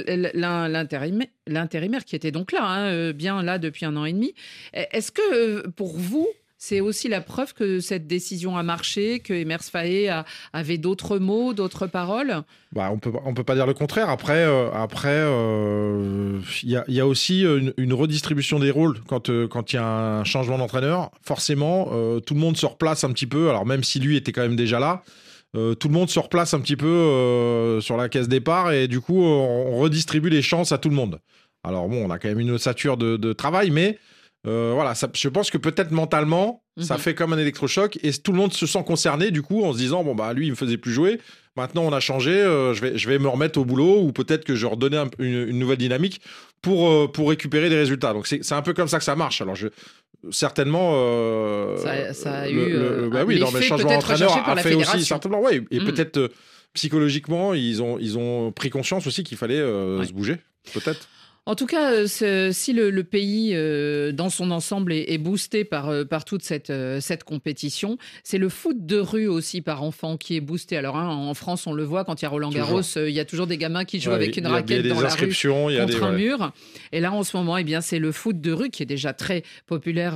l'intérimaire 1.46 2.04
qui 2.04 2.14
était 2.16 2.30
donc 2.30 2.52
là, 2.52 2.62
hein, 2.64 3.10
bien 3.12 3.42
là 3.42 3.58
depuis 3.58 3.84
un 3.84 3.96
an 3.96 4.04
et 4.04 4.12
demi. 4.12 4.32
Est-ce 4.72 5.10
que 5.10 5.66
pour 5.70 5.96
vous, 5.96 6.28
c'est 6.64 6.80
aussi 6.80 7.08
la 7.08 7.20
preuve 7.20 7.54
que 7.54 7.80
cette 7.80 8.06
décision 8.06 8.56
a 8.56 8.62
marché, 8.62 9.18
que 9.18 9.32
Emers 9.34 9.64
Faé 9.64 10.22
avait 10.52 10.78
d'autres 10.78 11.18
mots, 11.18 11.54
d'autres 11.54 11.88
paroles 11.88 12.42
Bah, 12.70 12.88
on 12.92 12.98
peut 12.98 13.10
on 13.24 13.34
peut 13.34 13.42
pas 13.42 13.56
dire 13.56 13.66
le 13.66 13.74
contraire. 13.74 14.08
Après 14.08 14.44
euh, 14.44 14.70
après 14.72 15.08
euh, 15.10 16.38
il 16.62 16.70
y, 16.70 16.92
y 16.92 17.00
a 17.00 17.06
aussi 17.06 17.42
une, 17.42 17.92
redistribution 17.92 18.60
des 18.60 18.70
rôles 18.70 19.00
quand 19.08 19.28
euh, 19.28 19.48
quand 19.48 19.72
il 19.72 19.76
y 19.76 19.78
a 19.80 20.20
un 20.20 20.22
changement 20.22 20.56
d'entraîneur. 20.56 21.10
Forcément, 21.24 21.86
tout 22.24 22.34
le 22.34 22.40
monde 22.40 22.56
se 22.56 22.66
replace 22.66 23.02
un 23.02 23.10
petit 23.10 23.26
peu. 23.26 23.50
Alors 23.50 23.66
même 23.66 23.82
si 23.82 23.98
lui 23.98 24.16
était 24.16 24.30
quand 24.30 24.42
même 24.42 24.54
déjà 24.54 24.78
là. 24.78 25.02
tout 25.54 25.88
le 25.88 25.94
monde 25.94 26.10
se 26.10 26.20
replace 26.20 26.54
un 26.54 26.60
petit 26.60 26.76
peu 26.76 27.80
sur 27.82 27.96
la 27.96 28.08
caisse 28.08 28.28
départ 28.28 28.70
et 28.70 28.86
du 28.86 29.00
coup 29.00 29.20
on, 29.20 29.78
redistribue 29.78 30.30
les 30.30 30.42
chances 30.42 30.70
à 30.70 30.78
tout 30.78 30.90
le 30.90 30.94
monde. 30.94 31.18
Alors 31.64 31.88
bon, 31.88 32.06
on 32.06 32.10
a 32.10 32.20
quand 32.20 32.28
même 32.28 32.38
une 32.38 32.52
ossature 32.52 32.96
de 32.96 33.32
travail, 33.32 33.72
mais 33.72 33.98
euh, 34.46 34.72
voilà, 34.74 34.94
ça- 34.94 35.08
je 35.14 35.28
pense 35.28 35.50
que 35.50 35.58
peut-être 35.58 35.90
mentalement, 35.92 36.62
ça 36.80 36.94
Mhm. 36.94 37.00
fait 37.00 37.14
comme 37.14 37.32
un 37.32 37.38
électrochoc 37.38 37.98
et 38.02 38.12
tout 38.12 38.32
le 38.32 38.38
monde 38.38 38.52
se 38.52 38.66
sent 38.66 38.82
concerné 38.84 39.30
du 39.30 39.42
coup 39.42 39.62
en 39.64 39.72
se 39.72 39.78
disant 39.78 40.02
bon 40.04 40.14
bah 40.14 40.32
lui 40.32 40.46
il 40.46 40.50
me 40.50 40.56
faisait 40.56 40.78
plus 40.78 40.90
jouer, 40.92 41.20
maintenant 41.56 41.82
on 41.84 41.92
a 41.92 42.00
changé, 42.00 42.30
euh, 42.32 42.72
je 42.74 42.80
vais 42.80 42.98
je 42.98 43.08
vais 43.08 43.18
me 43.18 43.28
remettre 43.28 43.58
au 43.60 43.64
boulot 43.64 44.00
ou 44.00 44.10
peut-être 44.12 44.44
que 44.44 44.54
je 44.56 44.66
vais 44.66 44.72
redonner 44.72 44.96
un- 44.96 45.10
une, 45.18 45.48
une 45.48 45.58
nouvelle 45.58 45.76
dynamique 45.78 46.20
pour 46.62 46.88
euh, 46.90 47.06
pour 47.08 47.28
récupérer 47.28 47.68
des 47.68 47.76
résultats. 47.76 48.12
Donc 48.14 48.26
c'est 48.26 48.52
un 48.52 48.62
peu 48.62 48.72
comme 48.72 48.88
ça 48.88 48.98
que 48.98 49.04
ça 49.04 49.14
marche. 49.16 49.40
Alors 49.42 49.54
je 49.54 49.68
certainement 50.30 50.92
Ça- 51.78 52.12
ça 52.14 52.32
a 52.40 52.46
le- 52.48 52.52
eu, 52.68 52.72
le- 52.72 53.08
bah 53.10 53.24
oui, 53.26 53.38
non, 53.40 53.50
mais 53.52 53.60
le 53.60 53.66
changement 53.66 53.98
par 54.00 54.10
a 54.50 54.56
fait 54.56 54.74
aussi 54.74 55.04
certainement 55.04 55.40
ouais 55.40 55.62
et 55.70 55.80
Mhm. 55.80 55.86
peut-être 55.86 56.30
psychologiquement 56.74 57.54
ils 57.54 57.82
ont 57.82 57.98
ils 57.98 58.16
ont 58.18 58.50
pris 58.52 58.70
conscience 58.70 59.06
aussi 59.06 59.24
qu'il 59.24 59.36
fallait 59.36 59.62
Ouais. 59.62 60.06
se 60.06 60.12
bouger 60.12 60.36
peut-être. 60.74 61.08
En 61.44 61.56
tout 61.56 61.66
cas, 61.66 61.90
euh, 61.92 62.52
si 62.52 62.72
le, 62.72 62.90
le 62.90 63.02
pays, 63.02 63.50
euh, 63.52 64.12
dans 64.12 64.30
son 64.30 64.52
ensemble, 64.52 64.92
est, 64.92 65.12
est 65.12 65.18
boosté 65.18 65.64
par, 65.64 65.88
euh, 65.88 66.04
par 66.04 66.24
toute 66.24 66.44
cette, 66.44 66.70
euh, 66.70 67.00
cette 67.00 67.24
compétition, 67.24 67.98
c'est 68.22 68.38
le 68.38 68.48
foot 68.48 68.86
de 68.86 68.98
rue 68.98 69.26
aussi 69.26 69.60
par 69.60 69.82
enfant 69.82 70.16
qui 70.16 70.36
est 70.36 70.40
boosté. 70.40 70.76
Alors, 70.76 70.96
hein, 70.96 71.08
en 71.08 71.34
France, 71.34 71.66
on 71.66 71.72
le 71.72 71.82
voit, 71.82 72.04
quand 72.04 72.22
il 72.22 72.24
y 72.24 72.26
a 72.26 72.28
Roland 72.28 72.50
Garros, 72.50 72.82
il 72.94 73.10
y 73.10 73.18
a 73.18 73.24
toujours 73.24 73.48
des 73.48 73.58
gamins 73.58 73.84
qui 73.84 73.98
jouent 73.98 74.10
Ouais, 74.10 74.16
avec 74.16 74.36
une 74.36 74.46
raquette 74.46 74.84
il 74.84 74.86
y 74.86 74.90
a 74.90 74.94
dans 74.94 75.00
des 75.00 75.02
la 75.02 75.08
rue 75.08 75.14
inscriptions, 75.14 75.68
il 75.68 75.74
y 75.74 75.78
a 75.78 75.80
contre 75.84 75.98
des 75.98 76.04
un 76.04 76.10
ouais. 76.12 76.16
mur. 76.16 76.52
Et 76.92 77.00
là, 77.00 77.12
en 77.12 77.24
ce 77.24 77.36
moment, 77.36 77.56
eh 77.56 77.64
bien, 77.64 77.80
c'est 77.80 77.98
le 77.98 78.12
foot 78.12 78.40
de 78.40 78.52
rue 78.52 78.70
qui 78.70 78.84
est 78.84 78.86
déjà 78.86 79.12
très 79.12 79.42
populaire 79.66 80.14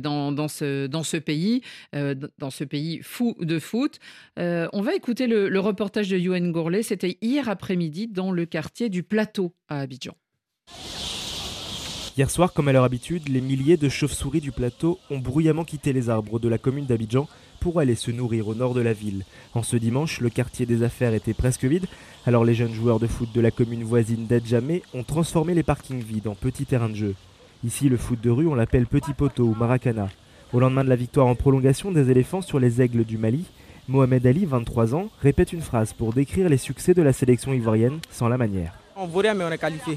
dans, 0.00 0.32
dans, 0.32 0.48
ce, 0.48 0.88
dans 0.88 1.04
ce 1.04 1.18
pays, 1.18 1.62
dans 1.92 2.50
ce 2.50 2.64
pays 2.64 2.98
fou 3.04 3.36
de 3.40 3.60
foot. 3.60 4.00
On 4.36 4.80
va 4.82 4.96
écouter 4.96 5.28
le, 5.28 5.48
le 5.48 5.60
reportage 5.60 6.08
de 6.08 6.18
Yoann 6.18 6.50
Gourlet. 6.50 6.82
C'était 6.82 7.16
hier 7.22 7.48
après-midi 7.48 8.08
dans 8.08 8.32
le 8.32 8.44
quartier 8.44 8.88
du 8.88 9.04
Plateau 9.04 9.54
à 9.68 9.78
Abidjan. 9.78 10.16
Hier 12.18 12.30
soir, 12.32 12.52
comme 12.52 12.66
à 12.66 12.72
leur 12.72 12.82
habitude, 12.82 13.28
les 13.28 13.40
milliers 13.40 13.76
de 13.76 13.88
chauves-souris 13.88 14.40
du 14.40 14.50
plateau 14.50 14.98
ont 15.08 15.18
bruyamment 15.18 15.62
quitté 15.62 15.92
les 15.92 16.10
arbres 16.10 16.40
de 16.40 16.48
la 16.48 16.58
commune 16.58 16.84
d'Abidjan 16.84 17.28
pour 17.60 17.78
aller 17.78 17.94
se 17.94 18.10
nourrir 18.10 18.48
au 18.48 18.56
nord 18.56 18.74
de 18.74 18.80
la 18.80 18.92
ville. 18.92 19.24
En 19.54 19.62
ce 19.62 19.76
dimanche, 19.76 20.20
le 20.20 20.28
quartier 20.28 20.66
des 20.66 20.82
affaires 20.82 21.14
était 21.14 21.32
presque 21.32 21.64
vide, 21.64 21.86
alors 22.26 22.44
les 22.44 22.54
jeunes 22.54 22.74
joueurs 22.74 22.98
de 22.98 23.06
foot 23.06 23.28
de 23.32 23.40
la 23.40 23.52
commune 23.52 23.84
voisine 23.84 24.26
d'Adjamé 24.26 24.82
ont 24.94 25.04
transformé 25.04 25.54
les 25.54 25.62
parkings 25.62 26.02
vides 26.02 26.26
en 26.26 26.34
petits 26.34 26.66
terrains 26.66 26.88
de 26.88 26.96
jeu. 26.96 27.14
Ici, 27.64 27.88
le 27.88 27.96
foot 27.96 28.20
de 28.20 28.30
rue, 28.30 28.48
on 28.48 28.56
l'appelle 28.56 28.88
petit 28.88 29.14
poteau 29.14 29.44
ou 29.44 29.54
maracana. 29.54 30.08
Au 30.52 30.58
lendemain 30.58 30.82
de 30.82 30.88
la 30.88 30.96
victoire 30.96 31.28
en 31.28 31.36
prolongation 31.36 31.92
des 31.92 32.10
éléphants 32.10 32.42
sur 32.42 32.58
les 32.58 32.82
aigles 32.82 33.04
du 33.04 33.16
Mali, 33.16 33.44
Mohamed 33.86 34.26
Ali, 34.26 34.44
23 34.44 34.96
ans, 34.96 35.08
répète 35.22 35.52
une 35.52 35.62
phrase 35.62 35.92
pour 35.92 36.12
décrire 36.12 36.48
les 36.48 36.58
succès 36.58 36.94
de 36.94 37.02
la 37.02 37.12
sélection 37.12 37.52
ivoirienne 37.52 38.00
sans 38.10 38.28
la 38.28 38.38
manière. 38.38 38.74
On 38.96 39.06
rien, 39.06 39.34
mais 39.34 39.44
on 39.44 39.52
est 39.52 39.58
qualifié. 39.58 39.96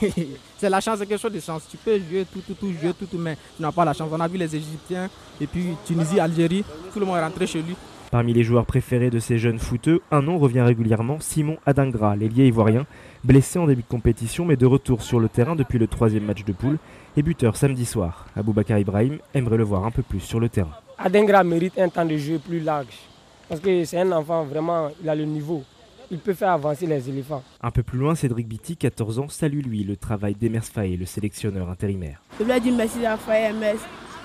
c'est 0.58 0.70
la 0.70 0.80
chance, 0.80 0.98
c'est 0.98 1.06
quelque 1.06 1.20
chose 1.20 1.32
de 1.32 1.40
chance. 1.40 1.62
Tu 1.70 1.76
peux 1.76 1.98
jouer 1.98 2.26
tout, 2.32 2.40
tout, 2.40 2.54
tout, 2.54 2.72
jouer 2.72 2.92
tout, 2.98 3.06
tout, 3.06 3.18
mais 3.18 3.36
tu 3.56 3.62
n'as 3.62 3.72
pas 3.72 3.84
la 3.84 3.92
chance. 3.92 4.08
On 4.12 4.20
a 4.20 4.28
vu 4.28 4.38
les 4.38 4.54
Égyptiens, 4.54 5.08
et 5.40 5.46
puis 5.46 5.76
Tunisie, 5.86 6.20
Algérie, 6.20 6.64
tout 6.92 7.00
le 7.00 7.06
monde 7.06 7.16
est 7.16 7.22
rentré 7.22 7.46
chez 7.46 7.62
lui. 7.62 7.74
Parmi 8.10 8.32
les 8.32 8.42
joueurs 8.42 8.64
préférés 8.64 9.10
de 9.10 9.18
ces 9.18 9.36
jeunes 9.36 9.58
footeux, 9.58 10.00
un 10.10 10.22
nom 10.22 10.38
revient 10.38 10.62
régulièrement, 10.62 11.18
Simon 11.20 11.58
Adingra, 11.66 12.16
l'ailier 12.16 12.46
ivoirien, 12.46 12.86
blessé 13.22 13.58
en 13.58 13.66
début 13.66 13.82
de 13.82 13.88
compétition 13.88 14.46
mais 14.46 14.56
de 14.56 14.64
retour 14.64 15.02
sur 15.02 15.20
le 15.20 15.28
terrain 15.28 15.54
depuis 15.54 15.78
le 15.78 15.86
troisième 15.86 16.24
match 16.24 16.42
de 16.42 16.52
poule 16.52 16.78
et 17.18 17.22
buteur 17.22 17.56
samedi 17.56 17.84
soir. 17.84 18.24
Aboubacar 18.34 18.78
Ibrahim 18.78 19.18
aimerait 19.34 19.58
le 19.58 19.64
voir 19.64 19.84
un 19.84 19.90
peu 19.90 20.02
plus 20.02 20.20
sur 20.20 20.40
le 20.40 20.48
terrain. 20.48 20.72
Adengra 20.96 21.44
mérite 21.44 21.78
un 21.78 21.90
temps 21.90 22.06
de 22.06 22.16
jeu 22.16 22.38
plus 22.38 22.60
large. 22.60 22.98
Parce 23.46 23.60
que 23.60 23.84
c'est 23.84 24.00
un 24.00 24.12
enfant, 24.12 24.44
vraiment, 24.44 24.88
il 25.02 25.08
a 25.08 25.14
le 25.14 25.24
niveau. 25.24 25.62
Il 26.10 26.18
peut 26.18 26.32
faire 26.32 26.50
avancer 26.50 26.86
les 26.86 27.08
éléphants. 27.08 27.42
Un 27.60 27.70
peu 27.70 27.82
plus 27.82 27.98
loin, 27.98 28.14
Cédric 28.14 28.48
Bitti, 28.48 28.76
14 28.76 29.18
ans, 29.18 29.28
salue 29.28 29.60
lui 29.60 29.84
le 29.84 29.96
travail 29.96 30.34
d'Emers 30.34 30.64
Faé, 30.64 30.96
le 30.96 31.04
sélectionneur 31.04 31.68
intérimaire. 31.68 32.22
Je 32.38 32.44
voulais 32.44 32.60
dire 32.60 32.74
merci 32.74 33.04
à 33.04 33.16
Faye 33.18 33.52
MS. 33.52 33.78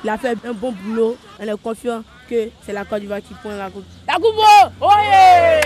Il 0.04 0.10
a 0.10 0.18
fait 0.18 0.38
un 0.46 0.54
bon 0.54 0.72
boulot. 0.72 1.18
On 1.40 1.44
est 1.44 1.62
confiant 1.62 2.04
que 2.30 2.50
c'est 2.62 2.74
la 2.74 2.86
Côte 2.86 3.02
d'Ivoire 3.02 3.22
qui 3.22 3.34
prend 3.34 3.50
la 3.56 3.70
coupe. 3.70 3.84
La 4.08 4.16
coupe, 4.16 4.26
oh 4.82 4.86
yeah 4.88 5.62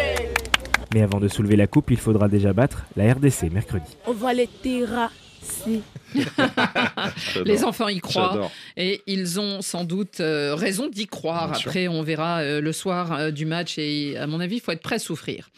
Mais 0.93 1.01
avant 1.03 1.19
de 1.19 1.27
soulever 1.27 1.55
la 1.55 1.67
coupe, 1.67 1.91
il 1.91 1.97
faudra 1.97 2.27
déjà 2.27 2.51
battre 2.53 2.85
la 2.95 3.13
RDC 3.13 3.51
mercredi. 3.51 3.97
On 4.07 4.13
va 4.13 4.33
les 4.33 4.47
terrasser. 4.47 5.81
Les 7.45 7.63
enfants 7.63 7.87
y 7.87 7.99
croient 7.99 8.51
et 8.75 9.01
ils 9.07 9.39
ont 9.39 9.61
sans 9.61 9.83
doute 9.83 10.19
euh, 10.19 10.55
raison 10.55 10.87
d'y 10.87 11.07
croire. 11.07 11.51
Bien 11.51 11.59
sûr. 11.59 11.69
Après, 11.69 11.87
on 11.87 12.01
verra 12.01 12.39
euh, 12.39 12.61
le 12.61 12.71
soir 12.71 13.13
euh, 13.13 13.31
du 13.31 13.45
match 13.45 13.77
et 13.77 14.17
à 14.17 14.27
mon 14.27 14.39
avis, 14.39 14.55
il 14.55 14.61
faut 14.61 14.71
être 14.71 14.81
prêt 14.81 14.95
à 14.95 14.99
souffrir. 14.99 15.49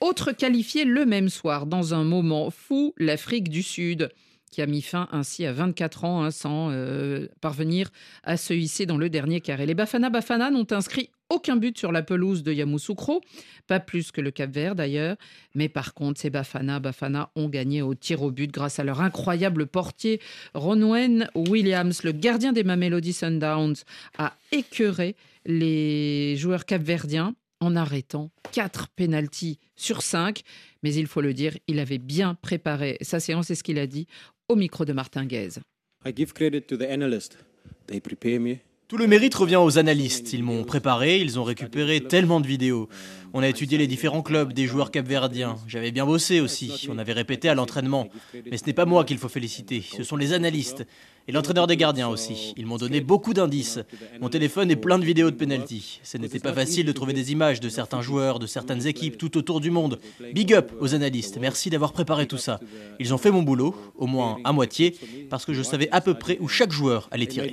Autre 0.00 0.32
qualifié 0.32 0.84
le 0.84 1.06
même 1.06 1.28
soir, 1.28 1.66
dans 1.66 1.94
un 1.94 2.04
moment 2.04 2.50
fou, 2.50 2.94
l'Afrique 2.98 3.48
du 3.48 3.62
Sud 3.62 4.10
qui 4.50 4.62
a 4.62 4.66
mis 4.66 4.82
fin 4.82 5.08
ainsi 5.12 5.46
à 5.46 5.52
24 5.52 6.04
ans 6.04 6.24
hein, 6.24 6.30
sans 6.30 6.70
euh, 6.70 7.28
parvenir 7.40 7.90
à 8.24 8.36
se 8.36 8.54
hisser 8.54 8.86
dans 8.86 8.96
le 8.96 9.08
dernier 9.08 9.40
carré. 9.40 9.66
Les 9.66 9.74
Bafana 9.74 10.10
Bafana 10.10 10.50
n'ont 10.50 10.66
inscrit 10.70 11.10
aucun 11.30 11.56
but 11.56 11.78
sur 11.78 11.92
la 11.92 12.02
pelouse 12.02 12.42
de 12.42 12.52
Yamoussoukro, 12.52 13.20
pas 13.66 13.80
plus 13.80 14.10
que 14.12 14.20
le 14.20 14.30
Cap 14.30 14.50
Vert 14.50 14.74
d'ailleurs, 14.74 15.16
mais 15.54 15.68
par 15.68 15.94
contre 15.94 16.20
ces 16.20 16.30
Bafana 16.30 16.80
Bafana 16.80 17.30
ont 17.36 17.48
gagné 17.48 17.82
au 17.82 17.94
tir 17.94 18.22
au 18.22 18.30
but 18.30 18.50
grâce 18.50 18.78
à 18.78 18.84
leur 18.84 19.00
incroyable 19.00 19.66
portier 19.66 20.20
Ronwen 20.54 21.28
Williams, 21.34 22.02
le 22.02 22.12
gardien 22.12 22.52
des 22.52 22.64
Mamelody 22.64 23.12
Sundowns, 23.12 23.76
a 24.18 24.36
écœuré 24.52 25.16
les 25.44 26.36
joueurs 26.36 26.64
capverdiens 26.64 27.34
en 27.60 27.76
arrêtant 27.76 28.30
4 28.52 28.88
pénalties 28.88 29.58
sur 29.76 30.02
5. 30.02 30.42
Mais 30.82 30.94
il 30.94 31.06
faut 31.06 31.20
le 31.20 31.34
dire, 31.34 31.56
il 31.66 31.78
avait 31.78 31.98
bien 31.98 32.34
préparé 32.34 32.98
sa 33.00 33.20
séance, 33.20 33.48
c'est 33.48 33.54
ce 33.54 33.64
qu'il 33.64 33.78
a 33.78 33.86
dit 33.86 34.06
au 34.48 34.56
micro 34.56 34.84
de 34.84 34.92
Martin 34.92 35.26
Guez. 35.26 35.60
I 36.06 36.12
give 36.14 36.32
credit 36.32 36.62
to 36.62 36.76
the 36.76 36.88
analyst. 36.88 37.38
They 37.86 38.00
prepare 38.00 38.38
me. 38.38 38.56
Tout 38.88 38.96
le 38.96 39.06
mérite 39.06 39.34
revient 39.34 39.56
aux 39.56 39.78
analystes. 39.78 40.32
Ils 40.32 40.42
m'ont 40.42 40.64
préparé, 40.64 41.18
ils 41.20 41.38
ont 41.38 41.44
récupéré 41.44 42.00
tellement 42.00 42.40
de 42.40 42.46
vidéos. 42.46 42.88
On 43.34 43.42
a 43.42 43.48
étudié 43.48 43.76
les 43.76 43.86
différents 43.86 44.22
clubs 44.22 44.54
des 44.54 44.66
joueurs 44.66 44.90
capverdiens. 44.90 45.56
J'avais 45.66 45.90
bien 45.90 46.06
bossé 46.06 46.40
aussi. 46.40 46.88
On 46.90 46.96
avait 46.96 47.12
répété 47.12 47.50
à 47.50 47.54
l'entraînement. 47.54 48.08
Mais 48.50 48.56
ce 48.56 48.64
n'est 48.64 48.72
pas 48.72 48.86
moi 48.86 49.04
qu'il 49.04 49.18
faut 49.18 49.28
féliciter. 49.28 49.84
Ce 49.94 50.02
sont 50.02 50.16
les 50.16 50.32
analystes. 50.32 50.86
Et 51.26 51.32
l'entraîneur 51.32 51.66
des 51.66 51.76
gardiens 51.76 52.08
aussi. 52.08 52.54
Ils 52.56 52.64
m'ont 52.64 52.78
donné 52.78 53.02
beaucoup 53.02 53.34
d'indices. 53.34 53.78
Mon 54.22 54.30
téléphone 54.30 54.70
est 54.70 54.76
plein 54.76 54.98
de 54.98 55.04
vidéos 55.04 55.30
de 55.30 55.36
penalty. 55.36 56.00
Ce 56.02 56.16
n'était 56.16 56.38
pas 56.38 56.54
facile 56.54 56.86
de 56.86 56.92
trouver 56.92 57.12
des 57.12 57.30
images 57.30 57.60
de 57.60 57.68
certains 57.68 58.00
joueurs, 58.00 58.38
de 58.38 58.46
certaines 58.46 58.86
équipes 58.86 59.18
tout 59.18 59.36
autour 59.36 59.60
du 59.60 59.70
monde. 59.70 60.00
Big 60.32 60.54
up 60.54 60.72
aux 60.80 60.94
analystes. 60.94 61.36
Merci 61.38 61.68
d'avoir 61.68 61.92
préparé 61.92 62.26
tout 62.26 62.38
ça. 62.38 62.58
Ils 62.98 63.12
ont 63.12 63.18
fait 63.18 63.30
mon 63.30 63.42
boulot, 63.42 63.76
au 63.96 64.06
moins 64.06 64.38
à 64.44 64.54
moitié, 64.54 64.96
parce 65.28 65.44
que 65.44 65.52
je 65.52 65.62
savais 65.62 65.90
à 65.90 66.00
peu 66.00 66.14
près 66.14 66.38
où 66.40 66.48
chaque 66.48 66.72
joueur 66.72 67.06
allait 67.10 67.26
tirer. 67.26 67.52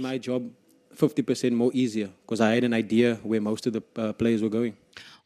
50% 0.95 1.51
more 1.51 1.71
easier 1.73 2.08
because 2.25 2.39
I 2.41 2.55
had 2.58 2.63
an 2.63 2.73
idea 2.77 3.17
where 3.23 3.41
most 3.41 3.67
of 3.67 3.73
the 3.73 3.81
uh, 3.97 4.13
players 4.13 4.41
were 4.41 4.49
going. 4.49 4.73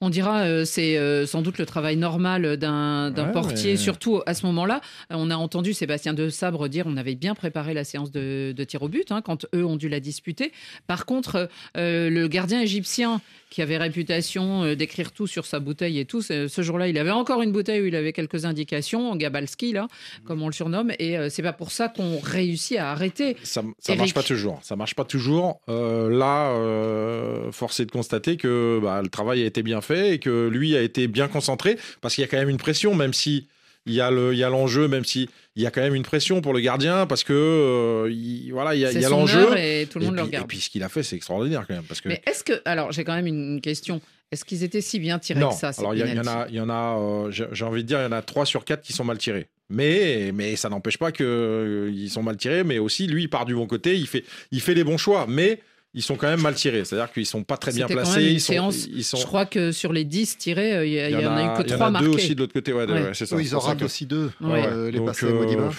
On 0.01 0.09
dira, 0.09 0.43
euh, 0.43 0.63
c'est 0.63 0.97
euh, 0.97 1.25
sans 1.25 1.41
doute 1.41 1.57
le 1.57 1.65
travail 1.65 1.97
normal 1.97 2.55
d'un 2.55 3.11
Ouais, 3.13 3.31
portier, 3.33 3.71
mais- 3.71 3.77
surtout 3.77 4.21
à 4.25 4.33
ce 4.33 4.45
moment-là. 4.45 4.79
Euh, 5.11 5.15
On 5.17 5.29
a 5.29 5.35
entendu 5.35 5.73
Sébastien 5.73 6.13
de 6.13 6.29
Sabre 6.29 6.69
dire 6.69 6.85
on 6.87 6.95
avait 6.95 7.15
bien 7.15 7.35
préparé 7.35 7.73
la 7.73 7.83
séance 7.83 8.09
de, 8.09 8.53
de 8.55 8.63
tir 8.63 8.81
au 8.81 8.87
but 8.87 9.11
hein, 9.11 9.21
quand 9.21 9.45
eux 9.53 9.65
ont 9.65 9.75
dû 9.75 9.89
la 9.89 9.99
disputer. 9.99 10.53
Par 10.87 11.05
contre, 11.05 11.49
euh, 11.75 12.09
le 12.09 12.29
gardien 12.29 12.61
égyptien 12.61 13.19
qui 13.49 13.61
avait 13.61 13.77
réputation 13.77 14.63
euh, 14.63 14.75
d'écrire 14.75 15.11
tout 15.11 15.27
sur 15.27 15.45
sa 15.45 15.59
bouteille 15.59 15.99
et 15.99 16.05
tout, 16.05 16.21
ce 16.21 16.61
jour-là, 16.61 16.87
il 16.87 16.97
avait 16.97 17.11
encore 17.11 17.41
une 17.41 17.51
bouteille 17.51 17.81
où 17.81 17.85
il 17.85 17.95
avait 17.95 18.13
quelques 18.13 18.45
indications, 18.45 19.15
Gabalski, 19.15 19.73
là, 19.73 19.87
comme 20.25 20.41
on 20.41 20.47
le 20.47 20.53
surnomme, 20.53 20.91
et 20.99 21.17
euh, 21.17 21.29
c'est 21.29 21.41
pas 21.41 21.53
pour 21.53 21.71
ça 21.71 21.89
qu'on 21.89 22.19
réussit 22.19 22.77
à 22.77 22.91
arrêter. 22.91 23.35
Ça, 23.43 23.61
ça 23.79 23.93
Eric. 23.93 23.99
marche 23.99 24.13
pas 24.13 24.23
toujours. 24.23 24.59
Ça 24.63 24.75
marche 24.75 24.95
pas 24.95 25.05
toujours. 25.05 25.61
Euh, 25.69 26.09
là, 26.09 26.51
euh, 26.51 27.51
force 27.51 27.79
est 27.79 27.85
de 27.85 27.91
constater 27.91 28.37
que 28.37 28.79
bah, 28.81 29.01
le 29.01 29.09
travail 29.09 29.43
a 29.43 29.45
été 29.45 29.63
bien 29.63 29.81
fait 29.81 30.13
et 30.15 30.19
que 30.19 30.47
lui 30.47 30.75
a 30.75 30.81
été 30.81 31.07
bien 31.07 31.27
concentré 31.27 31.77
parce 32.01 32.15
qu'il 32.15 32.21
y 32.21 32.25
a 32.25 32.27
quand 32.27 32.37
même 32.37 32.49
une 32.49 32.57
pression, 32.57 32.95
même 32.95 33.13
si 33.13 33.47
il 33.85 33.93
y 33.93 34.01
a 34.01 34.11
le, 34.11 34.33
il 34.33 34.39
y 34.39 34.43
a 34.43 34.49
l'enjeu, 34.49 34.87
même 34.87 35.05
si 35.05 35.29
il 35.55 35.63
y 35.63 35.65
a 35.65 35.71
quand 35.71 35.81
même 35.81 35.95
une 35.95 36.03
pression 36.03 36.41
pour 36.41 36.53
le 36.53 36.59
gardien 36.59 37.05
parce 37.07 37.23
que 37.23 37.33
euh, 37.33 38.11
il, 38.11 38.51
voilà, 38.51 38.75
il 38.75 38.81
y 38.81 38.85
a, 38.85 38.89
C'est 38.91 38.95
il 38.99 39.01
y 39.01 39.05
a 39.05 39.09
son 39.09 39.19
l'enjeu 39.21 39.57
et 39.57 39.87
tout 39.89 39.99
le 39.99 40.05
monde 40.05 40.15
puis- 40.15 40.23
regarde. 40.23 40.45
Et 40.45 40.47
puis 40.47 40.59
ce 40.59 40.69
qu'il 40.69 40.83
a 40.83 40.89
fait, 40.89 41.03
c'est 41.03 41.15
extraordinaire 41.15 41.65
quand 41.67 41.73
même 41.75 41.83
parce 41.83 42.01
que 42.01 42.09
Mais 42.09 42.21
est-ce 42.27 42.43
que. 42.43 42.61
Alors, 42.65 42.91
j'ai 42.91 43.03
quand 43.03 43.15
même 43.15 43.27
une 43.27 43.61
question. 43.61 43.99
Est-ce 44.31 44.45
qu'ils 44.45 44.63
étaient 44.63 44.81
si 44.81 44.99
bien 44.99 45.17
tirés 45.17 45.39
non. 45.39 45.49
que 45.49 45.55
ça 45.55 45.71
Alors 45.79 45.95
il 45.95 45.99
y, 46.01 46.19
en 46.19 46.27
a, 46.27 46.45
il 46.49 46.55
y 46.55 46.59
en 46.61 46.69
a, 46.69 46.99
euh, 46.99 47.31
j'ai 47.31 47.65
envie 47.65 47.81
de 47.81 47.87
dire, 47.87 47.99
il 47.99 48.03
y 48.03 48.05
en 48.05 48.11
a 48.11 48.21
3 48.21 48.45
sur 48.45 48.63
4 48.63 48.81
qui 48.81 48.93
sont 48.93 49.03
mal 49.03 49.17
tirés. 49.17 49.47
Mais, 49.71 50.31
mais 50.35 50.55
ça 50.55 50.69
n'empêche 50.69 50.97
pas 50.99 51.11
qu'ils 51.11 52.09
sont 52.11 52.21
mal 52.23 52.37
tirés, 52.37 52.63
mais 52.63 52.77
aussi 52.79 53.07
lui, 53.07 53.23
il 53.23 53.27
part 53.29 53.45
du 53.45 53.55
bon 53.55 53.65
côté, 53.65 53.95
il 53.97 54.05
fait, 54.07 54.23
il 54.51 54.61
fait 54.61 54.73
les 54.75 54.83
bons 54.83 54.97
choix, 54.97 55.25
mais 55.27 55.59
ils 55.93 56.03
sont 56.03 56.15
quand 56.15 56.27
même 56.27 56.41
mal 56.41 56.53
tirés. 56.55 56.85
C'est-à-dire 56.85 57.11
qu'ils 57.11 57.25
sont 57.25 57.43
pas 57.43 57.57
très 57.57 57.71
bien 57.71 57.87
quand 57.87 57.93
placés. 57.93 58.19
même 58.19 58.27
une 58.27 58.33
ils 58.35 58.41
sont, 58.41 58.53
séance. 58.53 58.87
ils 58.91 59.03
sont- 59.03 59.17
Je 59.17 59.25
crois 59.25 59.45
que 59.45 59.71
sur 59.71 59.91
les 59.93 60.03
10 60.05 60.37
tirés, 60.37 60.73
euh, 60.75 60.85
il 60.85 60.91
y, 60.93 60.95
il 60.97 61.19
y 61.19 61.25
en 61.25 61.35
a 61.35 61.43
eu 61.55 61.57
que 61.57 61.63
il 61.67 61.71
y 61.71 61.73
en 61.73 61.77
3 61.77 61.87
a 61.87 61.91
marqués. 61.91 62.07
deux 62.07 62.13
aussi 62.15 62.35
de 62.35 62.39
l'autre 62.41 62.53
côté, 62.53 62.73
ouais, 62.73 62.85
Ouais. 62.85 63.01
ouais, 63.01 63.11
c'est 63.13 63.25
ça. 63.25 63.35
Oui, 63.35 63.43
ils 63.45 63.55
en 63.55 63.59
ratent 63.59 63.81
aussi 63.81 64.05
deux, 64.05 64.31
Ouais. 64.41 64.65
euh, 64.67 64.91
les 64.91 64.97
Donc, 64.99 65.07
passés 65.07 65.25
euh, 65.25 65.33
Modiba. 65.33 65.71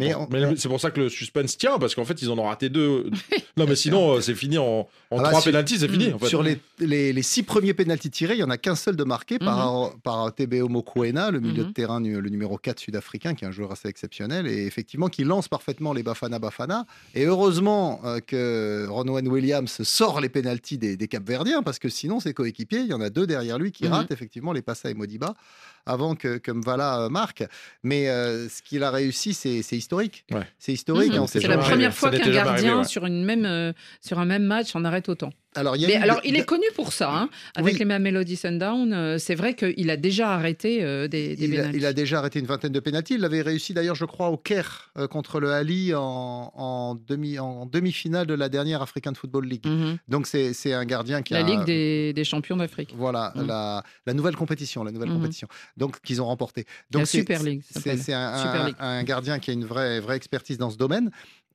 Mais 0.00 0.12
pour, 0.12 0.22
on- 0.22 0.28
mais 0.30 0.56
c'est 0.56 0.68
pour 0.68 0.80
ça 0.80 0.90
que 0.90 1.00
le 1.00 1.08
suspense 1.08 1.56
tient, 1.58 1.78
parce 1.78 1.94
qu'en 1.94 2.04
fait, 2.04 2.20
ils 2.22 2.30
en 2.30 2.38
ont 2.38 2.44
raté 2.44 2.68
deux. 2.68 3.10
non, 3.56 3.66
mais 3.68 3.76
sinon, 3.76 4.14
euh, 4.16 4.20
c'est 4.20 4.34
fini 4.34 4.58
en, 4.58 4.64
en 4.64 4.86
Ah 5.10 5.16
bah, 5.16 5.22
trois 5.28 5.40
sur- 5.40 5.50
pénalties, 5.50 5.78
c'est 5.78 5.88
fini. 5.88 6.12
en 6.12 6.18
fait. 6.18 6.26
Sur 6.26 6.42
les, 6.42 6.58
les, 6.78 7.12
les 7.12 7.22
six 7.22 7.42
premiers 7.42 7.74
pénaltys 7.74 8.10
tirés, 8.10 8.34
il 8.34 8.40
y 8.40 8.44
en 8.44 8.50
a 8.50 8.58
qu'un 8.58 8.74
seul 8.74 8.96
de 8.96 9.04
marqué 9.04 9.38
par, 9.38 9.92
par 10.02 10.34
TBO 10.34 10.68
Mokoena, 10.68 11.30
le 11.30 11.40
milieu 11.40 11.62
Mhm. 11.62 11.68
de 11.68 11.72
terrain, 11.74 12.00
le 12.00 12.28
numéro 12.28 12.56
4 12.58 12.78
sud-africain, 12.80 13.34
qui 13.34 13.44
est 13.44 13.48
un 13.48 13.52
joueur 13.52 13.72
assez 13.72 13.88
exceptionnel, 13.88 14.46
et 14.46 14.66
effectivement 14.66 15.08
qui 15.08 15.24
lance 15.24 15.48
parfaitement 15.48 15.92
les 15.92 16.02
Bafana 16.02 16.38
Bafana. 16.38 16.86
Et 17.14 17.24
heureusement 17.26 18.00
euh, 18.04 18.20
que 18.20 18.86
Ronwen 18.88 19.28
Williams 19.28 19.82
sort 19.82 20.20
les 20.20 20.28
pénaltys 20.28 20.78
des, 20.78 20.96
des 20.96 21.08
Capverdiens, 21.08 21.62
parce 21.62 21.78
que 21.78 21.88
sinon, 21.88 22.20
ses 22.20 22.34
coéquipiers, 22.34 22.80
il 22.80 22.86
y 22.88 22.94
en 22.94 23.00
a 23.00 23.10
deux 23.10 23.26
derrière 23.26 23.58
lui 23.58 23.72
qui 23.72 23.84
Mhm. 23.84 23.92
ratent 23.92 24.10
effectivement 24.10 24.52
les 24.52 24.62
passes 24.62 24.84
à 24.84 24.94
Modiba 24.94 25.34
avant 25.86 26.14
que, 26.14 26.38
que 26.38 26.50
Mvala 26.50 27.00
euh, 27.00 27.08
marque. 27.08 27.44
Mais 27.82 28.08
euh, 28.08 28.48
ce 28.48 28.62
qu'il 28.62 28.82
a 28.82 28.90
réussi, 28.90 29.34
c'est 29.34 29.62
c'est 29.62 29.76
historique. 29.76 30.24
Ouais. 30.30 30.46
C'est 30.58 30.72
historique. 30.72 31.12
Mhm. 31.12 31.26
C'est 31.26 31.40
la 31.46 31.58
première 31.58 31.94
fois 31.94 32.10
qu'un 32.10 32.18
gardien 32.18 32.46
arrivé, 32.46 32.74
ouais. 32.74 32.84
sur, 32.84 33.06
une 33.06 33.24
même, 33.24 33.44
euh, 33.44 33.72
sur 34.00 34.18
un 34.18 34.24
même 34.24 34.44
match 34.44 34.74
en 34.74 34.84
arrête 34.84 35.08
autant. 35.08 35.30
Alors, 35.54 35.76
il 35.76 35.86
Mais 35.86 35.96
alors, 35.96 36.20
est 36.24 36.44
connu 36.46 36.64
pour 36.74 36.92
ça. 36.92 37.14
hein. 37.14 37.28
Avec 37.56 37.74
Oui. 37.74 37.78
les 37.78 37.84
Mamelody 37.84 38.36
Sundown, 38.36 38.92
euh, 38.92 39.18
c'est 39.18 39.34
vrai 39.34 39.54
qu'il 39.54 39.90
a 39.90 39.96
déjà 39.98 40.30
arrêté 40.32 40.82
euh, 40.82 41.08
des, 41.08 41.36
des 41.36 41.44
Il 41.44 41.52
a, 41.52 41.56
pénaltys. 41.56 41.76
il 41.78 41.86
a 41.86 41.92
déjà 41.92 42.18
arrêté 42.20 42.38
une 42.38 42.46
vingtaine 42.46 42.72
de 42.72 42.80
pénaltys. 42.80 43.14
Il 43.14 43.20
l'avait 43.20 43.42
réussi 43.42 43.74
d'ailleurs, 43.74 43.94
je 43.94 44.06
crois, 44.06 44.28
au 44.30 44.38
Caire 44.38 44.90
euh, 44.96 45.06
contre 45.06 45.40
le 45.40 45.50
Ali 45.52 45.94
en, 45.94 46.52
en 46.54 46.94
demi, 47.06 47.38
en 47.38 47.66
demi-finale 47.66 48.26
de 48.26 48.34
la 48.34 48.48
dernière 48.48 48.80
African 48.80 49.12
Football 49.14 49.46
League. 49.46 49.66
Mhm. 49.66 49.98
Donc 50.08 50.26
c'est 50.26 50.72
un 50.72 50.84
gardien 50.86 51.20
qui 51.22 51.34
La 51.34 51.40
a 51.40 51.42
Ligue 51.42 51.64
des, 51.64 52.12
des 52.14 52.24
champions 52.24 52.56
d'Afrique. 52.56 52.94
voilà 52.96 53.32
Mhm. 53.36 53.46
la, 53.46 53.82
la 54.06 54.14
nouvelle 54.14 54.36
compétition, 54.36 54.84
la 54.84 54.90
nouvelle 54.92 55.10
Mhm. 55.10 55.16
compétition. 55.16 55.48
Donc 55.76 56.00
qu'ils 56.00 56.22
ont 56.22 56.26
remporté. 56.26 56.64
La 56.92 56.98
Donc 57.00 57.06
c'est- 57.06 57.18
Super 57.18 57.42
League, 57.42 57.62
C'est 57.70 58.12
un, 58.14 58.72
un 58.80 59.02
gardien 59.04 59.38
qui 59.38 59.50
a 59.50 59.54
une 59.54 59.64
vraie 59.66 60.00
vraie 60.00 60.16
expertise 60.16 60.56
dans 60.56 60.70
ce 60.70 60.76
domaine. 60.78 61.10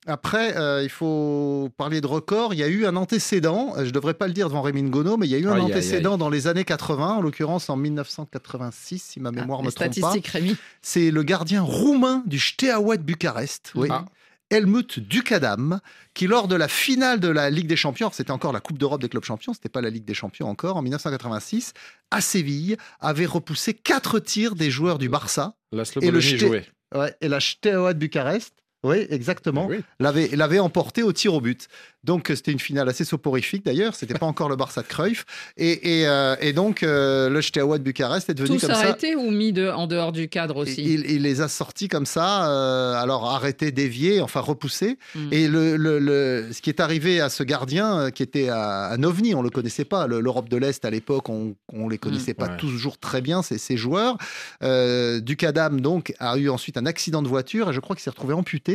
Après, 0.06 0.56
euh, 0.56 0.82
il 0.82 0.88
faut 0.88 1.70
parler 1.76 2.00
de 2.00 2.06
record. 2.06 2.54
Il 2.54 2.60
y 2.60 2.62
a 2.62 2.68
eu 2.68 2.86
un 2.86 2.96
antécédent. 2.96 3.74
euh, 3.76 3.80
Je 3.80 3.86
ne 3.86 3.90
devrais 3.90 4.14
pas 4.14 4.26
le 4.26 4.32
dire 4.32 4.48
devant 4.48 4.62
Rémi 4.62 4.82
Ngono, 4.82 5.16
mais 5.16 5.26
il 5.26 5.30
y 5.30 5.34
a 5.34 5.38
eu 5.38 5.46
un 5.46 5.52
Aïe, 5.52 5.56
aïe, 5.60 5.66
aïe. 5.66 5.72
antécédent 5.72 6.16
dans 6.18 6.30
les 6.30 6.46
années 6.46 6.64
80, 6.64 7.16
en 7.16 7.20
l'occurrence 7.20 7.68
en 7.70 7.76
1986, 7.76 8.98
si 9.02 9.20
ma 9.20 9.30
mémoire 9.30 9.60
Ah, 9.62 9.66
me 9.66 9.70
trompe 9.72 10.00
pas. 10.00 10.14
Rémi. 10.32 10.56
C'est 10.82 11.10
le 11.10 11.22
gardien 11.22 11.62
roumain 11.62 12.22
du 12.26 12.38
Steaua 12.38 12.96
de 12.96 13.02
Bucarest, 13.02 13.72
oui. 13.74 13.88
Ah. 13.90 14.04
Helmut 14.50 14.98
Dukadam, 14.98 15.78
qui 16.14 16.26
lors 16.26 16.48
de 16.48 16.56
la 16.56 16.68
finale 16.68 17.20
de 17.20 17.28
la 17.28 17.50
Ligue 17.50 17.66
des 17.66 17.76
Champions, 17.76 18.08
c'était 18.10 18.30
encore 18.30 18.52
la 18.54 18.60
Coupe 18.60 18.78
d'Europe 18.78 19.02
des 19.02 19.10
clubs 19.10 19.22
champions, 19.24 19.52
c'était 19.52 19.68
pas 19.68 19.82
la 19.82 19.90
Ligue 19.90 20.06
des 20.06 20.14
Champions 20.14 20.48
encore, 20.48 20.78
en 20.78 20.82
1986, 20.82 21.74
à 22.10 22.22
Séville, 22.22 22.78
avait 22.98 23.26
repoussé 23.26 23.74
quatre 23.74 24.18
tirs 24.20 24.54
des 24.54 24.70
joueurs 24.70 24.96
du 24.96 25.10
Barça 25.10 25.52
Laszlo 25.70 26.00
et 26.00 26.10
le 26.10 26.20
jouait. 26.20 26.64
ouais, 26.94 27.14
et 27.20 27.28
la 27.28 27.40
Steaua 27.40 27.92
de 27.92 27.98
Bucarest. 27.98 28.54
Oui, 28.84 29.06
exactement. 29.10 29.66
Oui. 29.66 29.80
L'avait, 29.98 30.28
l'avait 30.34 30.60
emporté 30.60 31.02
au 31.02 31.12
tir 31.12 31.34
au 31.34 31.40
but. 31.40 31.66
Donc, 32.04 32.30
euh, 32.30 32.36
c'était 32.36 32.52
une 32.52 32.60
finale 32.60 32.88
assez 32.88 33.04
soporifique 33.04 33.64
d'ailleurs. 33.64 33.94
C'était 33.96 34.14
pas 34.14 34.26
encore 34.26 34.48
le 34.48 34.54
Barça 34.54 34.82
de 34.82 34.86
Cruyff. 34.86 35.24
Et, 35.56 36.00
et, 36.00 36.06
euh, 36.06 36.36
et 36.40 36.52
donc, 36.52 36.84
euh, 36.84 37.28
le 37.28 37.42
Steaua 37.42 37.78
de 37.78 37.82
Bucarest 37.82 38.30
est 38.30 38.34
devenu 38.34 38.58
Tous 38.58 38.66
comme 38.68 38.76
ça. 38.76 38.82
arrêtés 38.82 39.16
ou 39.16 39.30
mis 39.32 39.52
de, 39.52 39.68
en 39.68 39.88
dehors 39.88 40.12
du 40.12 40.28
cadre 40.28 40.58
aussi 40.58 40.80
Il, 40.84 41.10
il 41.10 41.22
les 41.22 41.40
a 41.40 41.48
sortis 41.48 41.88
comme 41.88 42.06
ça, 42.06 42.48
euh, 42.52 42.94
alors 42.94 43.28
arrêtés, 43.28 43.72
déviés, 43.72 44.20
enfin 44.20 44.38
repoussés. 44.40 44.96
Mm. 45.16 45.28
Et 45.32 45.48
le, 45.48 45.76
le- 45.76 45.98
le- 45.98 46.48
ce 46.52 46.62
qui 46.62 46.70
est 46.70 46.78
arrivé 46.80 47.20
à 47.20 47.30
ce 47.30 47.42
gardien, 47.42 47.98
euh, 47.98 48.10
qui 48.10 48.22
était 48.22 48.48
à, 48.48 48.90
un 48.92 49.02
ovni, 49.02 49.34
on 49.34 49.42
le 49.42 49.50
connaissait 49.50 49.84
pas. 49.84 50.06
Le- 50.06 50.20
L'Europe 50.20 50.48
de 50.48 50.56
l'Est 50.56 50.84
à 50.84 50.90
l'époque, 50.90 51.28
on, 51.28 51.56
on 51.72 51.88
les 51.88 51.98
connaissait 51.98 52.34
pas 52.34 52.46
Ouais. 52.50 52.56
toujours 52.58 52.96
très 52.98 53.20
bien 53.22 53.42
ces, 53.42 53.58
ces 53.58 53.76
joueurs. 53.76 54.16
Euh, 54.62 55.20
Ducadam 55.20 55.80
donc 55.80 56.14
a 56.20 56.36
eu 56.38 56.48
ensuite 56.48 56.76
un 56.76 56.86
accident 56.86 57.22
de 57.22 57.28
voiture 57.28 57.70
et 57.70 57.72
je 57.72 57.80
crois 57.80 57.96
qu'il 57.96 58.02
s'est 58.04 58.10
retrouvé 58.10 58.34
amputé. 58.34 58.67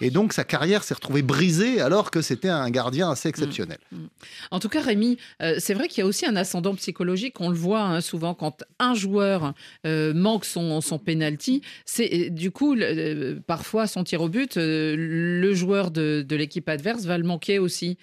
Et 0.00 0.10
donc 0.10 0.32
sa 0.32 0.44
carrière 0.44 0.84
s'est 0.84 0.94
retrouvée 0.94 1.22
brisée 1.22 1.80
alors 1.80 2.10
que 2.10 2.22
c'était 2.22 2.48
un 2.48 2.70
gardien 2.70 3.10
assez 3.10 3.28
exceptionnel. 3.28 3.78
En 4.50 4.60
tout 4.60 4.68
cas, 4.68 4.80
Rémi, 4.82 5.18
euh, 5.42 5.56
c'est 5.58 5.74
vrai 5.74 5.88
qu'il 5.88 5.98
y 6.02 6.04
a 6.04 6.06
aussi 6.06 6.26
un 6.26 6.36
ascendant 6.36 6.74
psychologique. 6.74 7.40
On 7.40 7.48
le 7.50 7.56
voit 7.56 7.82
hein, 7.82 8.00
souvent 8.00 8.34
quand 8.34 8.64
un 8.78 8.94
joueur 8.94 9.54
euh, 9.86 10.12
manque 10.14 10.44
son, 10.44 10.80
son 10.80 10.98
penalty. 10.98 11.62
C'est 11.84 12.12
euh, 12.12 12.30
du 12.30 12.50
coup 12.50 12.74
le- 12.74 13.38
parfois 13.46 13.86
son 13.86 14.04
tir 14.04 14.20
au 14.20 14.28
but, 14.28 14.56
euh, 14.56 14.94
le 14.98 15.54
joueur 15.54 15.90
de, 15.90 16.24
de 16.26 16.36
l'équipe 16.36 16.68
adverse 16.68 17.04
va 17.04 17.16
le 17.18 17.24
manquer 17.24 17.58
aussi. 17.58 17.96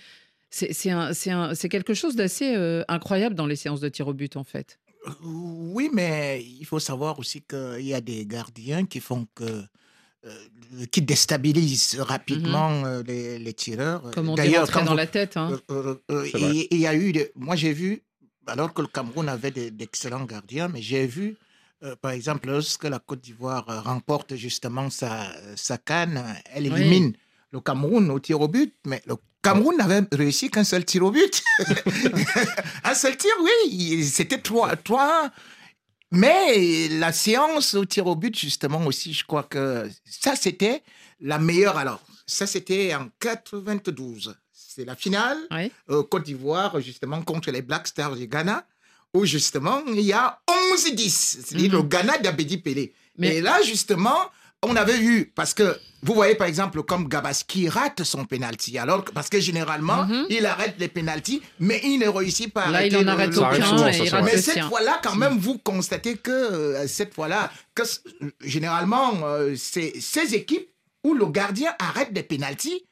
C'est 0.49 1.69
quelque 1.69 1.93
chose 1.93 2.15
d'assez 2.15 2.55
euh, 2.55 2.83
incroyable 2.87 3.35
dans 3.35 3.45
les 3.45 3.55
séances 3.57 3.81
de 3.81 3.89
tir 3.89 4.07
au 4.07 4.13
but 4.13 4.37
en 4.37 4.43
fait. 4.43 4.79
Oui, 5.23 5.89
mais 5.93 6.43
il 6.59 6.65
faut 6.65 6.79
savoir 6.79 7.19
aussi 7.19 7.41
qu'il 7.41 7.85
y 7.85 7.93
a 7.93 8.01
des 8.01 8.25
gardiens 8.25 8.85
qui 8.85 8.99
font 8.99 9.27
que. 9.35 9.63
Euh, 10.25 10.85
qui 10.91 11.01
déstabilisent 11.01 11.97
rapidement 11.99 12.83
euh, 12.85 13.03
les, 13.05 13.37
les 13.39 13.53
tireurs. 13.53 14.03
Mhm. 14.05 14.13
Comme 14.13 14.29
on 14.29 14.35
D'ailleurs, 14.35 14.69
quand 14.71 14.83
dans 14.83 14.91
vous- 14.91 14.97
la 14.97 15.07
tête. 15.07 15.37
hein. 15.37 15.59
Euh, 15.71 15.95
euh, 16.11 16.25
euh, 16.35 16.65
il 16.71 16.77
y 16.79 16.87
a 16.87 16.95
eu, 16.95 17.11
des- 17.11 17.31
moi 17.35 17.55
j'ai 17.55 17.73
vu, 17.73 18.01
alors 18.47 18.73
que 18.73 18.81
le 18.81 18.87
Cameroun 18.87 19.29
avait 19.29 19.51
de- 19.51 19.69
d'excellents 19.69 20.25
gardiens, 20.25 20.67
mais 20.67 20.81
j'ai 20.81 21.05
vu, 21.07 21.37
euh, 21.83 21.95
par 22.01 22.11
exemple, 22.11 22.47
lorsque 22.49 22.85
la 22.85 22.99
Côte 22.99 23.21
d'Ivoire 23.21 23.69
euh, 23.69 23.79
remporte 23.81 24.35
justement 24.35 24.89
sa, 24.89 25.27
sa 25.55 25.77
canne, 25.77 26.23
elle 26.53 26.71
Oui. 26.71 26.79
élimine 26.81 27.13
le 27.51 27.59
Cameroun 27.61 28.09
au 28.11 28.19
tir 28.19 28.41
au 28.41 28.47
but, 28.47 28.73
mais 28.85 29.01
le 29.05 29.15
Cameroun 29.41 29.77
n'avait 29.77 30.01
réussi 30.11 30.49
qu'un 30.49 30.63
seul 30.63 30.83
tir 30.85 31.03
au 31.03 31.11
but. 31.11 31.43
un 32.83 32.93
seul 32.95 33.15
tir, 33.17 33.31
oui, 33.41 34.03
c'était 34.03 34.39
3 34.41 34.75
3 34.75 35.29
mais 36.11 36.87
la 36.89 37.11
séance 37.11 37.73
au 37.73 37.85
tir 37.85 38.07
au 38.07 38.15
but, 38.15 38.37
justement, 38.37 38.85
aussi, 38.85 39.13
je 39.13 39.25
crois 39.25 39.43
que 39.43 39.89
ça, 40.05 40.35
c'était 40.35 40.83
la 41.19 41.39
meilleure. 41.39 41.77
Alors, 41.77 42.01
ça, 42.27 42.47
c'était 42.47 42.93
en 42.95 43.09
92. 43.19 44.35
c'est 44.51 44.85
la 44.85 44.95
finale. 44.95 45.37
Euh, 45.89 46.03
Côte 46.03 46.23
d'Ivoire, 46.23 46.79
justement, 46.81 47.21
contre 47.21 47.49
les 47.51 47.61
Black 47.61 47.87
Stars 47.87 48.15
du 48.15 48.27
Ghana, 48.27 48.65
où 49.13 49.23
justement, 49.25 49.81
il 49.87 50.01
y 50.01 50.11
a 50.13 50.39
11-10. 50.73 51.09
C'est-à-dire 51.45 51.71
Mhm. 51.71 51.77
le 51.77 51.83
Ghana 51.83 52.17
d'Abedi 52.17 52.57
Pelé. 52.57 52.93
Mais- 53.17 53.35
Et 53.37 53.41
là, 53.41 53.61
justement, 53.63 54.17
on 54.67 54.75
avait 54.75 54.97
vu, 54.97 55.31
parce 55.35 55.53
que 55.53 55.77
vous 56.03 56.13
voyez 56.13 56.35
par 56.35 56.47
exemple 56.47 56.83
comme 56.83 57.07
Gabaski 57.07 57.67
rate 57.69 58.03
son 58.03 58.25
penalty, 58.25 58.77
alors 58.77 59.03
que- 59.05 59.11
parce 59.11 59.29
que 59.29 59.39
généralement 59.39 60.05
il 60.29 60.45
arrête 60.45 60.75
les 60.77 60.87
penalties, 60.87 61.41
mais 61.59 61.81
il 61.83 61.97
ne 61.99 62.07
réussit 62.07 62.53
pas 62.53 62.63
à 62.63 62.67
Mhm. 62.67 62.73
Là, 62.73 62.85
il 62.85 62.95
arrêter 62.95 63.09
en 63.09 63.11
arrête 63.13 63.31
le- 63.31 63.39
aucun 63.39 63.47
et 63.87 63.97
il 64.05 64.09
Mais 64.23 64.31
cette 64.41 64.55
fois-là, 64.69 64.99
quand 65.03 65.15
même, 65.15 65.37
vous 65.37 65.57
constatez 65.57 66.15
que 66.17 66.31
euh, 66.31 66.87
cette 66.87 67.13
fois-là, 67.13 67.51
que 67.73 67.83
c- 67.85 67.99
généralement, 68.41 69.13
euh, 69.23 69.55
ces 69.55 70.35
équipes 70.35 70.69
où 71.03 71.13
le 71.13 71.25
gardien 71.27 71.73
arrête 71.79 72.13
des 72.13 72.23
penalties, 72.23 72.85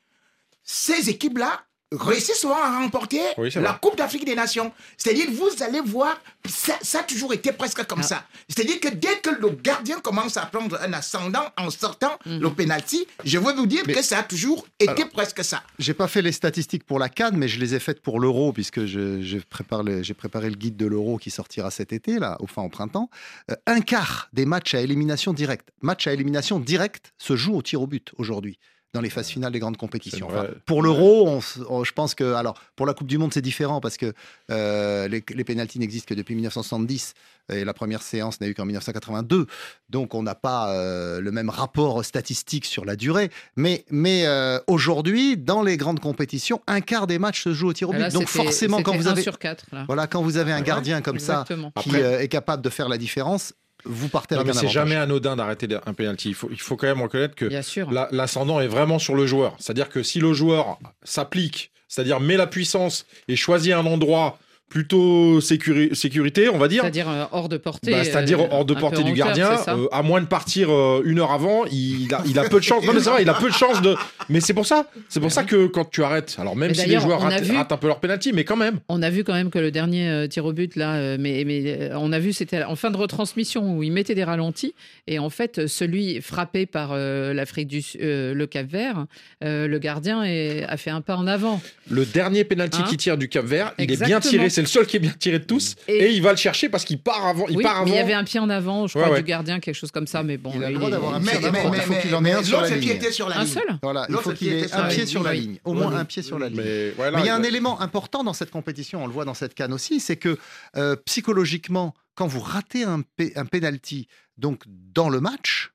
ces 0.64 1.10
équipes-là 1.10 1.62
réussissent 1.94 2.40
souvent 2.40 2.62
à 2.62 2.80
remporter 2.80 3.22
Oui, 3.38 3.50
la 3.56 3.62
vrai. 3.62 3.78
Coupe 3.82 3.98
d'Afrique 3.98 4.26
des 4.26 4.36
Nations. 4.36 4.72
C'est-à-dire, 4.98 5.28
vous 5.32 5.64
allez 5.64 5.82
voir, 5.82 6.20
ça, 6.48 6.74
ça 6.82 7.00
a 7.00 7.04
toujours 7.04 7.34
été 7.34 7.52
presque 7.52 7.86
comme 7.86 8.04
ça. 8.04 8.26
C'est-à-dire 8.48 8.80
que 8.80 8.90
dès 8.90 9.20
que 9.20 9.30
le 9.30 9.50
gardien 9.50 10.00
commence 10.00 10.38
à 10.38 10.46
prendre 10.46 10.80
un 10.82 10.94
ascendant 10.94 11.46
en 11.58 11.70
sortant 11.70 12.18
le 12.26 12.50
penalty, 12.50 13.06
je 13.24 13.38
veux 13.38 13.54
vous 13.54 13.68
dire 13.68 13.84
que 13.84 14.02
ça 14.02 14.20
a 14.20 14.24
toujours 14.24 14.66
été 14.80 15.06
presque 15.06 15.44
ça. 15.44 15.64
J'ai 15.80 15.94
pas 15.94 16.08
fait 16.08 16.22
les 16.22 16.32
statistiques 16.32 16.86
pour 16.86 17.00
la 17.00 17.10
Cannes, 17.10 17.38
mais 17.38 17.48
je 17.48 17.60
les 17.60 17.76
ai 17.76 17.80
faites 17.80 18.02
pour 18.02 18.20
l'Euro, 18.20 18.54
puisque 18.54 18.86
j'ai 18.86 19.42
préparé 19.50 20.50
le 20.50 20.56
guide 20.56 20.78
de 20.78 20.86
l'Euro 20.86 21.18
qui 21.18 21.32
sortira 21.32 21.72
cet 21.72 21.94
été, 21.94 22.20
là, 22.20 22.38
au 22.40 22.48
fin 22.48 22.62
au 22.64 22.70
printemps. 22.70 23.10
Euh, 23.52 23.56
un 23.68 23.82
quart 23.82 24.30
des 24.34 24.46
matchs 24.46 24.74
à 24.74 24.82
élimination 24.82 25.34
directe, 25.34 25.70
matchs 25.82 26.08
à 26.08 26.14
élimination 26.14 26.60
directe, 26.60 27.14
se 27.18 27.36
jouent 27.36 27.56
au 27.56 27.62
tir 27.62 27.82
au 27.82 27.88
but 27.88 28.12
aujourd'hui 28.18 28.60
dans 28.94 29.02
les 29.02 29.10
phases 29.10 29.28
finales 29.28 29.52
des 29.52 29.60
grandes 29.60 29.78
compétitions. 29.78 30.28
Enfin, 30.30 30.48
pour 30.68 30.84
l'Euro, 30.84 31.28
on 31.28 31.40
s- 31.40 31.60
on- 31.68 31.84
je 31.84 31.92
pense 31.94 32.14
que 32.14 32.34
alors 32.34 32.54
pour 32.76 32.86
la 32.86 32.94
Coupe 32.94 33.08
du 33.08 33.18
Monde 33.18 33.34
c'est 33.34 33.42
différent 33.42 33.82
parce 33.82 33.98
que 33.98 34.14
euh, 34.52 35.08
les, 35.08 35.24
les 35.34 35.44
pénalties 35.44 35.80
n'existent 35.80 36.08
que 36.10 36.14
depuis 36.14 36.36
1970 36.36 37.16
et 37.52 37.66
la 37.66 37.74
première 37.74 38.04
séance 38.04 38.40
n'a 38.40 38.48
eu 38.48 38.54
qu'en 38.54 38.66
1982, 38.66 39.48
donc 39.90 40.14
on 40.14 40.22
n'a 40.24 40.36
pas 40.36 40.70
euh, 40.76 41.20
le 41.20 41.32
même 41.32 41.50
rapport 41.50 42.06
statistique 42.06 42.66
sur 42.66 42.86
la 42.86 42.96
durée. 42.96 43.32
Mais, 43.58 43.84
mais 43.90 44.26
euh, 44.28 44.60
aujourd'hui, 44.68 45.38
dans 45.38 45.64
les 45.64 45.76
grandes 45.76 46.00
compétitions, 46.00 46.62
un 46.68 46.80
quart 46.80 47.08
des 47.08 47.18
matchs 47.20 47.44
se 47.44 47.54
joue 47.54 47.70
au 47.70 47.74
tir 47.74 47.90
au 47.90 47.94
Et 47.94 47.98
but. 47.98 48.02
là, 48.04 48.10
donc 48.12 48.28
forcément, 48.28 48.82
quand 48.84 48.96
vous 48.96 49.08
un 49.08 49.12
avez 49.12 49.24
sur 49.24 49.40
quatre, 49.40 49.66
là. 49.74 49.84
voilà, 49.88 50.08
quand 50.08 50.22
vous 50.22 50.38
avez 50.38 50.52
un 50.54 50.58
Ouais, 50.60 50.64
gardien 50.64 51.02
comme 51.02 51.16
exactement. 51.16 51.72
ça 51.76 51.82
qui 51.82 51.90
Après- 51.90 52.04
euh, 52.04 52.20
est 52.22 52.28
capable 52.30 52.62
de 52.64 52.70
faire 52.70 52.88
la 52.88 52.98
différence, 52.98 53.54
vous 53.86 54.10
partez 54.10 54.36
Non, 54.36 54.42
avec 54.42 54.54
mais 54.54 54.58
un 54.58 54.62
c'est 54.62 54.68
jamais 54.70 54.96
anodin 54.96 55.36
d'arrêter 55.36 55.68
un 55.86 55.94
penalty. 55.94 56.30
Il 56.30 56.36
faut, 56.36 56.50
il 56.52 56.60
faut 56.60 56.76
quand 56.78 56.88
même 56.88 57.02
reconnaître 57.02 57.36
que 57.36 57.46
Bien 57.46 57.62
sûr. 57.62 57.92
la- 57.92 58.08
l'ascendant 58.12 58.60
est 58.60 58.68
vraiment 58.68 59.00
sur 59.00 59.16
le 59.16 59.26
joueur. 59.26 59.56
C'est-à-dire 59.60 59.90
que 59.90 60.04
si 60.04 60.20
le 60.20 60.34
joueur 60.34 60.80
s'applique, 61.04 61.72
c'est-à-dire 61.88 62.20
met 62.20 62.38
la 62.38 62.48
puissance 62.48 63.06
et 63.28 63.36
choisit 63.36 63.74
un 63.74 63.86
endroit 63.86 64.40
plutôt 64.74 65.40
sécuri- 65.40 65.94
sécurité, 65.94 66.50
on 66.50 66.58
va 66.58 66.68
dire. 66.68 66.82
C'est-à-dire 66.82 67.08
euh, 67.08 67.26
hors 67.32 67.48
de 67.48 67.58
portée. 67.58 67.92
Bah, 67.92 68.04
c'est-à-dire 68.04 68.40
euh, 68.42 68.48
hors 68.50 68.66
de 68.66 68.74
portée 68.74 69.04
du 69.04 69.12
hauteur, 69.12 69.28
gardien, 69.28 69.52
euh, 69.68 69.86
à 69.92 70.02
moins 70.02 70.20
de 70.20 70.26
partir 70.26 70.68
une 71.06 71.20
heure 71.20 71.32
avant, 71.32 71.66
il 71.72 72.12
a, 72.12 72.24
il 72.26 72.40
a 72.40 72.50
peu 72.50 72.58
de 72.60 72.64
chance. 72.66 72.84
Non 72.84 72.92
mais 72.94 73.00
c'est 73.00 73.12
vrai, 73.12 73.22
il 73.22 73.30
a 73.30 73.36
peu 73.36 73.50
de 73.50 73.54
chance 73.54 73.84
de. 73.84 73.96
Mais 74.30 74.40
c'est 74.40 74.56
pour 74.56 74.66
ça, 74.66 74.88
c'est 75.10 75.20
pour 75.20 75.32
ça 75.32 75.44
que 75.44 75.68
quand 75.68 75.88
tu 75.92 76.04
arrêtes, 76.04 76.36
alors 76.40 76.56
même 76.56 76.74
si 76.74 76.90
les 76.90 77.00
joueurs 77.00 77.22
ratent, 77.22 77.44
vu- 77.44 77.56
ratent 77.56 77.72
un 77.72 77.78
peu 77.78 77.86
leur 77.88 78.00
penalty, 78.00 78.34
mais 78.34 78.46
quand 78.46 78.56
même. 78.58 78.80
On 78.90 79.04
a 79.04 79.12
vu 79.12 79.24
quand 79.24 79.34
même 79.34 79.52
que 79.52 79.60
le 79.60 79.70
dernier 79.70 80.28
tir 80.30 80.44
au 80.46 80.54
but, 80.54 80.76
là, 80.76 81.18
mais, 81.20 81.44
mais 81.46 81.92
on 81.96 82.12
a 82.12 82.18
vu, 82.18 82.34
c'était 82.34 82.64
en 82.64 82.76
fin 82.76 82.90
de 82.90 82.98
retransmission 82.98 83.78
où 83.78 83.84
il 83.84 83.92
mettait 83.92 84.16
des 84.16 84.24
ralentis. 84.24 84.74
Et 85.06 85.20
en 85.20 85.30
fait, 85.30 85.68
celui 85.68 86.20
frappé 86.22 86.66
par 86.66 86.96
l'Afrique 86.98 87.68
du 87.68 87.82
le 88.00 88.46
Cap 88.46 88.66
Vert, 88.66 89.06
le 89.42 89.78
gardien 89.78 90.24
est- 90.24 90.64
a 90.64 90.78
fait 90.78 90.90
un 90.90 91.02
pas 91.02 91.16
en 91.16 91.28
avant. 91.28 91.62
Le 91.92 92.06
dernier 92.06 92.44
penalty 92.44 92.80
Hein 92.82 92.86
qui 92.90 92.98
tire 92.98 93.18
du 93.18 93.30
Cap 93.30 93.46
Vert, 93.46 93.74
il 93.78 93.92
est 93.92 94.04
bien 94.04 94.20
tiré, 94.20 94.50
le 94.64 94.68
seul 94.68 94.88
qui 94.88 94.98
est 94.98 95.00
bien 95.00 95.14
tiré 95.18 95.40
de 95.40 95.46
tous, 95.46 95.76
et, 95.88 96.12
il 96.12 96.22
va 96.22 96.32
le 96.32 96.38
chercher 96.38 96.70
parce 96.70 96.84
qu'il 96.84 97.00
part 97.00 97.26
avant. 97.26 97.46
Il 97.48 97.58
oui, 97.58 97.64
part 97.64 97.78
avant. 97.78 97.86
mais 97.86 97.92
il 97.92 97.96
y 97.96 98.00
avait 98.00 98.14
un 98.14 98.24
pied 98.24 98.40
en 98.40 98.50
avant, 98.50 98.88
je 98.88 98.98
crois, 98.98 99.12
ouais. 99.12 99.20
du 99.20 99.24
gardien, 99.24 99.60
quelque 99.60 99.76
chose 99.76 99.92
comme 99.92 100.08
ça. 100.08 100.24
Mais 100.24 100.38
bon, 100.38 100.52
Il 100.56 100.64
a 100.64 100.70
le 100.70 100.76
droit 100.76 100.90
est- 100.90 100.92
d'avoir 100.92 101.14
un 101.16 101.22
pied 101.22 101.38
en 101.38 101.44
avant. 101.44 101.74
Il 101.74 101.82
faut 101.82 101.94
qu'il 101.94 102.16
en 102.16 102.26
ait 102.26 102.32
un 102.32 102.44
sur 102.44 102.62
la 102.62 102.70
ligne. 102.70 102.90
était 102.90 103.12
sur 103.12 103.30
la 103.30 103.38
Un 103.38 103.44
ligne. 103.44 103.54
seul 103.54 103.80
Voilà, 103.82 104.06
il 104.10 104.16
faut 104.16 104.32
qui 104.32 104.38
qu'il 104.46 104.54
ait 104.54 104.74
un 104.74 104.88
pied 104.88 105.06
sur 105.06 105.24
la 105.24 105.34
ligne, 105.34 105.60
au 105.64 105.74
moins 105.74 105.94
un 105.96 106.06
pied 106.06 106.22
sur 106.22 106.40
la 106.40 106.50
ligne. 106.50 106.62
Mais, 106.64 106.94
il 107.20 107.26
y 107.26 107.30
a 107.30 107.36
un 107.36 107.44
élément 107.44 107.80
important 107.82 108.24
dans 108.24 108.34
cette 108.34 108.52
compétition, 108.52 109.04
on 109.04 109.08
le 109.08 109.14
voit 109.14 109.26
dans 109.26 109.34
cette 109.34 109.54
canne 109.54 109.74
aussi, 109.74 110.00
c'est 110.00 110.18
que 110.18 110.38
euh, 110.76 110.96
psychologiquement, 111.06 111.94
quand 112.16 112.28
vous 112.28 112.40
ratez 112.40 112.84
un, 112.84 113.04
penalty, 113.46 114.08
donc 114.38 114.64
dans 114.68 115.10
le 115.10 115.20
match, 115.20 115.73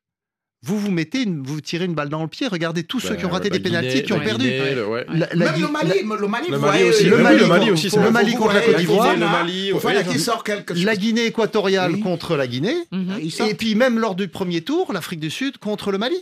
vous 0.62 0.78
vous 0.78 0.90
mettez, 0.90 1.22
une- 1.22 1.42
vous 1.42 1.60
tirez 1.60 1.84
une 1.84 1.94
balle 1.94 2.08
dans 2.08 2.20
le 2.22 2.28
pied. 2.28 2.48
Regardez 2.48 2.82
tous 2.82 2.98
ceux 3.00 3.14
qui 3.14 3.24
ont 3.24 3.28
Bah, 3.28 3.34
raté 3.34 3.48
des 3.50 3.60
pénaltys 3.60 3.90
Guinée, 3.90 4.02
qui 4.02 4.12
ont 4.12 4.18
perdu. 4.20 4.44
Guinée, 4.44 4.74
le- 4.74 4.86
ouais. 4.88 5.06
La- 5.08 5.28
la 5.32 5.52
Même 5.52 5.60
le 5.62 5.68
Mali, 5.68 5.88
la- 5.88 6.16
le 6.16 6.26
Mali, 6.26 6.46
Le 6.50 6.88
aussi, 6.88 7.04
le 7.04 7.16
oui, 7.16 7.22
Mali, 7.22 7.38
le 7.40 7.46
Mali 7.46 7.60
contre- 7.60 7.72
aussi, 7.74 7.90
c'est 7.90 7.96
le 7.96 8.02
vrai. 8.02 8.10
Mali 8.10 8.30
vous 8.32 8.38
contre 8.38 8.54
la 8.54 8.60
Côte 8.62 8.76
d'Ivoire. 8.76 9.12
le 9.14 9.20
Mali, 9.20 9.70
Vous 9.70 9.78
voyez 9.78 9.98
oui, 10.06 10.12
qui 10.14 10.18
sort 10.18 10.42
quelque 10.42 10.74
chose. 10.74 10.84
La 10.84 10.96
Guinée 10.96 11.26
équatoriale 11.26 11.92
Oui. 11.92 12.00
contre 12.00 12.36
la 12.36 12.46
Guinée. 12.48 12.76
Mhm. 12.90 13.18
Et 13.48 13.54
puis 13.54 13.74
même 13.76 13.98
lors 14.00 14.14
du 14.16 14.26
premier 14.28 14.60
tour, 14.62 14.92
l'Afrique 14.92 15.20
du 15.20 15.30
Sud 15.30 15.58
contre 15.58 15.92
le 15.92 15.98
Mali. 15.98 16.16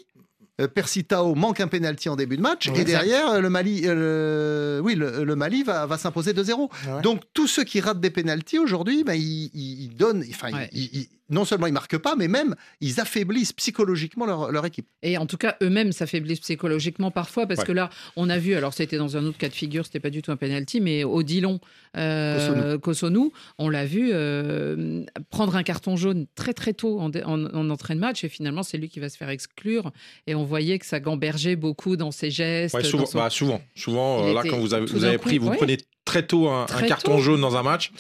Euh, 0.61 0.69
Persitao 0.69 1.35
manque 1.35 1.61
un 1.61 1.69
penalty 1.69 2.09
en 2.09 2.17
début 2.17 2.39
de 2.39 2.43
match 2.43 2.69
Ouais. 2.69 2.81
et 2.81 2.85
derrière 2.85 3.29
euh, 3.33 3.41
le 3.41 3.51
Mali, 3.51 3.83
euh, 3.85 4.79
le- 4.79 4.83
oui, 4.83 4.95
le, 4.95 5.23
le 5.23 5.37
Mali 5.37 5.63
va, 5.63 5.85
va 5.85 5.99
s'imposer 5.99 6.33
2-0. 6.33 6.71
Ouais. 6.89 7.03
Donc 7.03 7.23
tous 7.35 7.47
ceux 7.47 7.65
qui 7.65 7.81
ratent 7.81 8.01
des 8.01 8.09
penalties 8.11 8.59
aujourd'hui, 8.59 9.05
ben, 9.05 9.13
ils, 9.15 9.91
donnent, 9.97 10.25
enfin, 10.31 10.51
Ouais. 10.53 10.71
ils- 10.73 10.91
ils- 10.97 11.09
non 11.29 11.45
seulement 11.45 11.67
ils 11.67 11.73
marquent 11.73 11.99
pas, 11.99 12.15
mais 12.15 12.29
même 12.29 12.55
ils 12.81 13.01
affaiblissent 13.01 13.53
psychologiquement 13.53 14.27
leur, 14.27 14.53
leur 14.53 14.65
équipe. 14.65 14.87
Et 15.03 15.19
en 15.19 15.27
tout 15.27 15.37
cas, 15.37 15.57
eux-mêmes 15.61 15.91
s'affaiblissent 15.93 16.39
psychologiquement 16.41 17.11
parfois 17.11 17.47
parce 17.47 17.61
Ouais. 17.61 17.67
que 17.67 17.73
là, 17.73 17.91
on 18.15 18.31
a 18.31 18.39
vu, 18.39 18.55
alors 18.55 18.73
c'était 18.73 18.97
dans 18.97 19.17
un 19.17 19.25
autre 19.27 19.37
cas 19.37 19.49
de 19.49 19.53
figure, 19.55 19.85
c'était 19.85 19.99
pas 20.01 20.11
du 20.11 20.23
tout 20.23 20.31
un 20.31 20.37
penalty, 20.37 20.81
mais 20.81 21.03
Odilon 21.05 21.61
euh, 21.97 22.79
Kosonou, 22.79 23.33
on 23.59 23.69
l'a 23.69 23.85
vu 23.87 24.11
euh, 24.13 25.05
prendre 25.31 25.57
un 25.57 25.63
carton 25.63 25.97
jaune 25.97 26.27
très 26.35 26.53
très 26.55 26.75
tôt 26.75 27.01
en, 27.01 27.11
en, 27.11 27.45
en 27.55 27.71
entrée 27.71 27.95
de 27.95 28.01
match 28.01 28.23
et 28.25 28.29
finalement 28.29 28.63
c'est 28.63 28.79
lui 28.79 28.89
qui 28.89 29.01
va 29.01 29.09
se 29.09 29.17
faire 29.17 29.29
exclure. 29.31 29.93
Et 30.27 30.35
on 30.35 30.45
voyait 30.47 30.79
que 30.79 30.87
ça 30.87 30.99
gambergeait 31.01 31.57
beaucoup 31.57 31.97
dans 31.97 32.11
ses 32.11 32.31
gestes. 32.31 32.75
Ouais, 32.75 32.83
dans 32.83 32.89
souvent, 32.89 33.07
son- 33.07 33.19
bah, 33.19 33.29
souvent, 33.31 33.61
souvent 33.75 34.25
Il 34.25 34.31
euh, 34.31 34.35
là 34.35 34.41
était 34.41 34.49
quand 34.51 34.59
vous 34.59 34.73
avez, 34.73 34.87
vous 34.87 35.05
avez 35.05 35.17
coup, 35.19 35.23
pris, 35.25 35.39
vous 35.39 35.49
ouais. 35.49 35.57
prenez 35.57 35.77
très 36.07 36.25
tôt 36.25 36.49
un, 36.49 36.67
carton 36.87 37.17
tôt. 37.17 37.23
jaune 37.23 37.41
dans 37.41 37.57
un 37.57 37.65
match, 37.65 37.91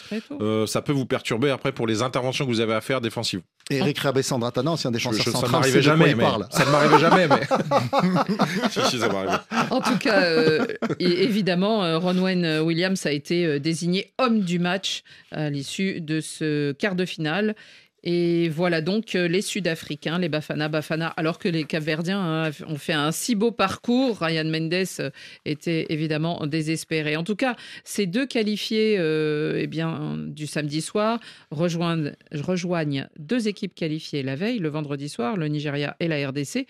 euh, 0.40 0.64
ça 0.66 0.80
peut 0.80 0.92
vous 0.92 1.06
perturber 1.06 1.50
après 1.50 1.72
pour 1.72 1.86
les 1.88 2.02
interventions 2.02 2.44
que 2.46 2.50
vous 2.50 2.60
avez 2.60 2.72
à 2.74 2.80
faire 2.80 3.00
défensives. 3.00 3.40
Et 3.68 3.78
Eric 3.78 3.98
Rabessandratana, 3.98 4.70
ancien 4.70 4.90
Je- 4.90 4.94
défenseur 4.94 5.18
je- 5.24 5.24
ça 5.24 5.30
central, 5.32 5.50
m'arrivait 5.50 5.82
jamais, 5.82 6.14
mais 6.14 6.24
ça 6.50 6.64
ne 6.64 6.70
m'arrivait 6.70 7.00
jamais, 7.00 7.26
mais 7.26 7.40
si, 8.70 8.80
si, 8.90 8.98
ça 9.00 9.08
m'arrivait. 9.08 9.38
En 9.70 9.80
tout 9.80 9.98
cas, 9.98 10.22
euh, 10.22 10.66
évidemment, 11.00 11.84
euh, 11.84 11.98
Ronwen 11.98 12.60
Williams 12.60 13.04
a 13.06 13.12
été 13.12 13.58
désigné 13.60 14.12
homme 14.18 14.40
du 14.40 14.58
match 14.60 15.02
à 15.32 15.50
l'issue 15.50 16.00
de 16.00 16.20
ce 16.20 16.72
quart 16.72 16.94
de 16.94 17.04
finale. 17.04 17.56
Et 18.02 18.48
voilà 18.48 18.82
donc 18.82 19.14
euh, 19.14 19.26
les 19.26 19.42
Sud-Africains, 19.42 20.18
les 20.18 20.28
Bafana 20.28 20.68
Bafana, 20.68 21.08
alors 21.08 21.38
que 21.38 21.48
les 21.48 21.64
Capverdiens 21.64 22.20
hein, 22.20 22.50
ont 22.68 22.76
fait 22.76 22.92
un 22.92 23.10
si 23.10 23.34
beau 23.34 23.50
parcours. 23.50 24.18
Ryan 24.20 24.44
Mendes 24.44 24.74
euh, 25.00 25.10
était 25.44 25.86
évidemment 25.88 26.46
désespéré. 26.46 27.16
En 27.16 27.24
tout 27.24 27.36
cas, 27.36 27.56
ces 27.84 28.06
deux 28.06 28.26
qualifiés 28.26 28.96
euh, 28.98 29.58
eh 29.58 29.66
bien, 29.66 30.16
du 30.18 30.46
samedi 30.46 30.82
soir 30.82 31.18
rejoignent, 31.50 32.12
rejoignent 32.32 33.08
deux 33.18 33.48
équipes 33.48 33.74
qualifiées 33.74 34.22
la 34.22 34.36
veille, 34.36 34.58
le 34.58 34.68
vendredi 34.68 35.08
soir, 35.08 35.36
le 35.36 35.48
Nigeria 35.48 35.96
et 35.98 36.08
la 36.08 36.28
RDC. 36.28 36.66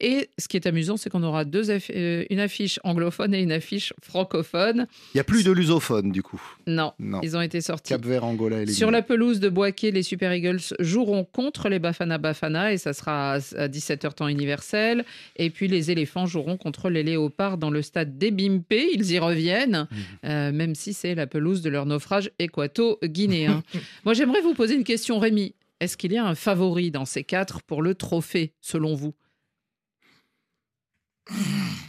Et 0.00 0.30
ce 0.38 0.48
qui 0.48 0.56
est 0.56 0.66
amusant, 0.66 0.96
c'est 0.96 1.10
qu'on 1.10 1.22
aura 1.22 1.44
deux 1.44 1.70
euh, 1.70 2.24
une 2.28 2.40
affiche 2.40 2.80
anglophone 2.82 3.34
et 3.34 3.40
une 3.40 3.52
affiche 3.52 3.92
francophone. 4.02 4.86
Il 5.14 5.16
n'y 5.16 5.20
a 5.20 5.24
plus 5.24 5.44
de 5.44 5.52
lusophone 5.52 6.10
du 6.10 6.22
coup. 6.22 6.42
Non, 6.66 6.92
Non. 6.98 7.20
ils 7.22 7.36
ont 7.36 7.40
été 7.40 7.60
sortis. 7.60 7.90
Cap 7.92 8.04
Vert, 8.04 8.24
Angola 8.24 8.62
et 8.62 8.66
Sur 8.66 8.90
la 8.90 9.02
pelouse 9.02 9.38
de 9.38 9.48
Boaké, 9.48 9.90
les 9.92 10.02
Super 10.02 10.32
Eagles 10.32 10.60
joueront 10.80 11.24
contre 11.24 11.68
les 11.68 11.78
Bafana 11.78 12.18
Bafana 12.18 12.72
et 12.72 12.78
ça 12.78 12.92
sera 12.92 13.34
à 13.34 13.38
17h 13.68 14.14
temps 14.14 14.28
universel. 14.28 15.04
Et 15.36 15.50
puis 15.50 15.68
les 15.68 15.90
éléphants 15.90 16.26
joueront 16.26 16.56
contre 16.56 16.90
les 16.90 17.02
léopards 17.02 17.58
dans 17.58 17.70
le 17.70 17.82
stade 17.82 18.18
d'Ebimpe. 18.18 18.72
Ils 18.94 19.12
y 19.12 19.18
reviennent, 19.18 19.86
euh, 20.24 20.50
même 20.52 20.74
si 20.74 20.94
c'est 20.94 21.14
la 21.14 21.26
pelouse 21.26 21.62
de 21.62 21.70
leur 21.70 21.86
naufrage 21.86 22.30
équato-guinéen. 22.38 23.62
Moi, 24.04 24.14
j'aimerais 24.14 24.40
vous 24.40 24.54
poser 24.54 24.74
une 24.74 24.84
question, 24.84 25.18
Rémi. 25.18 25.54
Est-ce 25.80 25.96
qu'il 25.96 26.12
y 26.12 26.16
a 26.16 26.24
un 26.24 26.34
favori 26.34 26.90
dans 26.90 27.04
ces 27.04 27.24
quatre 27.24 27.62
pour 27.62 27.82
le 27.82 27.94
trophée, 27.94 28.52
selon 28.60 28.94
vous? 28.94 29.14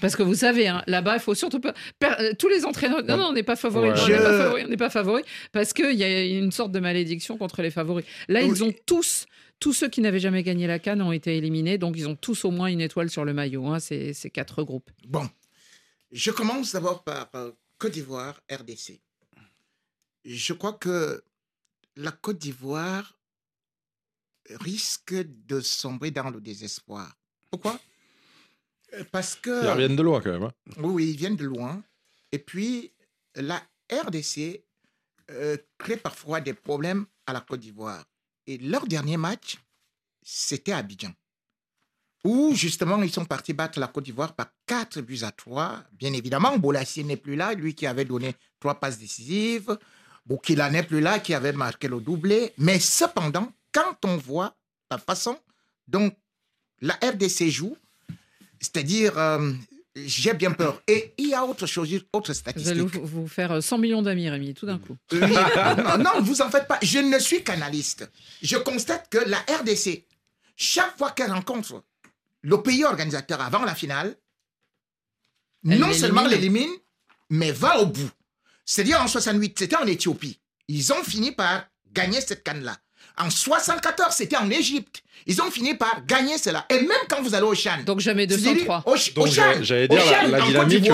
Parce 0.02 0.16
que 0.16 0.24
vous 0.24 0.36
savez, 0.36 0.68
hein, 0.68 0.84
là-bas, 0.88 1.16
il 1.16 1.20
faut 1.20 1.34
surtout 1.36 1.60
pas. 1.60 1.74
per- 2.00 2.16
euh, 2.20 2.34
Tous 2.38 2.48
les 2.50 2.66
entraîneurs. 2.66 3.04
Non, 3.04 3.18
non, 3.18 3.26
on 3.28 3.34
n'est 3.34 3.44
pas 3.44 3.56
favori. 3.56 3.90
Ouais. 3.90 3.96
On 4.00 4.08
n'est 4.08 4.16
pas 4.18 4.32
Je- 4.32 4.38
favori. 4.44 4.64
On 4.66 4.68
n'est 4.68 4.78
pas 4.78 4.90
favori. 4.90 5.24
Parce 5.52 5.74
qu'il 5.74 5.96
y 5.96 6.04
a 6.04 6.24
une 6.24 6.52
sorte 6.52 6.72
de 6.72 6.80
malédiction 6.80 7.38
contre 7.38 7.62
les 7.62 7.72
favoris. 7.72 8.06
Là, 8.28 8.42
ils 8.42 8.64
ont 8.64 8.74
tous. 8.86 9.26
Tous 9.60 9.72
ceux 9.74 9.88
qui 9.90 10.02
n'avaient 10.02 10.20
jamais 10.20 10.44
gagné 10.44 10.68
la 10.68 10.78
canne 10.78 11.02
ont 11.02 11.14
été 11.14 11.38
éliminés, 11.38 11.78
donc 11.78 11.96
ils 11.98 12.08
ont 12.10 12.16
tous 12.18 12.44
au 12.44 12.52
moins 12.52 12.68
une 12.68 12.82
étoile 12.82 13.10
sur 13.10 13.24
le 13.24 13.34
maillot, 13.34 13.66
hein, 13.68 13.80
ces, 13.80 14.14
ces 14.14 14.30
quatre 14.30 14.62
groupes. 14.64 14.90
Bon, 15.08 15.30
je 16.12 16.32
commence 16.32 16.74
d'abord 16.74 17.04
par 17.04 17.30
euh, 17.36 17.52
Côte 17.78 17.94
d'Ivoire, 17.94 18.42
RDC. 18.52 19.00
Je 20.26 20.54
crois 20.54 20.74
que 20.74 21.24
la 21.96 22.12
Côte 22.12 22.40
d'Ivoire 22.40 23.18
risque 24.60 25.14
de 25.48 25.62
sombrer 25.62 26.12
dans 26.12 26.30
le 26.30 26.42
désespoir. 26.42 27.16
Pourquoi? 27.50 27.80
Parce 29.12 29.36
que... 29.36 29.64
Ils 29.64 29.70
reviennent 29.70 29.96
de 29.96 30.04
loin 30.04 30.22
quand 30.22 30.32
même. 30.32 30.44
hein. 30.44 30.54
Oui, 30.78 31.10
ils 31.12 31.18
viennent 31.18 31.36
de 31.36 31.46
loin. 31.46 31.84
Et 32.32 32.40
puis, 32.40 32.92
la 33.36 33.62
RDC 33.92 34.64
euh, 35.32 35.58
crée 35.78 35.98
parfois 35.98 36.42
des 36.42 36.54
problèmes 36.54 37.06
à 37.26 37.34
la 37.34 37.42
Côte 37.42 37.60
d'Ivoire. 37.62 38.04
Et 38.48 38.58
leur 38.58 38.86
dernier 38.88 39.18
match, 39.18 39.58
c'était 40.22 40.72
à 40.74 40.78
Abidjan. 40.78 41.14
Où 42.26 42.54
justement, 42.56 43.02
ils 43.04 43.12
sont 43.12 43.26
partis 43.26 43.54
battre 43.54 43.80
la 43.80 43.88
Côte 43.88 44.06
d'Ivoire 44.06 44.34
par 44.34 44.48
4 44.68 45.02
buts 45.02 45.20
à 45.24 45.32
3. 45.32 45.84
Bien 45.92 46.14
évidemment, 46.14 46.58
Bolassier 46.58 47.04
n'est 47.04 47.18
plus 47.18 47.36
là, 47.36 47.54
lui 47.54 47.76
qui 47.76 47.86
avait 47.86 48.06
donné 48.06 48.36
trois 48.60 48.76
passes 48.80 48.98
décisives. 48.98 49.78
Boukila 50.26 50.70
n'est 50.70 50.84
plus 50.84 51.02
là, 51.02 51.20
qui 51.20 51.34
avait 51.34 51.52
marqué 51.52 51.90
le 51.90 52.00
doublé. 52.00 52.54
Mais 52.58 52.80
cependant, 52.80 53.52
quand 53.74 54.06
on 54.06 54.16
voit 54.18 54.56
la 54.90 54.98
façon 54.98 55.38
dont 55.88 56.12
la 56.80 56.94
RDC 56.96 57.50
joue, 57.50 57.76
c'est-à-dire, 58.64 59.18
euh, 59.18 59.52
j'ai 59.96 60.34
bien 60.34 60.52
peur. 60.52 60.82
Et 60.88 61.14
il 61.18 61.28
y 61.30 61.34
a 61.34 61.44
autre 61.46 61.68
chose, 61.68 61.90
autre 62.14 62.30
Vous 62.32 62.34
statistique. 62.40 62.72
allez 62.72 62.82
vous 62.82 63.06
vous 63.06 63.28
faire 63.28 63.52
euh, 63.52 63.62
100 63.62 63.78
millions 63.78 64.02
d'amis, 64.02 64.30
Rémi, 64.30 64.54
tout 64.54 64.66
d'un 64.66 64.80
coup. 64.80 64.96
Oui. 65.12 65.20
non, 65.20 65.98
non, 65.98 66.22
vous 66.22 66.42
en 66.42 66.50
faites 66.50 66.68
pas. 66.68 66.80
Je 66.82 67.00
ne 67.00 67.20
suis 67.20 67.44
qu'analyste. 67.44 68.10
Je 68.42 68.58
constate 68.58 69.10
que 69.10 69.18
la 69.18 69.38
RDC, 69.60 70.06
chaque 70.56 70.98
fois 70.98 71.12
qu'elle 71.12 71.32
rencontre 71.32 71.84
le 72.42 72.62
pays 72.62 72.84
organisateur 72.86 73.42
avant 73.42 73.64
la 73.64 73.76
finale, 73.76 74.16
Elle 75.70 75.80
non 75.80 75.94
seulement 75.94 76.24
l'élimine. 76.26 76.62
l'élimine, 76.64 76.80
mais 77.30 77.52
va 77.52 77.80
au 77.80 77.86
bout. 77.86 78.10
C'est-à-dire 78.66 79.02
en 79.02 79.08
68, 79.08 79.60
c'était 79.60 79.76
en 79.76 79.86
Éthiopie. 79.86 80.40
Ils 80.70 80.94
ont 80.94 81.04
fini 81.04 81.32
par 81.34 81.66
gagner 81.92 82.22
cette 82.22 82.44
canne-là. 82.44 82.78
En 83.18 83.30
74, 83.30 84.14
c'était 84.16 84.38
en 84.38 84.50
Égypte. 84.50 85.03
Ils 85.26 85.42
ont 85.42 85.50
fini 85.52 85.74
par 85.76 86.06
gagner 86.06 86.38
cela. 86.38 86.66
Et 86.70 86.80
même 86.82 86.90
quand 87.10 87.22
vous 87.22 87.34
allez 87.36 87.46
au 87.46 87.56
Chan. 87.56 87.78
Donc 87.86 88.00
jamais 88.00 88.28
c'est-à-dire 88.28 88.54
203. 88.54 88.84
Au, 88.86 88.96
Ch- 88.96 89.14
Donc, 89.14 89.28
au 89.28 89.32
Chan, 89.32 89.42
j'allais- 89.62 89.88
dire 89.88 90.00
au 90.02 90.06
la- 90.06 90.12
Chan, 90.22 90.28
la 90.28 90.38
en 90.38 90.46
Côte 90.46 90.68
dynamique, 90.68 90.92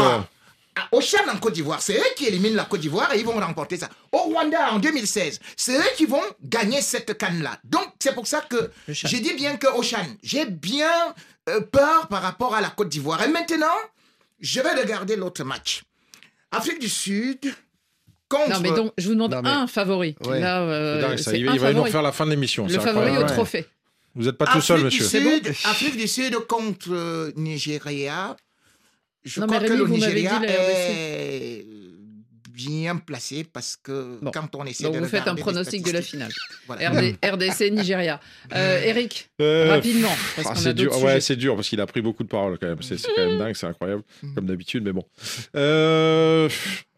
Au 0.91 1.01
Chan 1.01 1.17
en 1.33 1.37
Côte 1.37 1.53
d'Ivoire, 1.53 1.81
c'est 1.81 1.97
eux 1.97 2.03
qui 2.15 2.25
éliminent 2.27 2.55
la 2.55 2.63
Côte 2.65 2.79
d'Ivoire 2.79 3.13
et 3.13 3.19
ils 3.19 3.25
vont 3.25 3.33
remporter 3.39 3.75
ça. 3.77 3.89
Au 4.11 4.19
Rwanda 4.19 4.71
en 4.71 4.79
2016, 4.79 5.39
c'est 5.57 5.77
eux 5.77 5.91
qui 5.97 6.05
vont 6.05 6.21
gagner 6.43 6.81
cette 6.81 7.17
canne-là. 7.17 7.57
Donc 7.63 7.85
c'est 7.99 8.13
pour 8.13 8.27
ça 8.27 8.41
que 8.47 8.71
j'ai 8.87 9.19
dit 9.19 9.33
bien 9.33 9.57
qu'au 9.57 9.81
Chan, 9.83 10.05
j'ai 10.23 10.45
bien 10.45 10.89
euh, 11.49 11.59
peur 11.61 12.07
par 12.07 12.21
rapport 12.21 12.53
à 12.55 12.61
la 12.61 12.69
Côte 12.69 12.89
d'Ivoire. 12.89 13.21
Et 13.23 13.27
maintenant, 13.29 13.65
je 14.39 14.61
vais 14.61 14.73
regarder 14.73 15.15
l'autre 15.15 15.43
match. 15.43 15.81
Afrique 16.51 16.79
du 16.79 16.87
Sud 16.89 17.39
contre... 18.29 18.49
Non, 18.51 18.59
mais 18.61 18.71
donc, 18.71 18.91
je 18.97 19.07
vous 19.07 19.15
demande 19.15 19.31
Non, 19.33 19.41
mais- 19.41 19.49
un 19.49 19.67
favori. 19.67 20.15
Ouais. 20.25 20.39
Là, 20.39 20.61
euh, 20.61 21.01
dingue, 21.01 21.17
ça. 21.17 21.35
Il, 21.35 21.49
un 21.49 21.53
il 21.53 21.59
va 21.59 21.73
nous 21.73 21.83
refaire 21.83 22.01
la 22.03 22.11
fin 22.11 22.25
de 22.25 22.31
l'émission. 22.31 22.67
Le 22.67 22.79
favori 22.79 23.17
au 23.17 23.23
trophée. 23.23 23.65
Vous 24.19 24.25
n'êtes 24.25 24.37
pas 24.37 24.47
tout 24.47 24.59
seul, 24.59 24.83
monsieur. 24.83 25.05
Du 25.05 25.09
Sud, 25.09 25.47
Afrique 25.63 25.95
du 25.95 26.07
Sud 26.07 26.35
contre 26.47 26.89
euh, 26.91 27.31
Nigeria. 27.37 28.35
Je 29.23 29.39
Non, 29.39 29.47
crois 29.47 29.61
mais 29.61 29.67
que 29.67 29.73
Rémi, 29.73 29.85
le 29.85 29.91
Nigeria 29.93 30.41
est 30.43 31.65
bien 32.51 32.97
placé 32.97 33.45
parce 33.45 33.77
que 33.77 34.19
quand 34.33 34.53
on 34.55 34.65
essaie 34.65 34.83
Donc 34.83 34.95
de 34.95 34.99
vous 34.99 35.05
faites 35.05 35.29
un 35.29 35.35
pronostic 35.35 35.85
de 35.85 35.91
la 35.91 36.01
finale. 36.01 36.31
Voilà. 36.67 36.89
RD 36.89 37.15
RDC, 37.23 37.71
Nigeria. 37.71 38.19
Euh, 38.53 38.81
Eric, 38.83 39.29
Euh, 39.39 39.69
rapidement, 39.69 40.11
parce 40.35 40.49
ah, 40.51 40.55
c'est 40.55 40.73
dur, 40.73 41.01
ouais, 41.01 41.21
c'est 41.21 41.37
dur 41.37 41.55
parce 41.55 41.69
qu'il 41.69 41.79
a 41.79 41.85
pris 41.85 42.01
beaucoup 42.01 42.23
de 42.23 42.27
paroles 42.27 42.57
quand 42.59 42.67
même. 42.67 42.81
C'est 42.81 42.97
c'est 42.97 43.13
quand 43.15 43.25
même 43.25 43.39
dingue, 43.39 43.55
c'est 43.55 43.67
incroyable, 43.67 44.03
comme 44.35 44.45
d'habitude, 44.47 44.83
mais 44.83 44.91
bon. 44.91 45.05
Euh, 45.55 46.49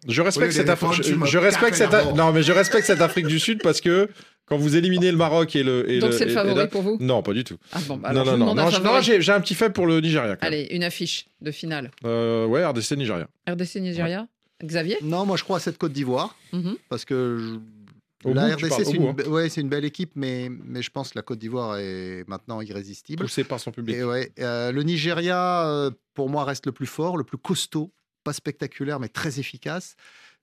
je 0.08 0.22
respecte 0.22 0.54
cette 0.54 0.70
Afrique. 0.70 1.04
Je, 1.04 1.14
je 1.26 1.38
respecte 1.38 1.76
cette. 1.76 1.92
Non, 2.16 2.32
mais 2.32 2.44
je 2.44 2.52
respecte 2.52 2.86
cette 2.86 3.02
Afrique 3.02 3.28
du 3.28 3.40
Sud 3.40 3.62
parce 3.62 3.82
que 3.82 4.10
quand 4.46 4.58
vous 4.58 4.76
éliminez 4.76 5.12
le 5.12 5.18
Maroc 5.18 5.56
et 5.56 5.64
le. 5.64 5.90
Et 5.90 6.00
Donc 6.00 6.14
c'est 6.14 6.26
le 6.26 6.32
et 6.32 6.34
favori 6.34 6.56
la- 6.56 6.68
pour 6.68 6.82
vous 6.82 6.98
Non, 7.00 7.22
pas 7.24 7.34
du 7.34 7.44
tout. 7.44 7.58
Ah 7.72 7.80
bon, 7.88 7.98
bah 7.98 8.12
non, 8.14 8.22
alors 8.22 8.56
non, 8.56 9.02
j'ai 9.02 9.22
j'ai 9.22 9.32
un 9.32 9.42
petit 9.42 9.56
fait 9.56 9.70
pour 9.70 9.88
le 9.88 10.00
Nigeria. 10.02 10.36
Quand 10.36 10.50
même. 10.50 10.54
Allez, 10.54 10.68
une 10.72 10.84
affiche 10.84 11.28
de 11.42 11.52
finale. 11.52 11.92
Euh, 12.06 12.46
ouais, 12.48 12.66
RDC 12.66 12.92
Nigeria. 12.98 13.28
RDC, 13.50 13.76
Nigeria. 13.76 14.28
Xavier 14.64 14.98
Non, 15.02 15.26
moi 15.26 15.38
je 15.38 15.44
crois 15.44 15.58
à 15.58 15.60
cette 15.60 15.78
Côte 15.80 15.92
d'Ivoire 15.92 16.36
Mhm. 16.54 16.76
parce 16.90 17.04
que 17.06 17.38
je- 17.40 18.30
Au 18.30 18.34
la 18.36 18.50
bout, 18.50 18.54
RDC 18.58 18.70
parles, 18.70 18.82
c'est 18.86 18.90
au 18.92 18.94
une, 18.94 19.12
bout, 19.14 19.22
hein. 19.26 19.30
ouais, 19.30 19.50
c'est 19.50 19.62
une 19.62 19.70
belle 19.70 19.86
équipe, 19.86 20.12
mais, 20.16 20.50
mais 20.64 20.84
je 20.84 20.92
pense 20.92 21.10
que 21.10 21.18
la 21.18 21.24
Côte 21.24 21.40
d'Ivoire 21.40 21.78
est 21.80 22.24
maintenant 22.28 22.62
irrésistible. 22.62 23.24
Poussé 23.24 23.44
par 23.44 23.60
son 23.60 23.72
public. 23.72 23.96
Et 23.96 24.04
ouais, 24.04 24.32
euh, 24.40 24.72
le 24.72 24.84
Nigeria, 24.84 25.68
euh, 25.68 25.90
pour 26.14 26.30
moi, 26.30 26.44
reste 26.46 26.68
le 26.68 26.72
plus 26.72 26.86
fort, 26.86 27.18
le 27.18 27.24
plus 27.24 27.40
costaud, 27.40 27.92
pas 28.24 28.34
spectaculaire, 28.34 29.00
mais 29.00 29.08
très 29.10 29.40
efficace. 29.40 29.96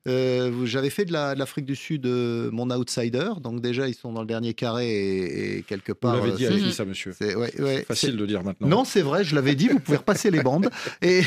Euh, 0.07 0.49
vous- 0.53 0.65
J'avais 0.65 0.91
fait 0.91 1.05
de 1.05 1.13
la- 1.13 1.35
de 1.35 1.39
l'Afrique 1.41 1.67
du 1.67 1.75
Sud 1.75 2.07
euh, 2.07 2.51
mon 2.53 2.71
outsider, 2.71 3.31
donc 3.43 3.61
déjà 3.61 3.89
ils 3.89 3.95
sont 3.95 4.13
dans 4.13 4.21
le 4.21 4.27
dernier 4.29 4.55
carré 4.55 4.89
et, 4.89 5.59
et 5.59 5.63
quelque 5.65 5.91
Vous 5.93 5.97
part. 5.99 6.17
l'avez 6.17 6.31
euh, 6.31 6.37
dit 6.37 6.47
à 6.47 6.51
c'est- 6.53 6.59
qui 6.59 6.73
ça, 6.73 6.85
monsieur 6.85 7.13
c'est- 7.19 7.35
ouais, 7.35 7.61
ouais, 7.61 7.83
Facile 7.83 8.17
de 8.17 8.25
dire 8.25 8.45
maintenant. 8.45 8.69
non, 8.69 8.85
c'est 8.85 9.03
vrai, 9.03 9.25
je 9.25 9.35
l'avais 9.35 9.57
dit, 9.57 9.69
vous 9.69 9.81
pouvez 9.81 9.97
repasser 9.99 10.31
les 10.31 10.41
bandes. 10.43 10.71
Et, 11.03 11.23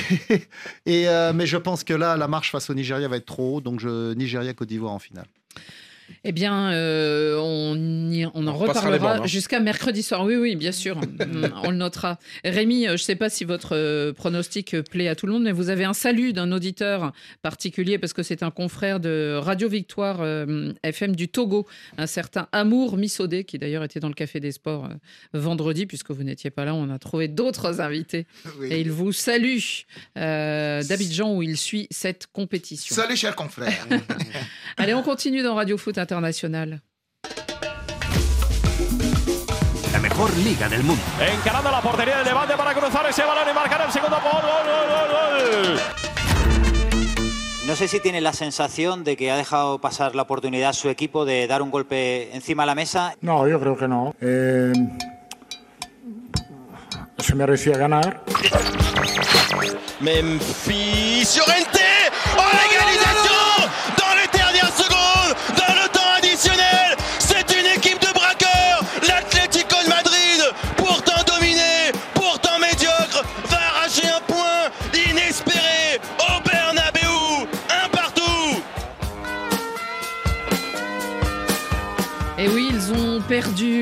et, 0.86 1.08
euh, 1.10 1.34
mais 1.34 1.46
je 1.46 1.58
pense 1.58 1.84
que 1.84 1.94
là, 1.94 2.16
la 2.16 2.28
marche 2.30 2.52
face 2.52 2.70
au 2.70 2.74
Nigeria 2.74 3.08
va 3.10 3.18
être 3.18 3.26
trop 3.26 3.58
haut, 3.58 3.62
donc 3.62 3.80
je, 3.82 4.14
Nigeria-Côte 4.14 4.70
d'Ivoire 4.70 4.94
en 4.94 5.00
finale. 5.00 5.28
Eh 6.24 6.32
bien, 6.32 6.71
euh, 6.71 7.38
on, 7.39 7.76
y- 8.12 8.26
on 8.34 8.47
en 8.47 8.54
On 8.54 8.58
reparlera 8.58 9.17
hein. 9.17 9.26
jusqu'à 9.26 9.60
mercredi 9.60 10.04
soir. 10.04 10.24
Oui, 10.26 10.36
oui, 10.36 10.56
bien 10.56 10.71
sûr. 10.71 11.00
On 11.63 11.71
le 11.71 11.78
notera. 11.78 12.19
Rémi, 12.43 12.86
euh, 12.86 12.89
je 12.89 12.93
ne 12.93 12.97
sais 13.06 13.15
pas 13.15 13.30
si 13.30 13.43
votre 13.43 13.76
euh, 13.76 14.13
pronostic 14.13 14.76
plaît 14.89 15.08
à 15.08 15.15
tout 15.15 15.26
le 15.26 15.34
monde, 15.34 15.43
mais 15.43 15.52
vous 15.52 15.69
avez 15.69 15.84
un 15.84 15.93
salut 15.93 16.34
d'un 16.34 16.52
auditeur 16.52 17.12
particulier 17.41 17.97
parce 17.97 18.13
que 18.13 18.24
c'est 18.24 18.43
un 18.43 18.52
confrère 18.52 19.00
de 19.00 19.38
Radio 19.41 19.67
Victoire 19.69 20.17
euh, 20.21 20.74
FM 20.84 21.15
du 21.15 21.28
Togo, 21.28 21.67
un 21.97 22.08
certain 22.08 22.47
Amour 22.52 22.97
Missodé, 22.97 23.43
qui 23.43 23.58
d'ailleurs 23.58 23.84
était 23.84 24.00
dans 24.00 24.08
le 24.10 24.13
Café 24.13 24.39
des 24.39 24.52
Sports 24.52 24.86
euh, 24.86 25.39
vendredi, 25.39 25.86
puisque 25.86 26.12
vous 26.12 26.24
n'étiez 26.24 26.50
pas 26.50 26.65
là. 26.65 26.74
On 26.76 26.89
a 26.89 27.00
trouvé 27.00 27.28
d'autres 27.28 27.82
invités. 27.82 28.26
Oui. 28.60 28.67
Et 28.71 28.82
il 28.82 28.91
vous 28.91 29.12
salue 29.12 29.58
d'Abidjan 30.15 31.34
où 31.36 31.41
il 31.43 31.58
suit 31.58 31.88
cette 31.91 32.28
compétition. 32.28 32.95
Salut, 32.95 33.15
chers 33.15 33.36
confrères. 33.36 33.88
Allez, 34.78 34.93
on 34.93 35.04
continue 35.04 35.43
dans 35.43 35.56
Radio 35.56 35.78
Foot 35.78 35.97
International. 36.02 36.82
La 39.92 40.00
mejor 40.00 40.36
liga 40.38 40.68
del 40.68 40.84
mundo. 40.84 41.04
Encarando 41.20 41.72
la 41.72 41.82
portería 41.82 42.18
del 42.18 42.26
Levante 42.26 42.56
para 42.56 42.74
cruzar 42.74 43.06
ese 43.08 43.24
balón 43.24 43.48
y 43.50 43.54
marcar 43.54 43.82
el 43.86 43.92
segundo 43.92 44.18
gol, 44.22 44.42
gol, 44.42 44.52
gol, 44.66 44.88
gol, 44.90 45.74
gol. 45.76 45.82
No 47.68 47.76
sé 47.76 47.88
si 47.88 48.00
tiene 48.00 48.20
la 48.20 48.34
sensación 48.34 49.04
de 49.04 49.16
que 49.16 49.32
ha 49.32 49.38
dejado 49.38 49.80
pasar 49.80 50.16
la 50.16 50.24
oportunidad 50.24 50.72
a 50.72 50.74
su 50.74 50.90
equipo 50.90 51.26
de 51.26 51.48
dar 51.48 51.62
un 51.62 51.72
golpe 51.72 52.36
encima 52.36 52.64
de 52.64 52.68
la 52.68 52.76
mesa. 52.76 53.16
No, 53.22 53.48
yo 53.48 53.60
creo 53.60 53.78
que 53.78 53.88
no. 53.88 54.16
Eh, 54.20 54.74
se 57.20 57.36
merecía 57.36 57.78
ganar. 57.78 58.24
Memphis 60.00 61.36
Llorente 61.36 62.01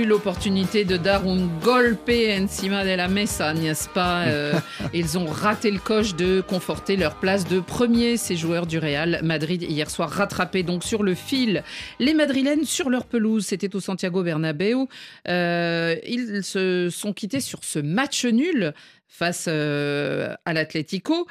l'opportunité 0.10 0.86
de 0.86 0.98
dar 0.98 1.28
un 1.28 1.46
golpe 1.64 2.10
encima 2.10 2.84
de 2.84 2.96
la 2.96 3.08
mesa, 3.08 3.54
n'est-ce 3.54 3.88
pas? 3.88 4.10
Euh, 4.30 4.54
Ils 4.94 5.18
ont 5.18 5.26
raté 5.28 5.70
le 5.72 5.80
coche 5.80 6.16
de 6.16 6.42
conforter 6.42 6.96
leur 6.98 7.16
place 7.16 7.48
de 7.48 7.60
premier. 7.60 8.18
Ces 8.18 8.36
joueurs 8.36 8.66
du 8.66 8.80
Real 8.80 9.20
Madrid 9.24 9.62
hier 9.62 9.90
soir 9.90 10.10
rattrapés 10.10 10.64
donc 10.64 10.84
sur 10.84 11.04
le 11.04 11.14
fil. 11.14 11.64
Les 12.00 12.14
Madrilènes 12.14 12.66
sur 12.66 12.90
leur 12.90 13.06
pelouse, 13.06 13.46
c'était 13.46 13.76
au 13.76 13.80
Santiago 13.80 14.24
Bernabéu. 14.24 14.88
Euh, 15.28 15.96
ils 16.08 16.44
se 16.44 16.90
sont 16.92 17.14
quittés 17.14 17.40
sur 17.40 17.64
ce 17.64 17.80
match 17.80 18.26
nul 18.26 18.74
face 19.08 19.46
euh, 19.48 20.34
à 20.46 20.54
l'Atlético. 20.54 21.28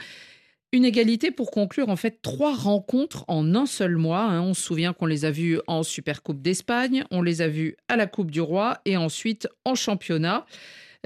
Une 0.70 0.84
égalité 0.84 1.30
pour 1.30 1.50
conclure 1.50 1.88
en 1.88 1.96
fait 1.96 2.20
trois 2.20 2.54
rencontres 2.54 3.24
en 3.26 3.54
un 3.54 3.64
seul 3.64 3.96
mois. 3.96 4.20
hein. 4.20 4.42
On 4.42 4.52
se 4.52 4.60
souvient 4.60 4.92
qu'on 4.92 5.06
les 5.06 5.24
a 5.24 5.30
vus 5.30 5.60
en 5.66 5.82
Supercoupe 5.82 6.42
d'Espagne, 6.42 7.04
on 7.10 7.22
les 7.22 7.40
a 7.40 7.48
vus 7.48 7.76
à 7.88 7.96
la 7.96 8.06
Coupe 8.06 8.30
du 8.30 8.42
Roi 8.42 8.78
et 8.84 8.98
ensuite 8.98 9.48
en 9.64 9.74
championnat. 9.74 10.44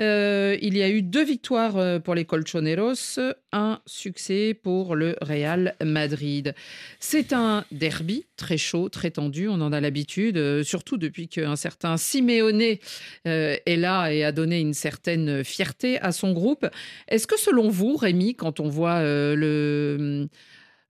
Euh, 0.00 0.56
il 0.62 0.76
y 0.76 0.82
a 0.82 0.88
eu 0.88 1.02
deux 1.02 1.24
victoires 1.24 1.76
euh, 1.76 1.98
pour 1.98 2.14
les 2.14 2.24
Colchoneros, 2.24 3.20
un 3.52 3.80
succès 3.84 4.54
pour 4.54 4.96
le 4.96 5.16
Real 5.20 5.74
Madrid. 5.84 6.54
C'est 6.98 7.34
un 7.34 7.64
derby 7.70 8.24
très 8.36 8.56
chaud, 8.56 8.88
très 8.88 9.10
tendu, 9.10 9.48
on 9.48 9.60
en 9.60 9.70
a 9.70 9.80
l'habitude, 9.80 10.38
euh, 10.38 10.64
surtout 10.64 10.96
depuis 10.96 11.28
qu'un 11.28 11.56
certain 11.56 11.98
Simeone 11.98 12.62
est 13.24 13.76
là 13.76 14.08
et 14.08 14.24
a 14.24 14.32
donné 14.32 14.60
une 14.60 14.74
certaine 14.74 15.44
fierté 15.44 16.00
à 16.00 16.10
son 16.12 16.32
groupe. 16.32 16.66
Est-ce 17.08 17.26
que 17.26 17.38
selon 17.38 17.68
vous, 17.68 17.96
Rémi, 17.96 18.34
quand 18.34 18.60
on 18.60 18.68
voit 18.68 19.02
le 19.02 20.28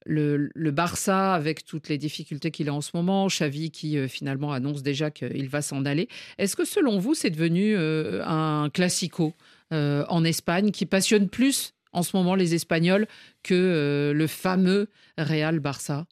le, 0.07 0.51
le 0.55 0.71
Barça 0.71 1.35
avec 1.35 1.65
toutes 1.65 1.89
les 1.89 1.99
difficultés 1.99 2.51
qu'il 2.51 2.69
a 2.69 2.75
en 2.75 2.81
ce 2.81 2.91
moment, 2.95 3.27
Xavi 3.29 3.71
qui 3.71 3.97
euh, 3.99 4.09
finalement 4.09 4.53
annonce 4.53 4.83
déjà 4.83 5.11
qu'il 5.11 5.49
va 5.49 5.63
s'en 5.63 5.85
aller. 5.85 6.09
Est-ce 6.39 6.57
que 6.57 6.65
selon 6.65 6.99
vous, 6.99 7.15
c'est 7.15 7.31
devenu 7.31 7.75
euh, 7.77 8.23
un 8.27 8.71
classico 8.71 9.35
euh, 9.73 10.05
en 10.09 10.25
Espagne 10.25 10.71
qui 10.71 10.87
passionne 10.87 11.29
plus 11.29 11.75
en 11.93 12.03
ce 12.03 12.17
moment, 12.17 12.35
les 12.35 12.55
Espagnols, 12.55 13.07
que 13.43 13.53
euh, 13.55 14.13
le 14.15 14.27
fameux 14.27 14.89
Real 15.19 15.61
Barça? 15.61 16.07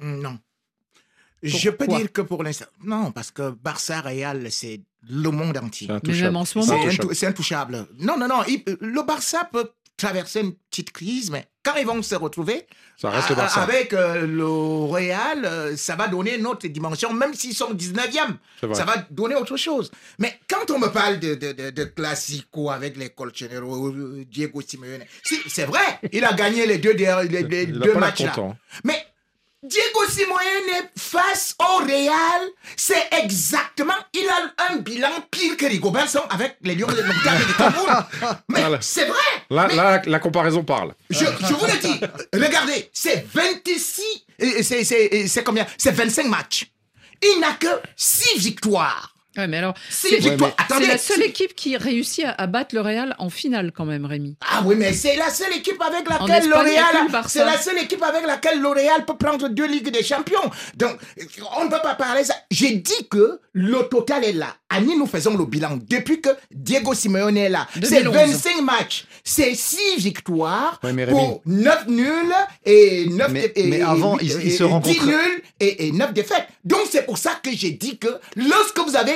Non. 0.00 0.38
Je 1.42 1.70
peux 1.70 1.86
dire 1.86 2.10
que 2.12 2.22
pour 2.22 2.42
l'instant. 2.42 2.66
Non, 2.84 3.12
parce 3.12 3.30
que 3.30 3.50
Barça 3.50 4.00
Real, 4.00 4.50
c'est 4.50 4.80
le 5.08 5.30
monde 5.30 5.56
entier. 5.58 5.88
Mais 6.06 6.20
même 6.20 6.36
en 6.36 6.44
ce 6.44 6.58
moment. 6.58 6.72
C'est 6.82 6.88
intou- 6.96 7.14
c'est 7.14 7.26
intouchable. 7.26 7.86
Non, 8.00 8.16
non, 8.18 8.26
non. 8.26 8.42
il- 8.48 8.62
le 8.80 9.02
Barça 9.06 9.48
peut 9.52 9.70
traverser 9.96 10.40
une 10.40 10.54
petite 10.70 10.92
crise, 10.92 11.30
mais 11.30 11.46
quand 11.64 11.74
ils 11.76 11.86
vont 11.86 12.00
se 12.02 12.14
retrouver 12.14 12.66
Ça 12.96 13.10
reste 13.10 13.30
avec 13.56 13.92
euh, 13.92 14.26
le 14.26 14.46
Real, 14.46 15.44
euh, 15.44 15.76
ça 15.76 15.96
va 15.96 16.06
donner 16.06 16.36
une 16.36 16.46
autre 16.46 16.66
dimension, 16.68 17.12
même 17.12 17.34
s'ils 17.34 17.54
sont 17.54 17.72
19e. 17.72 18.36
C'est 18.60 18.66
vrai. 18.66 18.74
Ça 18.74 18.84
va 18.84 18.96
donner 19.10 19.34
autre 19.34 19.56
chose. 19.56 19.90
Mais 20.18 20.38
quand 20.48 20.70
on 20.70 20.78
me 20.78 20.88
parle 20.88 21.18
de, 21.18 21.34
de, 21.34 21.52
de, 21.52 21.70
de 21.70 21.84
classico 21.84 22.70
avec 22.70 22.96
les 22.96 23.10
Colchonero, 23.10 23.88
euh, 23.88 24.24
Diego 24.30 24.60
Simeone, 24.60 25.04
si, 25.24 25.40
c'est 25.48 25.64
vrai, 25.64 25.98
il 26.12 26.24
a 26.24 26.32
gagné 26.34 26.66
les 26.66 26.78
deux, 26.78 26.92
les, 26.92 27.42
les 27.42 27.66
deux 27.66 27.94
matchs 27.94 28.20
là. 28.22 28.34
Mais 28.84 29.05
Diego 29.68 30.00
Simeone 30.08 30.88
face 30.96 31.54
au 31.58 31.78
Real, 31.84 32.48
c'est 32.76 33.08
exactement, 33.22 33.94
il 34.14 34.26
a 34.28 34.72
un 34.72 34.76
bilan 34.76 35.10
pire 35.30 35.56
que 35.56 35.66
Rigobertson 35.66 36.20
avec 36.30 36.56
les 36.62 36.74
Lions 36.76 36.86
de 36.86 37.02
et. 37.02 38.08
Mais 38.48 38.60
Voilà. 38.60 38.78
c'est 38.80 39.06
vrai. 39.06 39.16
Là, 39.50 39.66
Mais 39.68 39.74
là, 39.76 40.02
la 40.06 40.18
comparaison 40.20 40.62
parle. 40.62 40.94
je, 41.10 41.24
je 41.24 41.52
vous 41.54 41.66
le 41.66 41.78
dis, 41.78 42.00
regardez, 42.32 42.90
c'est 42.92 43.26
26, 43.34 44.24
et 44.38 44.62
c'est, 44.62 44.84
c'est, 44.84 45.04
et 45.06 45.26
c'est 45.28 45.42
combien? 45.42 45.66
C'est 45.78 45.92
25 45.92 46.26
matchs. 46.26 46.66
Il 47.22 47.40
n'a 47.40 47.52
que 47.54 47.66
6 47.96 48.38
victoires. 48.38 49.15
Ouais, 49.36 49.46
mais 49.46 49.58
alors, 49.58 49.74
c'est 49.90 50.20
la 50.86 50.98
seule 50.98 51.22
équipe 51.22 51.54
qui 51.54 51.76
réussit 51.76 52.24
à, 52.24 52.30
à 52.32 52.46
battre 52.46 52.74
le 52.74 52.80
Real 52.80 53.14
en 53.18 53.30
finale 53.30 53.72
quand 53.74 53.84
même, 53.84 54.04
Rémi. 54.04 54.36
Ah 54.40 54.62
oui, 54.64 54.74
mais 54.76 54.92
c'est 54.92 55.16
la 55.16 55.30
seule 55.30 55.52
équipe 55.54 55.80
avec 55.82 56.08
laquelle 56.08 56.48
L'Oréal, 56.48 56.84
c'est 57.28 57.44
la 57.44 57.58
seule 57.58 57.78
équipe 57.78 58.02
avec 58.02 58.26
laquelle 58.26 58.60
L'Oréal 58.60 59.04
peut 59.04 59.16
prendre 59.16 59.48
deux 59.48 59.66
ligues 59.66 59.90
des 59.90 60.02
champions. 60.04 60.50
Donc, 60.76 60.96
on 61.58 61.64
ne 61.64 61.70
peut 61.70 61.80
pas 61.82 61.94
parler 61.94 62.24
ça. 62.24 62.34
J'ai 62.50 62.72
dit 62.76 63.08
que 63.10 63.40
le 63.52 63.82
total 63.88 64.24
est 64.24 64.32
là. 64.32 64.54
Annie, 64.68 64.96
nous 64.96 65.06
faisons 65.06 65.36
le 65.36 65.44
bilan 65.44 65.78
depuis 65.88 66.20
que 66.20 66.30
Diego 66.50 66.92
Simeone 66.92 67.36
est 67.36 67.48
là. 67.48 67.66
C'est 67.82 68.02
2011. 68.02 68.30
25 68.32 68.62
matchs, 68.62 69.06
c'est 69.22 69.54
6 69.54 69.78
victoires 69.98 70.80
Ouais, 70.82 70.92
mais 70.92 71.04
Rémi- 71.04 71.10
pour 71.12 71.42
9 71.46 71.86
nuls 71.88 72.34
et 72.64 73.06
9 73.08 73.30
Mais- 73.30 73.52
mais 73.56 73.80
avant, 73.82 74.18
ils- 74.18 74.26
ils 74.26 74.52
se 74.52 74.58
10 74.58 74.62
rencontrent- 74.64 75.06
nuls 75.06 75.42
et, 75.60 75.86
et 75.86 75.92
9 75.92 76.12
défaites. 76.12 76.46
Donc, 76.64 76.80
c'est 76.90 77.06
pour 77.06 77.16
ça 77.18 77.38
que 77.42 77.50
j'ai 77.52 77.70
dit 77.70 77.96
que 77.98 78.08
lorsque 78.34 78.78
vous 78.80 78.96
avez 78.96 79.14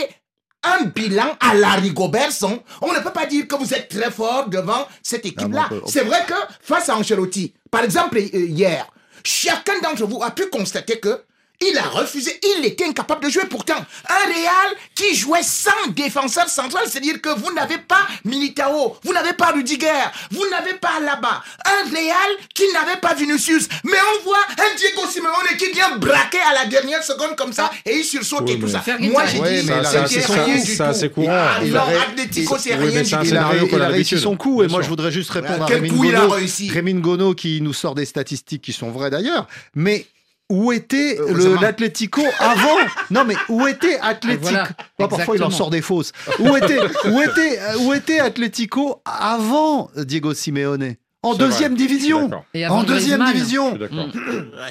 un 0.63 0.85
bilan 0.85 1.37
à 1.41 1.55
la 1.55 1.71
Rigobertson, 1.73 2.63
on 2.83 2.93
ne 2.93 2.99
peut 3.01 3.13
pas 3.13 3.27
dire 3.27 3.47
que 3.49 3.57
vous 3.57 3.73
êtes 3.75 3.89
très 3.89 4.11
fort 4.11 4.49
devant 4.49 4.87
cette 5.03 5.25
équipe-là. 5.27 5.67
peut- 5.69 5.81
on 5.85 5.87
C'est 5.89 6.05
vrai 6.05 6.25
que 6.27 6.35
face 6.61 6.89
à 6.89 6.97
Ancelotti, 6.97 7.55
par 7.71 7.83
exemple 7.83 8.19
hier, 8.19 8.87
chacun 9.25 9.81
d'entre 9.83 10.05
vous 10.07 10.23
a 10.23 10.31
pu 10.31 10.49
constater 10.51 10.99
que 11.01 11.23
il 11.63 11.77
a 11.79 11.83
refusé, 11.83 12.39
il 12.59 12.65
était 12.65 12.85
incapable 12.87 13.25
de 13.25 13.31
jouer. 13.31 13.43
Pourtant, 13.49 13.75
un 14.09 14.27
Real 14.33 14.77
qui 14.95 15.15
jouait 15.15 15.43
sans 15.43 15.89
défenseur 15.95 16.49
central, 16.49 16.85
c'est-à-dire 16.89 17.21
que 17.21 17.29
vous 17.39 17.53
n'avez 17.53 17.79
pas 17.79 18.07
Militao, 18.25 18.97
vous 19.03 19.13
n'avez 19.13 19.33
pas 19.35 19.53
Rudiger, 19.53 19.87
vous 20.31 20.49
n'avez 20.51 20.75
pas 20.75 21.01
là-bas. 21.01 21.43
Un 21.67 21.91
Real 21.91 22.31
qui 22.55 22.63
n'avait 22.73 22.99
pas 23.01 23.15
Vinicius. 23.15 23.69
Mais 23.85 23.99
on 24.19 24.25
voit 24.25 24.39
un 24.59 24.75
Diego 24.77 25.03
Simeone 25.11 25.57
qui 25.59 25.71
vient 25.73 25.97
braquer 25.97 26.39
à 26.51 26.55
la 26.63 26.67
dernière 26.67 27.03
seconde 27.03 27.37
comme 27.37 27.53
ça 27.53 27.71
et 27.85 27.97
il 27.97 28.05
sursaute 28.05 28.43
Oui, 28.47 28.53
et 28.53 28.59
tout 28.59 28.69
ça. 28.69 28.83
Moi, 28.99 29.27
j'ai 29.27 29.39
Ouais, 29.41 29.61
dit, 29.61 29.67
c'est 29.67 30.27
rien 30.27 30.57
du 30.57 30.77
tout. 30.77 30.85
c'est 30.95 31.11
courant. 31.11 31.27
C'est 31.61 32.75
rien 32.75 33.03
du 33.03 33.03
Il 33.03 33.31
tout. 33.31 33.37
a, 33.37 33.55
il 33.55 33.83
réussi 33.93 34.19
son 34.19 34.37
coup 34.37 34.63
et 34.63 34.69
moi 34.69 34.83
je 34.83 34.89
voudrais 34.89 35.11
juste 35.13 35.31
répondre 35.31 35.65
à 35.65 35.67
quel 35.67 35.77
Rémi 35.83 35.91
coup 35.91 36.05
il 36.05 36.15
a 36.15 36.21
Ngono, 36.21 36.35
réussi 36.35 36.71
Rémi 36.71 36.95
Ngono 36.95 37.35
qui 37.35 37.61
nous 37.61 37.73
sort 37.73 37.95
des 37.95 38.05
statistiques 38.05 38.63
qui 38.63 38.73
sont 38.73 38.91
vraies 38.91 39.11
d'ailleurs. 39.11 39.47
Mais 39.75 40.07
où 40.51 40.73
était 40.73 41.15
le- 41.17 41.23
Heureusement. 41.31 41.61
l'Atlético 41.63 42.21
avant? 42.39 42.77
Non 43.11 43.25
mais 43.25 43.35
où 43.49 43.67
était 43.67 43.99
Atlético? 44.01 44.43
Voilà, 44.51 44.69
Parfois 45.09 45.37
il 45.37 45.43
en 45.43 45.51
sort 45.51 45.71
des 45.71 45.81
fausses. 45.81 46.13
Où 46.39 46.55
était, 46.57 46.79
où 47.07 47.23
était, 47.23 47.59
où 47.81 47.95
était 47.95 48.21
Atlético 48.21 49.01
avant 49.07 49.91
Diego 49.97 50.35
Simeone? 50.35 50.97
En 51.23 51.33
C'est 51.33 51.39
deuxième 51.39 51.75
vrai, 51.75 51.87
division. 51.87 52.31
Et 52.55 52.67
En 52.67 52.83
deuxième 52.83 53.21
Griezmann. 53.21 53.33
Division. 53.79 53.79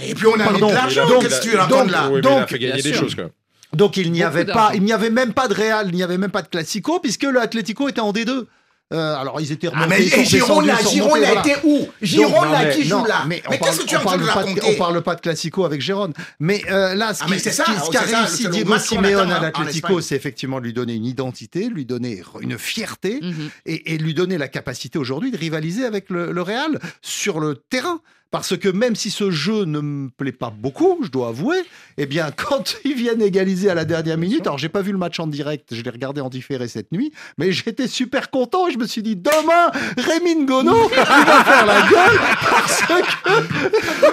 Et 0.08 0.16
puis 0.16 0.28
on 0.28 0.34
a 0.34 0.38
mis 0.38 0.44
Pardon. 0.44 0.68
de 0.70 0.74
l'argent. 0.74 1.08
Donc, 1.08 1.22
Qu'est-ce 1.24 1.42
que 1.42 1.50
tu 1.50 1.70
donc, 1.70 1.92
là? 1.92 2.10
Oui, 2.12 2.20
il 2.24 2.28
a 2.28 2.40
Donc, 2.40 2.48
fait 2.50 2.60
gagner 2.60 2.74
bien 2.74 2.84
des 2.84 2.90
sûr. 2.94 3.02
choses 3.02 3.16
quand 3.16 3.22
même. 3.24 3.32
Donc 3.74 3.98
il 3.98 4.12
n'y 4.12 4.22
Beaucoup 4.24 4.32
avait 4.38 4.46
pas, 4.46 4.72
il 4.74 4.82
n'y 4.82 4.92
avait 4.92 5.12
même 5.12 5.34
pas 5.34 5.48
de 5.48 5.54
Real, 5.54 5.90
il 5.90 5.96
n'y 5.96 6.02
avait 6.02 6.18
même 6.18 6.32
pas 6.32 6.42
de 6.42 6.48
Classico 6.48 7.00
puisque 7.00 7.22
le 7.24 7.40
Atlético 7.40 7.88
était 7.88 8.02
en 8.02 8.12
D2. 8.12 8.46
Euh, 8.92 9.16
alors 9.18 9.40
ils 9.40 9.52
étaient 9.52 9.68
Ah, 9.72 9.84
remontés, 9.84 10.00
mais 10.00 10.10
sont 10.10 10.22
et 10.22 10.26
Giron, 10.26 10.62
là, 10.62 10.76
Giron 10.90 11.14
a 11.14 11.20
voilà. 11.20 11.40
été 11.42 11.54
où 11.64 11.88
Giron, 12.02 12.42
là, 12.44 12.66
non, 12.66 12.72
qui 12.72 12.80
mais- 12.80 12.84
joue 12.86 12.98
non, 12.98 13.04
là 13.06 13.24
Mais, 13.28 13.44
Mais 13.48 13.56
on 13.56 13.60
parle, 13.60 13.72
qu'est-ce 13.72 13.82
que 13.84 13.88
tu 13.90 13.96
on 13.96 14.00
en 14.00 14.02
train 14.04 14.18
parle 14.18 14.56
de 14.56 14.62
on 14.66 14.76
parle 14.76 15.02
pas 15.04 15.14
de 15.16 15.22
Classico 15.22 15.64
avec 15.64 15.80
Jérôme. 15.80 16.14
Mais 16.40 16.64
euh, 16.72 16.96
là, 16.96 17.14
ce 17.14 17.22
Ah, 17.24 17.28
mais 17.30 17.38
ça, 17.38 17.64
qu'a 17.92 18.08
ça, 18.08 18.22
réussi 18.24 18.44
le 18.46 18.50
Diego 18.50 18.78
Simeone 18.80 19.32
à 19.32 19.38
en 19.38 19.42
l'Atlético, 19.42 20.02
c'est 20.02 20.16
effectivement 20.16 20.58
lui 20.58 20.74
donner 20.74 20.96
une 20.96 21.06
identité, 21.06 21.70
lui 21.70 21.86
donner 21.86 22.24
une 22.42 22.58
fierté 22.58 23.20
Mhm. 23.22 23.50
et, 23.68 23.94
et 23.94 23.98
lui 24.00 24.16
donner 24.16 24.40
la 24.40 24.48
capacité 24.48 24.98
aujourd'hui 24.98 25.30
de 25.30 25.38
rivaliser 25.38 25.86
avec 25.86 26.10
le, 26.10 26.32
le 26.32 26.42
Real 26.42 26.80
sur 27.04 27.40
le 27.40 27.56
terrain. 27.56 28.02
Parce 28.32 28.56
que 28.56 28.70
même 28.70 28.96
si 28.96 29.10
ce 29.10 29.32
jeu 29.32 29.66
ne 29.66 29.80
me 29.80 30.10
plaît 30.10 30.32
pas 30.32 30.54
beaucoup, 30.56 31.00
je 31.04 31.10
dois 31.10 31.30
avouer, 31.30 31.58
eh 31.98 32.06
bien, 32.06 32.30
quand 32.36 32.76
ils 32.86 32.94
viennent 32.94 33.22
égaliser 33.24 33.70
à 33.72 33.74
la 33.74 33.86
dernière 33.86 34.18
minute, 34.20 34.42
alors 34.46 34.60
j'ai 34.60 34.70
pas 34.70 34.82
vu 34.84 34.92
le 34.92 35.00
match 35.00 35.20
en 35.20 35.26
direct, 35.26 35.70
je 35.74 35.82
l'ai 35.82 35.90
regardé 35.90 36.22
en 36.22 36.30
différé 36.30 36.68
cette 36.68 36.92
nuit, 36.92 37.12
mais 37.40 37.52
j'étais 37.52 37.88
super 37.88 38.30
content 38.30 38.68
et 38.68 38.72
je 38.72 38.78
me 38.78 38.86
suis 38.86 39.02
dit, 39.02 39.16
demain, 39.16 39.72
Rémi 39.98 40.36
Ngono, 40.46 40.90
il 40.92 40.96
va 40.98 41.44
faire 41.44 41.66
la 41.66 41.82
gueule 41.82 42.20
parce 42.52 42.82
que, 42.82 42.94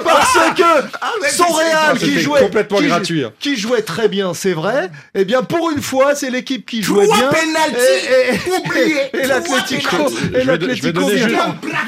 parce 0.04 0.38
que 0.56 1.28
son 1.36 1.52
Real 1.52 1.98
qui 1.98 2.18
jouait, 2.20 2.40
complètement 2.40 2.78
qui, 2.78 2.86
gratuit. 2.86 3.24
hein. 3.24 3.32
qui 3.38 3.56
jouait 3.56 3.82
très 3.82 4.08
bien, 4.08 4.32
c'est 4.32 4.52
vrai, 4.54 4.90
eh 5.14 5.24
bien, 5.26 5.42
pour 5.42 5.70
une 5.70 5.82
fois, 5.82 6.14
c'est 6.14 6.30
l'équipe 6.30 6.64
qui 6.64 6.82
jouait 6.82 7.04
Trois 7.06 7.18
bien. 7.18 7.30
Et- 7.76 8.34
et-. 8.34 9.20
Et 9.22 9.26
l'Atlético, 9.26 10.08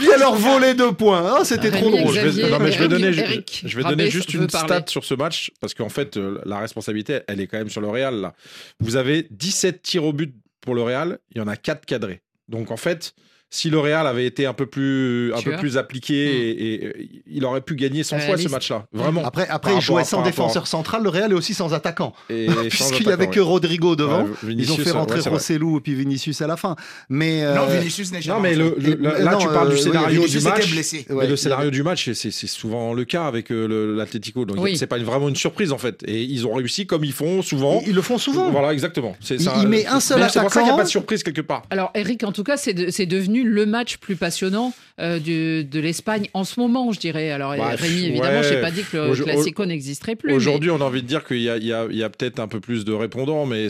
vient, 0.01 0.17
leur 0.19 0.35
voler 0.35 0.75
deux 0.75 0.93
points. 0.93 1.37
Ah, 1.39 1.45
C'était 1.45 1.71
trop 1.71 1.87
Rémi, 1.91 2.03
drôle. 2.03 2.18
Je 2.21 2.27
vais, 2.27 2.31
Xavier, 2.31 2.51
non, 2.51 2.59
mais 2.59 2.73
je 2.73 2.79
vais 2.79 2.89
donner, 2.89 3.07
Eric 3.07 3.63
je 3.67 3.77
vais 3.77 3.83
donner 3.85 4.11
juste 4.11 4.33
une 4.35 4.47
parler. 4.47 4.67
stat 4.69 4.85
sur 4.89 5.05
ce 5.05 5.15
match 5.15 5.51
parce 5.61 5.75
qu'en 5.75 5.89
fait, 5.89 6.17
euh, 6.17 6.41
la 6.45 6.59
responsabilité, 6.59 7.21
elle 7.27 7.41
est 7.41 7.47
quand 7.47 7.59
même 7.59 7.71
sur 7.71 7.81
le 7.81 7.89
Real. 7.89 8.21
Là. 8.21 8.35
Vous 8.81 8.97
avez 8.97 9.27
17 9.31 9.83
tirs 9.83 10.05
au 10.05 10.13
but 10.13 10.35
pour 10.61 10.75
le 10.75 10.83
Real, 10.83 11.19
il 11.35 11.39
y 11.39 11.41
en 11.41 11.49
a 11.49 11.57
4 11.57 11.87
cadrés. 11.87 12.21
Donc 12.49 12.71
en 12.71 12.77
fait, 12.77 13.15
si 13.51 13.71
le 13.71 13.79
Real 13.79 14.07
avait 14.07 14.27
été 14.27 14.45
un 14.47 14.53
peu 14.53 14.67
plus, 14.67 15.33
un 15.35 15.41
peu 15.43 15.57
plus 15.57 15.77
appliqué, 15.79 16.15
et, 16.15 16.75
et- 16.87 17.11
il 17.31 17.45
aurait 17.45 17.61
pu 17.63 17.75
gagner 17.77 18.03
100 18.03 18.19
fois 18.21 18.37
ce 18.37 18.49
match-là. 18.49 18.87
Vraiment. 18.93 19.25
Après, 19.25 19.47
après 19.49 19.73
rapport 19.75 19.99
à- 19.99 20.05
sans 20.05 20.21
à- 20.21 20.25
défenseur 20.25 20.67
central, 20.67 21.03
le 21.03 21.09
Real 21.09 21.31
est 21.31 21.35
aussi 21.35 21.55
sans 21.55 21.73
attaquant. 21.75 22.13
Puisqu'il 22.29 23.07
n'y 23.07 23.13
avait 23.13 23.25
attaquant, 23.25 23.31
que. 23.33 23.41
Rodrigo 23.41 23.97
devant. 23.97 24.25
Ouais, 24.25 24.55
Ils 24.57 24.71
ont 24.73 24.77
fait 24.77 24.91
rentrer 24.91 25.21
ouais. 25.21 25.29
Rossellou 25.31 25.79
et 25.79 25.81
puis 25.81 25.95
Vinicius 25.95 26.41
à 26.43 26.47
la 26.47 26.57
fin. 26.57 26.77
Mais 27.09 27.43
Non, 27.43 27.63
euh, 27.69 27.79
Vinicius 27.79 28.13
n'est 28.13 28.19
Non, 28.19 28.23
jamais 28.23 28.51
mais 28.51 28.57
le, 28.57 28.67
entré. 28.73 28.81
le- 28.95 29.25
là, 29.25 29.33
non, 29.33 29.39
tu 29.39 29.47
parles 29.49 29.67
euh, 29.69 29.71
du 29.71 29.77
oui, 29.77 29.83
scénario 29.83 30.27
du 30.27 30.37
était 30.39 30.49
match. 30.49 30.71
blessé. 30.71 31.07
Mais 31.09 31.15
Ouais, 31.15 31.27
le 31.27 31.33
il 31.35 31.39
scénario 31.39 31.71
du 31.71 31.83
match, 31.83 32.11
c'est- 32.13 32.31
souvent 32.47 32.93
le 32.95 33.05
cas 33.05 33.25
avec 33.27 33.51
euh, 33.51 33.67
le- 33.67 33.95
l'Atlético. 33.97 34.45
Donc 34.45 34.59
Oui. 34.61 34.77
c'est 34.77 34.87
pas 34.87 34.99
vraiment 34.99 35.29
une 35.29 35.37
surprise 35.37 35.73
en 35.73 35.79
fait. 35.79 36.03
Et 36.07 36.23
ils 36.23 36.47
ont 36.47 36.53
réussi 36.55 36.87
comme 36.87 37.05
ils 37.05 37.13
font 37.13 37.43
souvent. 37.43 37.83
ils 37.87 37.95
le 37.95 38.03
font 38.03 38.19
souvent. 38.19 38.51
Voilà, 38.51 38.73
exactement. 38.73 39.17
C'est 39.21 39.37
Il- 39.37 39.41
ça. 39.43 39.55
il 39.63 39.69
met 39.69 39.87
un 39.87 40.01
seul 40.01 40.21
Donc, 40.21 40.31
C'est 40.31 40.41
pour 40.41 40.51
ça 40.51 40.61
qu'il 40.61 40.65
n'y 40.65 40.71
a 40.71 40.73
attaquant. 40.73 40.77
pas 40.79 40.85
de 40.85 40.89
surprise 40.91 41.23
quelque 41.23 41.41
part. 41.41 41.63
Alors, 41.71 41.91
Eric, 41.95 42.25
en 42.25 42.33
tout 42.33 42.45
cas, 42.45 42.57
c'est 42.57 42.75
de- 42.75 42.91
c'est 42.91 43.07
devenu 43.43 43.55
le 43.55 43.67
match 43.67 43.97
plus 43.99 44.17
passionnant 44.17 44.73
euh, 45.01 45.19
du- 45.19 45.65
de 45.65 45.81
l'Espagne 45.81 46.29
en 46.35 46.45
ce 46.45 46.59
moment, 46.61 46.93
je 46.93 47.01
dirais. 47.01 47.31
Alors, 47.31 47.57
Bah, 47.57 47.71
Rémi, 47.77 48.07
évidemment, 48.07 48.41
ouais. 48.41 48.43
je 48.49 48.55
n'ai 48.55 48.61
pas 48.61 48.71
dit 48.71 48.83
que 48.83 48.97
le 49.17 49.25
Classico 49.25 49.65
n'existerait 49.67 50.17
plus. 50.17 50.29
mais- 50.31 50.35
Aujourd'hui, 50.37 50.71
on 50.71 50.81
a 50.81 50.85
envie 50.85 51.03
de 51.03 51.07
dire 51.07 51.25
qu'il 51.25 51.39
y 51.43 51.49
a, 51.51 52.11
peut-être 52.11 52.41
un 52.41 52.49
peu 52.49 52.61
plus 52.61 52.85
de 52.85 52.93
répondants, 52.93 53.47
mais, 53.47 53.69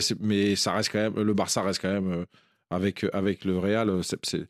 ça 0.55 0.73
reste 0.73 0.89
quand 0.91 0.99
même, 0.99 1.13
le 1.21 1.33
Barça 1.33 1.61
reste 1.61 1.81
quand 1.81 1.91
même 1.93 2.11
euh, 2.11 2.25
avec, 2.71 3.05
avec 3.13 3.45
le 3.45 3.57
Real, 3.57 3.89
euh, 3.89 4.01
c'est 4.23 4.41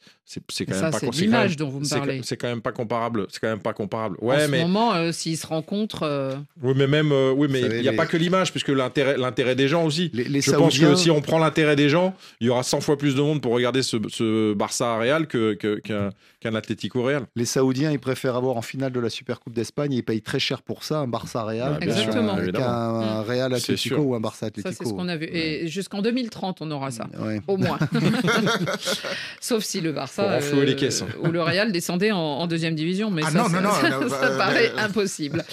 c'est- 0.50 0.66
quand 0.66 0.74
Ça, 0.76 0.82
même 0.84 0.92
pas 0.92 1.00
c'est 1.00 1.06
com- 1.08 1.16
l'image 1.16 1.42
quand 1.42 1.48
même- 1.48 1.56
dont 1.56 1.70
vous 1.70 1.80
me 1.80 1.86
c'est 1.86 1.96
parlez. 1.98 2.18
quand- 2.18 2.24
C'est 2.26 2.38
quand 2.38 2.48
même 2.48 2.62
pas 2.62 2.72
comparable. 2.72 3.26
C'est 3.30 3.40
quand 3.40 3.48
même 3.50 3.60
pas 3.60 3.74
comparable. 3.74 4.18
en 4.22 4.28
Ouais, 4.28 4.46
ce 4.46 4.52
mais 4.52 4.62
moment, 4.62 4.94
euh, 4.94 5.12
s'ils 5.12 5.38
se 5.38 5.48
rencontrent. 5.48 6.04
euh, 6.04 6.36
oui, 6.62 6.74
mais 6.76 6.86
même 6.88 7.12
euh, 7.12 7.32
oui, 7.36 7.48
mais 7.50 7.62
il 7.62 7.82
n'y 7.82 7.88
a 7.88 7.92
les- 7.92 7.98
pas 7.98 8.06
que 8.06 8.16
l'image, 8.18 8.52
puisque 8.52 8.70
l'intérêt, 8.70 9.18
l'intérêt 9.18 9.56
des 9.56 9.68
gens 9.68 9.84
aussi. 9.86 10.12
Les, 10.14 10.24
les 10.26 10.42
Je 10.42 10.52
pense 10.52 10.60
Saoudiens, 10.74 10.90
que 10.92 10.96
si 11.00 11.10
on 11.12 11.22
prend 11.22 11.40
l'intérêt 11.40 11.76
des 11.76 11.90
gens, 11.90 12.14
il 12.40 12.48
y 12.48 12.50
aura 12.50 12.64
100 12.64 12.80
fois 12.82 12.98
plus 12.98 13.16
de 13.16 13.22
monde 13.22 13.42
pour 13.42 13.54
regarder 13.54 13.82
ce, 13.82 13.98
ce 14.10 14.54
Barça 14.54 14.98
Real 14.98 15.26
que, 15.28 15.54
que- 15.56 15.80
qu'un 15.80 16.12
qu'un 16.42 16.56
Atlético 16.56 17.04
Real. 17.04 17.24
les 17.36 17.44
Saoudiens, 17.44 17.92
ils 17.92 18.00
préfèrent 18.00 18.38
avoir 18.38 18.56
en 18.56 18.62
finale 18.62 18.94
de 18.94 19.00
la 19.02 19.10
Supercoupe 19.10 19.52
d'Espagne. 19.54 19.92
Ils 19.92 20.04
payent 20.04 20.22
très 20.22 20.40
cher 20.40 20.62
pour 20.62 20.86
ça, 20.86 21.00
un 21.00 21.08
Barça 21.08 21.44
Real, 21.44 21.78
Ouais, 21.82 21.92
sûr, 21.92 22.12
qu'un- 22.12 22.52
qu'un 22.52 23.22
Real 23.24 23.54
Atlético 23.54 23.96
ou 23.98 24.16
un 24.16 24.22
Barça 24.22 24.40
Ça, 24.42 24.46
Atlético. 24.46 24.74
c'est 24.78 24.88
ce 24.90 24.94
qu'on 24.94 25.10
a 25.10 25.18
vu. 25.18 25.26
Et 25.26 25.68
jusqu'en 25.68 26.02
2030, 26.02 26.62
on 26.62 26.72
aura 26.72 26.92
ça. 26.92 27.08
Ouais. 27.20 27.42
Au 27.48 27.58
moins. 27.58 27.78
Sauf 29.42 29.64
si 29.64 29.82
le 29.82 29.92
Barça 29.92 30.19
Les 30.66 30.76
caisses. 30.76 31.04
ou 31.24 31.28
le 31.32 31.42
Real 31.42 31.72
descendait 31.72 32.12
en, 32.12 32.18
en 32.18 32.48
deuxième 32.48 32.76
division. 32.76 33.10
Mais 33.12 33.22
Ah 33.26 33.32
ça, 33.32 33.38
non, 33.40 33.44
ça, 33.50 33.62
non, 33.62 33.62
non, 33.62 33.74
ça- 33.74 33.90
non, 33.90 34.10
ça 34.10 34.24
euh, 34.26 34.38
paraît 34.38 34.72
euh, 34.78 34.84
impossible. 34.86 35.44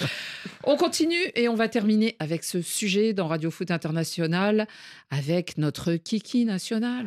On 0.63 0.75
continue 0.77 1.15
et 1.35 1.47
on 1.47 1.55
va 1.55 1.67
terminer 1.69 2.15
avec 2.19 2.43
ce 2.43 2.61
sujet 2.61 3.13
dans 3.13 3.27
Radio 3.27 3.49
Foot 3.51 3.71
International 3.71 4.67
avec 5.11 5.57
notre 5.57 5.93
Kiki 5.93 6.45
national. 6.45 7.05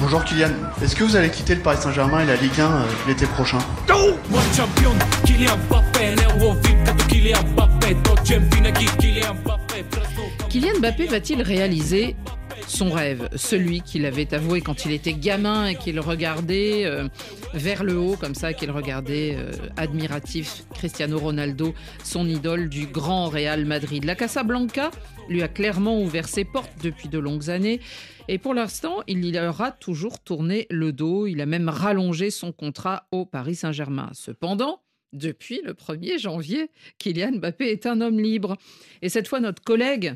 Bonjour 0.00 0.24
Kylian, 0.24 0.50
est-ce 0.82 0.96
que 0.96 1.04
vous 1.04 1.16
allez 1.16 1.28
quitter 1.30 1.54
le 1.54 1.60
Paris 1.60 1.78
Saint-Germain 1.80 2.20
et 2.20 2.26
la 2.26 2.36
Ligue 2.36 2.58
1 2.60 2.64
euh, 2.64 2.84
l'été 3.06 3.26
prochain? 3.26 3.58
Kylian 10.48 10.78
Mbappé 10.78 11.04
va-t-il 11.06 11.42
réaliser 11.42 12.16
son 12.66 12.90
rêve, 12.90 13.28
celui 13.36 13.82
qu'il 13.82 14.06
avait 14.06 14.32
avoué 14.32 14.62
quand 14.62 14.86
il 14.86 14.92
était 14.92 15.12
gamin 15.12 15.66
et 15.66 15.74
qu'il 15.74 16.00
regardait 16.00 16.86
euh, 16.86 17.06
vers 17.52 17.84
le 17.84 17.98
haut, 17.98 18.16
comme 18.16 18.34
ça, 18.34 18.54
qu'il 18.54 18.70
regardait 18.70 19.36
euh, 19.36 19.50
admiratif 19.76 20.64
Cristiano 20.72 21.18
Ronaldo, 21.18 21.74
son 22.02 22.26
idole 22.26 22.70
du 22.70 22.86
grand 22.86 23.28
Real 23.28 23.66
Madrid. 23.66 24.04
La 24.04 24.14
Casablanca 24.14 24.90
lui 25.28 25.42
a 25.42 25.48
clairement 25.48 26.00
ouvert 26.00 26.28
ses 26.28 26.44
portes 26.44 26.72
depuis 26.82 27.10
de 27.10 27.18
longues 27.18 27.50
années. 27.50 27.80
Et 28.28 28.38
pour 28.38 28.54
l'instant, 28.54 29.02
il 29.06 29.24
y 29.26 29.32
leur 29.32 29.60
a 29.60 29.70
toujours 29.70 30.18
tourné 30.18 30.66
le 30.70 30.92
dos. 30.92 31.26
Il 31.26 31.42
a 31.42 31.46
même 31.46 31.68
rallongé 31.68 32.30
son 32.30 32.52
contrat 32.52 33.06
au 33.12 33.26
Paris 33.26 33.54
Saint-Germain. 33.54 34.08
Cependant, 34.14 34.80
depuis 35.12 35.60
le 35.64 35.74
1er 35.74 36.18
janvier, 36.18 36.70
Kylian 36.98 37.32
Mbappé 37.32 37.66
est 37.66 37.86
un 37.86 38.00
homme 38.00 38.18
libre. 38.18 38.56
Et 39.02 39.08
cette 39.08 39.28
fois, 39.28 39.40
notre 39.40 39.62
collègue 39.62 40.14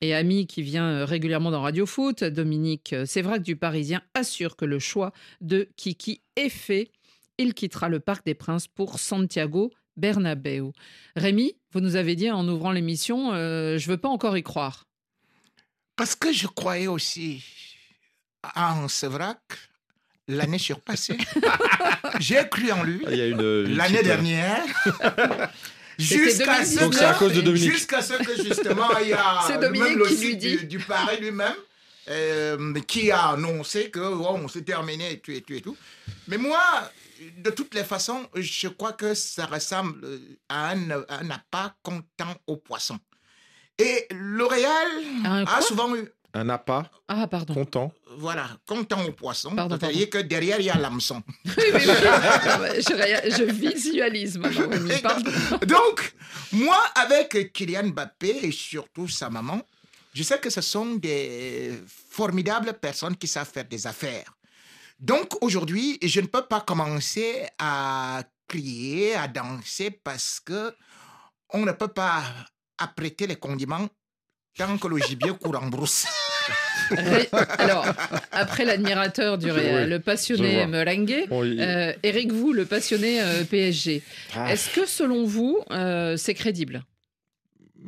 et 0.00 0.14
ami 0.14 0.46
qui 0.46 0.62
vient 0.62 0.88
euh, 0.88 1.04
régulièrement 1.04 1.50
dans 1.50 1.62
Radio 1.62 1.86
Foot, 1.86 2.22
Dominique 2.24 2.92
euh, 2.92 3.06
Sévrac 3.06 3.42
du 3.42 3.56
Parisien, 3.56 4.02
assure 4.14 4.56
que 4.56 4.64
le 4.64 4.78
choix 4.78 5.12
de 5.40 5.68
Kiki 5.76 6.20
est 6.36 6.48
fait. 6.48 6.90
Il 7.38 7.54
quittera 7.54 7.88
le 7.88 8.00
Parc 8.00 8.24
des 8.26 8.34
Princes 8.34 8.66
pour 8.66 8.98
Santiago 8.98 9.72
Bernabéu. 9.96 10.72
Rémi, 11.16 11.54
vous 11.72 11.80
nous 11.80 11.96
avez 11.96 12.14
dit 12.16 12.30
en 12.30 12.46
ouvrant 12.48 12.72
l'émission, 12.72 13.32
euh, 13.32 13.78
je 13.78 13.88
veux 13.88 13.96
pas 13.96 14.08
encore 14.08 14.36
y 14.36 14.42
croire. 14.42 14.86
Parce 15.96 16.14
que 16.14 16.32
je 16.32 16.46
croyais 16.46 16.86
aussi 16.86 17.44
en 18.54 18.86
Sévrac 18.88 19.40
l'année 20.28 20.58
surpassée. 20.58 21.18
J'ai 22.20 22.48
cru 22.48 22.70
en 22.70 22.84
lui 22.84 23.02
Il 23.10 23.16
y 23.16 23.20
a 23.20 23.26
une- 23.26 23.40
une 23.40 23.76
l'année 23.76 23.94
petite- 23.98 24.06
dernière. 24.06 24.62
Jusqu'à 25.98 26.64
ce, 26.64 26.74
2019. 26.74 26.84
Donc 26.84 26.94
c'est 26.94 27.04
à 27.04 27.14
cause 27.18 27.32
de 27.32 27.40
que- 27.40 27.44
Dominique. 27.44 27.72
jusqu'à 27.72 28.02
ce 28.02 28.14
que 28.14 28.36
justement 28.42 28.88
il 29.02 29.08
y 29.08 29.12
a 29.12 29.40
C'est 29.46 29.58
même 29.58 29.98
le 29.98 30.06
qui 30.06 30.14
site 30.16 30.24
lui 30.24 30.36
dit. 30.36 30.56
du, 30.58 30.66
du 30.66 30.78
Paris 30.78 31.18
lui-même 31.20 31.54
euh, 32.08 32.74
qui 32.86 33.10
a 33.10 33.30
annoncé 33.30 33.90
que 33.90 33.98
oh, 34.00 34.38
c'est 34.52 34.64
terminé 34.64 35.12
et 35.12 35.18
tout 35.20 35.32
et 35.32 35.42
tout 35.42 35.52
et 35.54 35.60
tout. 35.60 35.76
Mais 36.28 36.38
moi, 36.38 36.62
de 37.38 37.50
toutes 37.50 37.74
les 37.74 37.84
façons, 37.84 38.26
je 38.34 38.68
crois 38.68 38.92
que 38.92 39.12
ça 39.14 39.46
ressemble 39.46 40.00
à 40.48 40.70
un, 40.70 40.90
un 40.90 41.30
appât 41.30 41.74
comptant 41.82 42.34
au 42.46 42.56
poisson. 42.56 42.98
Et 43.78 44.06
L'Oréal 44.12 44.88
a 45.46 45.60
souvent 45.60 45.94
eu 45.96 46.08
Un 46.34 46.48
appât 46.50 46.90
Ah, 47.08 47.26
pardon. 47.26 47.54
content. 47.54 47.92
voilà, 48.18 48.50
comptant 48.66 49.02
au 49.04 49.12
poisson, 49.12 49.54
Pardon, 49.56 49.78
c'est-à-dire 49.80 50.10
que 50.10 50.18
derrière, 50.18 50.60
il 50.60 50.66
y 50.66 50.70
a 50.70 50.76
l'hameçon. 50.78 51.22
Oui, 51.44 51.52
oui, 51.56 51.70
oui. 51.74 51.84
Ouais, 51.84 52.80
je, 52.82 53.44
visualise 53.44 54.38
maintenant. 54.38 54.68
Donc, 55.66 56.14
moi, 56.52 56.76
avec 56.94 57.52
Kylian 57.52 57.88
Mbappé 57.88 58.40
et 58.46 58.52
surtout 58.52 59.08
sa 59.08 59.30
maman, 59.30 59.60
je 60.12 60.22
sais 60.22 60.38
que 60.38 60.50
ce 60.50 60.60
sont 60.60 60.96
des 60.96 61.80
formidables 62.10 62.74
personnes 62.74 63.16
qui 63.16 63.26
savent 63.26 63.48
faire 63.50 63.64
des 63.64 63.86
affaires. 63.86 64.30
Donc, 65.00 65.42
aujourd'hui, 65.42 65.98
je 66.02 66.20
ne 66.20 66.26
peux 66.26 66.42
pas 66.44 66.60
commencer 66.60 67.46
à 67.58 68.22
crier, 68.46 69.14
à 69.14 69.28
danser 69.28 69.90
parce 69.90 70.40
que 70.40 70.74
on 71.54 71.64
ne 71.64 71.72
peut 71.72 71.88
pas 71.88 72.22
apprêter 72.76 73.26
les 73.26 73.36
condiments 73.36 73.88
tant 74.58 74.76
que 74.76 74.88
le 74.88 74.98
gibier 74.98 75.30
court 75.40 75.56
en 75.62 75.68
brousse. 75.68 76.06
Ré- 76.90 77.28
Alors, 77.58 77.86
après 78.32 78.64
l'admirateur 78.64 79.38
du 79.38 79.50
Real, 79.50 79.84
Oui, 79.84 79.90
le 79.90 80.00
passionné 80.00 80.66
merengue, 80.66 81.26
Oui. 81.30 81.56
euh, 81.60 81.92
Eric 82.02 82.32
Vous, 82.32 82.52
le 82.52 82.64
passionné 82.64 83.20
euh, 83.22 83.44
PSG. 83.44 84.02
Ah. 84.34 84.52
Est-ce 84.52 84.70
que 84.74 84.86
selon 84.86 85.24
vous, 85.24 85.58
euh, 85.70 86.16
c'est 86.16 86.34
crédible? 86.34 86.84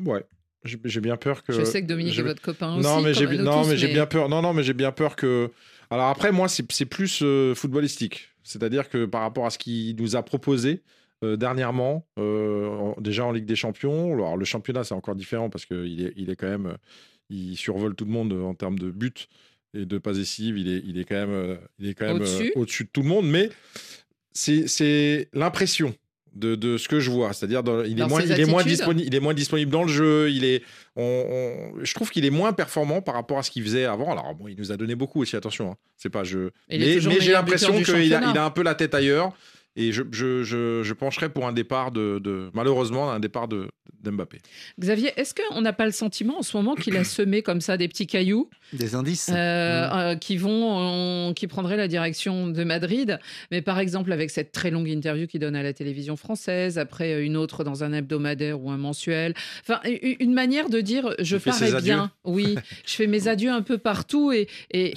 Ouais. 0.04 0.22
J'ai 0.64 1.00
bien 1.00 1.16
peur 1.16 1.42
que. 1.42 1.54
Je 1.54 1.64
sais 1.64 1.80
que 1.82 1.86
Dominique 1.86 2.18
est 2.18 2.22
votre 2.22 2.42
copain 2.42 2.76
Non, 2.76 2.96
aussi, 2.96 3.04
mais 3.04 3.14
j'ai 3.14 3.26
non, 3.38 3.62
tous, 3.62 3.68
mais 3.70 3.76
j'ai 3.78 3.88
bien 3.88 4.04
peur. 4.04 4.28
Non, 4.28 4.42
non, 4.42 4.52
mais 4.52 4.62
j'ai 4.62 4.74
bien 4.74 4.92
peur 4.92 5.16
que. 5.16 5.50
Alors 5.90 6.08
après, 6.08 6.32
moi, 6.32 6.48
c'est 6.48 6.70
c'est 6.70 6.84
plus 6.84 7.20
euh, 7.22 7.54
footballistique. 7.54 8.28
C'est-à-dire 8.42 8.90
que 8.90 9.06
par 9.06 9.22
rapport 9.22 9.46
à 9.46 9.50
ce 9.50 9.56
qu'il 9.58 9.96
nous 9.96 10.16
a 10.16 10.22
proposé 10.22 10.82
euh, 11.24 11.36
dernièrement, 11.36 12.06
euh, 12.18 12.66
en- 12.68 12.96
déjà 13.00 13.24
en 13.24 13.32
Ligue 13.32 13.44
des 13.46 13.56
Champions. 13.56 14.12
Alors 14.14 14.36
le 14.36 14.44
championnat, 14.44 14.84
c'est 14.84 14.94
encore 14.94 15.14
différent 15.14 15.50
parce 15.50 15.66
qu'il 15.66 16.04
est, 16.06 16.12
il 16.16 16.30
est 16.30 16.36
quand 16.36 16.48
même, 16.48 16.66
euh, 16.66 16.76
il 17.28 17.56
survole 17.56 17.94
tout 17.94 18.04
le 18.04 18.10
monde 18.12 18.32
en 18.32 18.54
termes 18.54 18.78
de 18.78 18.90
buts 18.90 19.12
et 19.74 19.84
de 19.86 19.98
passes 19.98 20.16
décisives. 20.18 20.58
Il 20.58 20.68
est, 20.72 20.82
il 20.86 20.98
est 20.98 21.04
quand 21.04 21.26
même, 21.26 21.58
il 21.78 21.88
est 21.88 21.94
quand 21.94 22.06
même 22.06 22.16
Au-dessus. 22.56 22.84
de 22.84 22.90
tout 22.92 23.02
le 23.02 23.08
monde. 23.08 23.26
Mais 23.28 23.50
c'est 24.32 24.66
c'est 24.68 25.28
l'impression 25.32 25.94
de, 26.34 26.54
de 26.54 26.76
ce 26.78 26.88
que 26.88 27.00
je 27.00 27.10
vois. 27.10 27.32
C'est-à-dire, 27.32 27.62
il, 27.84 27.92
il, 27.92 28.00
est 28.00 28.06
moins 28.06 28.20
il 28.22 28.40
est 29.14 29.20
moins 29.20 29.34
disponible 29.34 29.70
dans 29.70 29.82
le 29.82 29.88
jeu. 29.88 30.30
Il 30.30 30.44
est, 30.44 30.62
on- 30.96 31.02
on- 31.74 31.84
je 31.84 31.92
trouve 31.94 32.10
qu'il 32.10 32.24
est 32.24 32.30
moins 32.30 32.52
performant 32.52 33.02
par 33.02 33.14
rapport 33.14 33.38
à 33.38 33.42
ce 33.42 33.50
qu'il 33.50 33.62
faisait 33.64 33.84
avant. 33.84 34.12
Alors, 34.12 34.34
bon, 34.34 34.46
il 34.48 34.56
nous 34.56 34.70
a 34.72 34.76
donné 34.76 34.94
beaucoup 34.94 35.20
aussi, 35.22 35.36
attention. 35.36 35.72
hein. 35.72 35.76
C'est 35.96 36.10
pas 36.10 36.24
je. 36.24 36.50
Mais 36.68 36.78
mais 36.78 37.00
j'ai 37.20 37.32
l'impression 37.32 37.72
qu'il 37.82 38.14
a, 38.14 38.30
il 38.30 38.38
a 38.38 38.44
un 38.44 38.50
peu 38.50 38.62
la 38.62 38.74
tête 38.74 38.94
ailleurs. 38.94 39.32
Et 39.76 39.92
je, 39.92 40.02
je, 40.10 40.42
je, 40.42 40.82
je 40.82 40.92
pencherais 40.94 41.28
pour 41.28 41.46
un 41.46 41.52
départ 41.52 41.92
de, 41.92 42.18
de- 42.22 42.50
malheureusement, 42.54 43.10
un 43.10 43.20
départ 43.20 43.48
de 43.48 43.68
d'Mbappé. 44.02 44.38
Xavier, 44.78 45.12
est-ce 45.16 45.34
qu'on 45.34 45.60
n'a 45.60 45.74
pas 45.74 45.84
le 45.84 45.92
sentiment 45.92 46.38
en 46.38 46.42
ce 46.42 46.56
moment 46.56 46.74
qu'il 46.74 46.96
a 46.96 47.04
semé 47.04 47.42
comme 47.42 47.60
ça 47.60 47.76
des 47.76 47.86
petits 47.86 48.06
cailloux 48.06 48.48
Des 48.72 48.94
indices. 48.94 49.28
euh, 49.30 49.34
Mm. 49.34 49.92
euh, 49.98 50.14
qui 50.16 50.38
vont, 50.38 51.28
on- 51.28 51.34
qui 51.34 51.46
prendraient 51.46 51.76
la 51.76 51.86
direction 51.88 52.46
de 52.48 52.64
Madrid? 52.64 53.18
Mais 53.50 53.60
par 53.60 53.78
exemple, 53.78 54.10
avec 54.12 54.30
cette 54.30 54.52
très 54.52 54.70
longue 54.70 54.88
interview 54.88 55.26
qu'il 55.26 55.40
donne 55.40 55.54
à 55.56 55.62
la 55.62 55.72
télévision 55.74 56.16
française, 56.16 56.78
après 56.78 57.22
une 57.22 57.36
autre 57.36 57.62
dans 57.62 57.84
un 57.84 57.92
hebdomadaire 57.92 58.58
ou 58.62 58.70
un 58.70 58.78
mensuel. 58.78 59.34
Enfin, 59.62 59.80
une 59.84 60.32
manière 60.32 60.70
de 60.70 60.80
dire 60.80 61.14
je 61.18 61.36
Il 61.36 61.42
parais 61.42 61.82
bien. 61.82 62.10
Oui, 62.24 62.56
je 62.86 62.94
fais 62.94 63.06
mes 63.06 63.28
adieux 63.28 63.50
un 63.50 63.62
peu 63.62 63.76
partout 63.76 64.32
et, 64.32 64.48
et, 64.72 64.94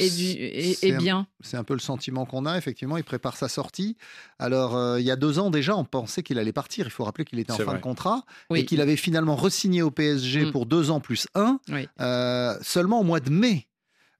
un- 0.94 0.98
bien. 0.98 1.28
C'est 1.42 1.58
un 1.58 1.64
peu 1.66 1.74
le 1.74 1.80
sentiment 1.82 2.26
qu'on 2.26 2.46
a, 2.46 2.58
effectivement. 2.58 2.96
Il 2.96 3.04
prépare 3.04 3.36
sa 3.36 3.50
sortie. 3.50 3.98
Alors, 4.40 4.63
euh, 4.74 5.00
il 5.02 5.06
y 5.06 5.12
a 5.12 5.16
deux 5.16 5.38
ans 5.40 5.50
déjà, 5.50 5.76
on 5.76 5.84
pensait 5.86 6.24
qu'il 6.24 6.40
allait 6.40 6.54
partir. 6.54 6.86
Il 6.88 6.92
faut 6.92 7.04
rappeler 7.04 7.26
qu'il 7.26 7.40
était 7.40 7.52
en 7.52 7.58
fin 7.58 7.64
vrai. 7.66 7.76
de 7.78 7.82
contrat 7.82 8.24
Oui. 8.50 8.60
et 8.62 8.66
qu'il 8.66 8.80
avait 8.82 8.96
finalement 8.96 9.36
re-signé 9.36 9.82
au 9.82 9.92
PSG 9.92 10.46
Mm. 10.46 10.52
pour 10.52 10.66
deux 10.66 10.90
ans 10.92 11.00
plus 11.02 11.28
un, 11.36 11.60
Oui. 11.70 11.88
euh, 12.00 12.56
seulement 12.62 13.02
au 13.02 13.04
mois 13.04 13.20
de 13.20 13.30
mai. 13.30 13.68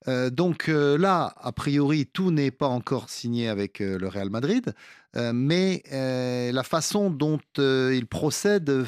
Euh, 0.10 0.30
donc 0.30 0.68
euh, 0.68 0.98
là, 0.98 1.34
a 1.42 1.52
priori, 1.54 2.06
tout 2.06 2.30
n'est 2.32 2.52
pas 2.52 2.68
encore 2.68 3.10
signé 3.10 3.48
avec 3.48 3.80
euh, 3.80 3.98
le 3.98 4.08
Real 4.10 4.30
Madrid, 4.30 4.74
Euh, 5.16 5.32
mais 5.32 5.84
euh, 5.94 6.52
la 6.52 6.64
façon 6.64 7.12
dont 7.12 7.40
euh, 7.60 7.94
il 7.96 8.08
procède 8.08 8.84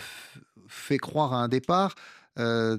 fait 0.67 0.97
croire 0.97 1.33
à 1.33 1.37
un 1.43 1.47
départ. 1.47 1.93
Euh, 2.39 2.77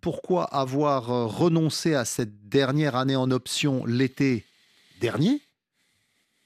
pourquoi 0.00 0.44
avoir 0.44 1.10
euh, 1.10 1.26
renoncé 1.26 1.94
à 1.94 2.04
cette 2.04 2.48
dernière 2.48 2.96
année 2.96 3.14
en 3.16 3.30
option 3.30 3.84
l'été 3.86 4.44
dernier? 5.00 5.40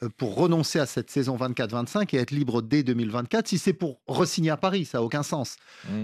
Pour 0.08 0.34
renoncer 0.36 0.78
à 0.78 0.86
cette 0.86 1.10
saison 1.10 1.36
24-25 1.36 2.14
et 2.14 2.18
être 2.18 2.30
libre 2.30 2.62
dès 2.62 2.82
2024 2.82 3.48
si 3.48 3.58
c'est 3.58 3.72
pour 3.72 4.00
re-signer 4.06 4.50
à 4.50 4.56
Paris, 4.56 4.84
ça 4.84 4.98
n'a 4.98 5.04
aucun 5.04 5.22
sens. 5.22 5.56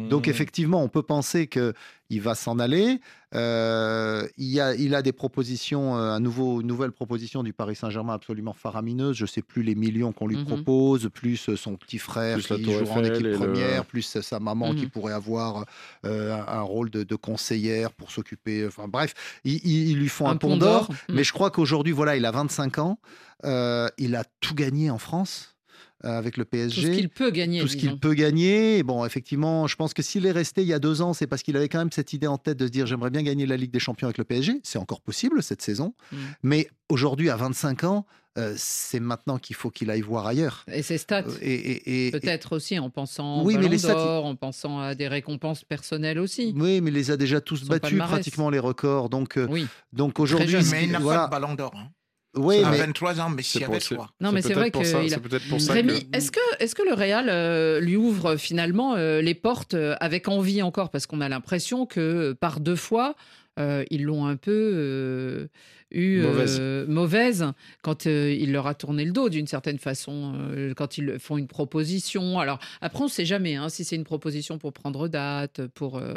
Donc 0.08 0.26
Mmh. 0.26 0.30
effectivement, 0.30 0.82
on 0.82 0.88
peut 0.88 1.02
penser 1.02 1.46
que 1.46 1.74
il 2.10 2.20
va 2.20 2.34
s'en 2.34 2.58
aller. 2.58 3.00
Euh, 3.34 4.26
il, 4.36 4.46
y 4.48 4.60
a, 4.60 4.74
il 4.74 4.94
a 4.94 5.02
des 5.02 5.12
propositions, 5.12 5.96
euh, 5.96 6.10
un 6.10 6.20
nouveau, 6.20 6.60
une 6.60 6.66
nouvelle 6.66 6.90
proposition 6.90 7.42
du 7.42 7.52
Paris 7.52 7.76
Saint-Germain 7.76 8.14
absolument 8.14 8.52
faramineuse. 8.52 9.16
Je 9.16 9.26
sais 9.26 9.42
plus 9.42 9.62
les 9.62 9.74
millions 9.76 10.12
qu'on 10.12 10.26
lui 10.26 10.36
Mhm. 10.36 10.44
propose, 10.46 11.08
plus 11.14 11.48
euh, 11.48 11.56
son 11.56 11.76
petit 11.76 11.98
frère 11.98 12.36
Plus 12.38 12.48
qui 12.56 12.64
jouera 12.64 12.96
en 13.00 13.04
équipe 13.04 13.22
le- 13.26 13.32
première, 13.36 13.86
plus 13.86 14.16
euh, 14.16 14.22
sa 14.22 14.40
maman 14.40 14.74
qui 14.74 14.82
Mhm. 14.84 14.90
pourrait 14.90 15.12
avoir 15.12 15.64
euh, 16.04 16.36
un, 16.46 16.60
rôle 16.62 16.90
de, 16.90 17.02
de 17.04 17.14
conseillère 17.14 17.92
pour 17.92 18.10
s'occuper. 18.10 18.66
Enfin 18.66 18.88
bref, 18.88 19.14
ils, 19.44 19.60
ils- 19.64 19.90
ils 19.90 19.98
lui 19.98 20.08
font 20.08 20.26
un, 20.26 20.32
Un 20.32 20.36
pont 20.36 20.56
d'or. 20.56 20.88
Mais 21.08 21.24
je 21.24 21.32
crois 21.32 21.50
qu'aujourd'hui, 21.50 21.92
voilà, 21.92 22.16
il 22.16 22.26
a 22.26 22.30
25 22.32 22.78
ans. 22.78 22.98
Euh, 23.44 23.88
il 23.96 24.16
a 24.16 24.24
tout 24.40 24.54
gagné 24.54 24.90
en 24.90 24.98
France 24.98 25.54
euh, 25.56 25.59
avec 26.02 26.36
le 26.36 26.44
PSG 26.44 26.80
Tout 26.82 26.86
ce 26.94 26.98
qu'il 26.98 27.08
peut 27.08 27.30
gagner. 27.30 27.60
tout 27.60 27.68
ce 27.68 27.76
qu'il 27.76 27.98
peut 27.98 28.14
gagner. 28.14 28.78
Et 28.78 28.82
Bon, 28.82 29.04
effectivement, 29.04 29.66
je 29.66 29.76
pense 29.76 29.92
que 29.94 30.02
s'il 30.02 30.26
est 30.26 30.32
resté 30.32 30.62
il 30.62 30.68
y 30.68 30.72
a 30.72 30.78
deux 30.78 31.02
ans, 31.02 31.12
c'est 31.12 31.26
parce 31.26 31.42
qu'il 31.42 31.56
avait 31.56 31.68
quand 31.68 31.78
même 31.78 31.92
cette 31.92 32.12
idée 32.12 32.26
en 32.26 32.38
tête 32.38 32.58
de 32.58 32.66
se 32.66 32.70
dire 32.70 32.86
j'aimerais 32.86 33.10
bien 33.10 33.22
gagner 33.22 33.46
la 33.46 33.56
Ligue 33.56 33.70
des 33.70 33.78
Champions 33.80 34.06
avec 34.08 34.18
le 34.18 34.24
PSG. 34.24 34.60
C'est 34.62 34.78
encore 34.78 35.00
possible 35.00 35.42
cette 35.42 35.62
saison. 35.62 35.94
Mm. 36.12 36.16
Mais 36.42 36.68
aujourd'hui, 36.88 37.30
à 37.30 37.36
25 37.36 37.84
ans, 37.84 38.06
euh, 38.38 38.54
c'est 38.56 39.00
maintenant 39.00 39.38
qu'il 39.38 39.56
faut 39.56 39.70
qu'il 39.70 39.90
aille 39.90 40.00
voir 40.02 40.24
ailleurs. 40.26 40.64
Et 40.72 40.82
ses 40.82 40.98
stats. 40.98 41.24
Euh, 41.26 41.34
Et, 41.42 41.52
et- 41.52 42.06
et- 42.06 42.10
Peut-être 42.12 42.54
aussi 42.54 42.78
en 42.78 42.88
pensant 42.88 43.42
Oui, 43.44 43.56
au 43.56 43.58
mais 43.58 43.68
les 43.68 43.78
stats, 43.78 43.94
d'Or, 43.94 44.24
en 44.24 44.36
pensant 44.36 44.78
à 44.78 44.94
des 44.94 45.08
récompenses 45.08 45.64
personnelles 45.64 46.18
aussi. 46.20 46.52
Oui, 46.56 46.80
mais 46.80 46.90
il 46.90 46.94
les 46.94 47.10
a 47.10 47.16
déjà 47.16 47.40
tous 47.40 47.64
battus 47.64 47.98
pratiquement 47.98 48.48
les 48.48 48.60
records. 48.60 49.08
Donc, 49.10 49.36
euh, 49.36 49.48
Oui. 49.50 49.66
donc 49.92 50.20
aujourd'hui, 50.20 50.56
Mais 50.70 50.84
il 50.84 50.92
n'a 50.92 51.00
voilà. 51.00 51.26
pas 51.26 51.26
de 51.38 51.42
ballon 51.42 51.54
d'or. 51.56 51.72
hein. 51.76 51.88
Oui, 52.36 52.62
à 52.62 52.70
mais 52.70 52.78
23 52.78 53.20
ans, 53.20 53.28
mais 53.30 53.42
C'est 53.42 53.48
s'il 53.52 53.62
y 53.62 53.64
pour- 53.64 53.74
avait 53.74 53.80
trois. 53.84 54.10
Non, 54.20 54.30
mais 54.30 54.40
c'est 54.40 54.52
vrai 54.54 54.70
peut-être 54.70 54.72
pour 54.74 54.82
que 54.82 54.88
a- 55.06 55.08
c'est 55.08 55.20
peut-être 55.20 55.48
pour 55.48 55.60
ça 55.60 55.72
Rémi, 55.72 56.08
que- 56.08 56.16
est-ce 56.16 56.30
que, 56.30 56.38
est 56.60 56.72
que 56.74 56.82
le 56.82 56.94
Real 56.94 57.28
euh, 57.28 57.80
lui 57.80 57.96
ouvre 57.96 58.36
finalement 58.36 58.94
euh, 58.94 59.20
les 59.20 59.34
portes 59.34 59.74
euh, 59.74 59.96
avec 59.98 60.28
envie 60.28 60.62
encore? 60.62 60.90
Parce 60.90 61.06
qu'on 61.06 61.20
a 61.20 61.28
l'impression 61.28 61.86
que 61.86 61.98
euh, 62.00 62.34
par 62.34 62.60
deux 62.60 62.76
fois, 62.76 63.16
euh, 63.58 63.84
ils 63.90 64.04
l'ont 64.04 64.26
un 64.26 64.36
peu 64.36 64.52
euh, 64.74 65.48
eu 65.90 66.20
Mauvaise. 66.22 66.56
euh, 66.60 66.86
mauvaise 66.86 67.46
quand 67.82 68.06
euh, 68.06 68.32
il 68.32 68.52
leur 68.52 68.68
a 68.68 68.74
tourné 68.74 69.04
le 69.04 69.10
dos 69.10 69.28
d'une 69.28 69.48
certaine 69.48 69.78
façon, 69.80 70.34
euh, 70.36 70.72
quand 70.74 70.98
ils 70.98 71.18
font 71.18 71.36
une 71.36 71.48
proposition. 71.48 72.38
Alors 72.38 72.60
après, 72.80 73.00
on 73.00 73.06
ne 73.06 73.10
sait 73.10 73.24
jamais 73.26 73.56
hein, 73.56 73.68
si 73.68 73.82
c'est 73.84 73.96
une 73.96 74.04
proposition 74.04 74.56
pour 74.56 74.72
prendre 74.72 75.08
date, 75.08 75.66
pour. 75.74 75.98
euh, 75.98 76.14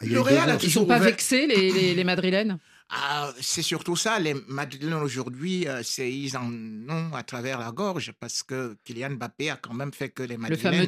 Le 0.00 0.20
Real 0.20 0.50
a 0.50 0.54
Ils 0.54 0.58
toujours 0.58 0.82
sont 0.82 0.86
pas 0.88 0.96
ouvert- 0.96 1.10
vexés 1.10 1.46
les, 1.46 1.70
les, 1.70 1.94
les 1.94 2.04
Madrilènes? 2.04 2.58
Ah, 2.88 3.32
c'est 3.40 3.62
surtout 3.62 3.96
ça, 3.96 4.18
les 4.20 4.34
Madrilènes 4.46 4.94
aujourd'hui, 4.94 5.66
euh, 5.66 5.82
c'est- 5.82 6.12
ils 6.12 6.36
en 6.36 6.48
ont 6.88 7.12
à 7.14 7.24
travers 7.24 7.58
la 7.58 7.72
gorge 7.72 8.12
parce 8.20 8.44
que 8.44 8.76
Kylian 8.84 9.10
Mbappé 9.16 9.50
a 9.50 9.56
quand 9.56 9.74
même 9.74 9.92
fait 9.92 10.10
que 10.10 10.22
les 10.22 10.36
Le 10.36 10.40
Madrilènes 10.40 10.80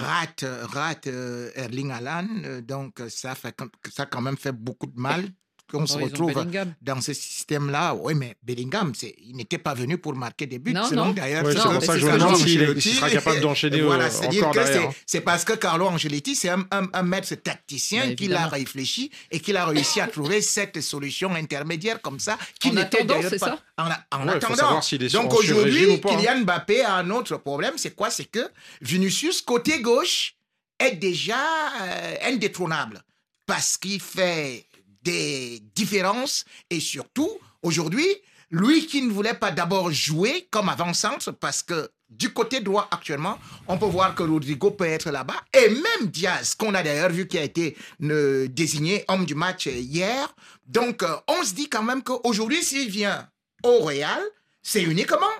ratent, 0.00 0.44
ratent 0.62 1.06
euh, 1.06 1.50
Erling 1.54 1.92
Haaland. 1.92 2.28
euh, 2.44 2.60
Donc 2.60 3.00
ça, 3.08 3.36
fait, 3.36 3.56
ça 3.94 4.02
a 4.02 4.06
quand 4.06 4.20
même 4.20 4.36
fait 4.36 4.50
beaucoup 4.52 4.88
de 4.88 4.98
mal 4.98 5.28
qu'on 5.70 5.86
se 5.86 5.94
Oh, 5.94 6.00
ont 6.00 6.04
retrouve 6.04 6.34
Bellingham. 6.34 6.74
dans 6.82 7.00
ce 7.00 7.12
système-là. 7.12 7.94
Oui, 7.94 8.14
mais 8.14 8.34
Bellingham, 8.42 8.92
c'est- 8.94 9.14
il 9.18 9.36
n'était 9.36 9.58
pas 9.58 9.74
venu 9.74 9.98
pour 9.98 10.14
marquer 10.14 10.46
des 10.46 10.58
buts. 10.58 10.72
Non, 10.72 10.90
non. 10.92 11.10
d'ailleurs 11.12 11.44
Ouais, 11.44 11.52
c'est 11.54 11.62
pour 11.62 11.82
ça 11.82 11.94
que 11.94 12.00
je 12.00 12.06
me 12.06 12.12
demande 12.18 12.36
s'il 12.36 12.94
sera 12.94 13.10
capable 13.10 13.40
d'enchaîner, 13.40 13.80
Voilà, 13.82 14.06
euh, 14.06 14.08
encore 14.08 14.52
que 14.52 14.58
derrière, 14.58 14.92
c'est- 15.06 15.20
parce 15.20 15.44
que 15.44 15.52
Carlo 15.54 15.86
Ancelotti, 15.86 16.34
c'est 16.34 16.48
un, 16.48 16.64
un, 16.70 16.88
un 16.92 17.02
maître 17.02 17.34
tacticien 17.34 18.06
Bah, 18.06 18.14
qu'il 18.14 18.32
a 18.32 18.36
évidemment. 18.36 18.48
réfléchi 18.48 19.10
et 19.30 19.40
qu'il 19.40 19.56
a 19.56 19.66
réussi 19.66 20.00
à 20.00 20.06
trouver 20.06 20.40
cette 20.42 20.80
solution 20.80 21.34
intermédiaire 21.34 22.00
comme 22.00 22.18
ça, 22.20 22.38
qui 22.60 22.68
En 22.68 22.72
n'était 22.72 22.98
attendant, 22.98 23.14
d'ailleurs 23.14 23.30
c'est 23.30 23.38
pas- 23.38 23.46
ça? 23.46 23.58
En, 23.76 23.84
en 23.84 24.26
Ouais, 24.26 24.40
faut 24.40 24.52
attendant. 24.52 24.80
est 24.80 25.12
Donc 25.12 25.34
aujourd'hui, 25.34 25.92
hein. 25.92 25.98
Kylian 26.02 26.40
Mbappé 26.44 26.82
a 26.82 26.94
un 26.94 27.10
autre 27.10 27.36
problème, 27.36 27.74
c'est 27.76 27.94
quoi? 27.94 28.10
C'est 28.10 28.24
que 28.24 28.48
Vinicius, 28.80 29.42
côté 29.42 29.80
gauche, 29.80 30.34
est 30.78 30.92
déjà 30.96 31.36
euh, 31.82 32.14
indétrônable 32.24 33.02
parce 33.46 33.76
qu'il 33.76 34.00
fait 34.00 34.64
des 35.08 35.62
différences 35.74 36.44
et 36.68 36.80
surtout, 36.80 37.30
aujourd'hui, 37.62 38.06
lui 38.50 38.86
qui 38.86 39.00
ne 39.02 39.10
voulait 39.10 39.34
pas 39.34 39.50
d'abord 39.50 39.90
jouer 39.90 40.46
comme 40.50 40.68
avant-centre 40.68 41.32
parce 41.32 41.62
que 41.62 41.90
du 42.10 42.32
côté 42.32 42.60
droit 42.60 42.88
actuellement, 42.90 43.38
on 43.68 43.78
peut 43.78 43.86
voir 43.86 44.14
que 44.14 44.22
Rodrigo 44.22 44.70
peut 44.70 44.86
être 44.86 45.10
là-bas 45.10 45.40
et 45.54 45.68
même 45.70 46.10
Diaz, 46.10 46.54
qu'on 46.54 46.74
a 46.74 46.82
d'ailleurs 46.82 47.10
vu 47.10 47.26
qui 47.26 47.38
a 47.38 47.42
été 47.42 47.76
euh, 48.02 48.48
désigné 48.48 49.04
homme 49.08 49.24
du 49.24 49.34
match 49.34 49.66
hier. 49.66 50.34
Donc, 50.66 51.02
euh, 51.02 51.14
on 51.28 51.42
se 51.42 51.54
dit 51.54 51.68
quand 51.68 51.82
même 51.82 52.02
qu'aujourd'hui, 52.02 52.62
s'il 52.62 52.90
vient 52.90 53.28
au 53.62 53.80
Real, 53.80 54.20
c'est 54.62 54.82
uniquement. 54.82 55.36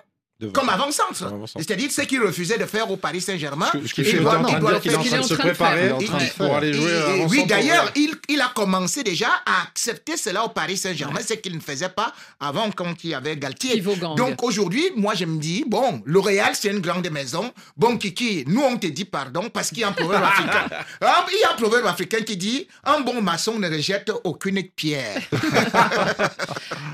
Comme 0.53 0.69
avant-centre. 0.69 1.33
C'est-à-dire 1.57 1.91
ce 1.91 2.03
qu'il 2.03 2.23
refusait 2.23 2.59
de 2.59 2.65
faire 2.67 2.89
au 2.91 2.97
Paris 2.97 3.21
Saint-Germain. 3.21 3.67
Ce 3.85 3.93
qu'il 3.93 4.07
est 4.07 4.21
en 4.27 4.43
train 4.43 5.19
de 5.19 5.23
se 5.23 5.35
préparer 5.35 5.93
pour 6.37 6.55
aller 6.57 6.73
jouer 6.73 6.93
et- 7.19 7.25
oui, 7.29 7.45
d'ailleurs, 7.47 7.91
il, 7.97 8.15
il 8.29 8.41
a 8.41 8.51
commencé 8.55 9.03
déjà 9.03 9.29
à 9.45 9.63
accepter 9.69 10.17
cela 10.17 10.45
au 10.45 10.49
Paris 10.51 10.77
Saint-Germain, 10.77 11.21
ce 11.27 11.35
qu'il 11.35 11.55
ne 11.57 11.61
faisait 11.61 11.89
pas 11.89 12.13
avant 12.39 12.71
quand 12.71 12.95
il 13.03 13.11
y 13.11 13.15
avait 13.15 13.37
Galtier. 13.37 13.83
Donc 14.17 14.43
aujourd'hui, 14.43 14.85
moi 14.97 15.15
je 15.15 15.25
me 15.25 15.39
dis, 15.41 15.65
bon, 15.67 16.03
le 16.05 16.19
Real 16.21 16.55
c'est 16.55 16.69
une 16.71 16.81
grande 16.81 17.09
maison. 17.11 17.53
Bon, 17.77 17.97
Kiki, 17.99 18.45
nous 18.47 18.63
on 18.63 18.77
te 18.77 18.87
dit 18.87 19.05
pardon 19.05 19.49
parce 19.53 19.69
qu'il 19.71 19.79
y 19.81 19.85
a 19.85 19.89
un 19.89 19.93
proverbe 19.93 20.23
africain. 20.33 20.67
Ah, 21.01 21.27
Il 21.33 21.41
y 21.41 21.45
a 21.45 21.53
un 21.53 21.57
proverbe 21.57 21.87
africain 21.87 22.21
qui 22.21 22.37
dit, 22.37 22.69
un 22.85 23.01
bon 23.01 23.21
maçon 23.23 23.59
ne 23.59 23.69
rejette 23.69 24.13
aucune 24.25 24.63
pierre. 24.63 25.21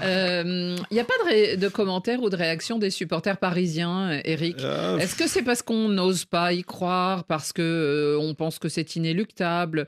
Euh, 0.03 0.77
Il 0.91 0.95
n'y 0.95 1.01
a 1.01 1.05
pas 1.05 1.15
de, 1.31 1.57
de 1.57 1.69
commentaires 1.69 2.21
ou 2.23 2.29
de 2.29 2.37
réactions 2.37 2.79
des 2.79 2.91
supporters 2.91 3.34
parisiens, 3.37 4.11
euh, 4.11 4.21
Eric. 4.25 4.57
Euh, 4.61 4.99
Est-ce 4.99 5.15
que 5.17 5.27
c'est 5.29 5.43
parce 5.43 5.63
qu'on 5.63 5.89
n'ose 5.89 6.25
pas 6.25 6.53
y 6.53 6.63
croire, 6.63 7.25
parce 7.25 7.53
que 7.53 7.63
euh, 7.63 8.19
on 8.21 8.35
pense 8.35 8.59
que 8.59 8.69
c'est 8.69 8.97
inéluctable? 8.97 9.87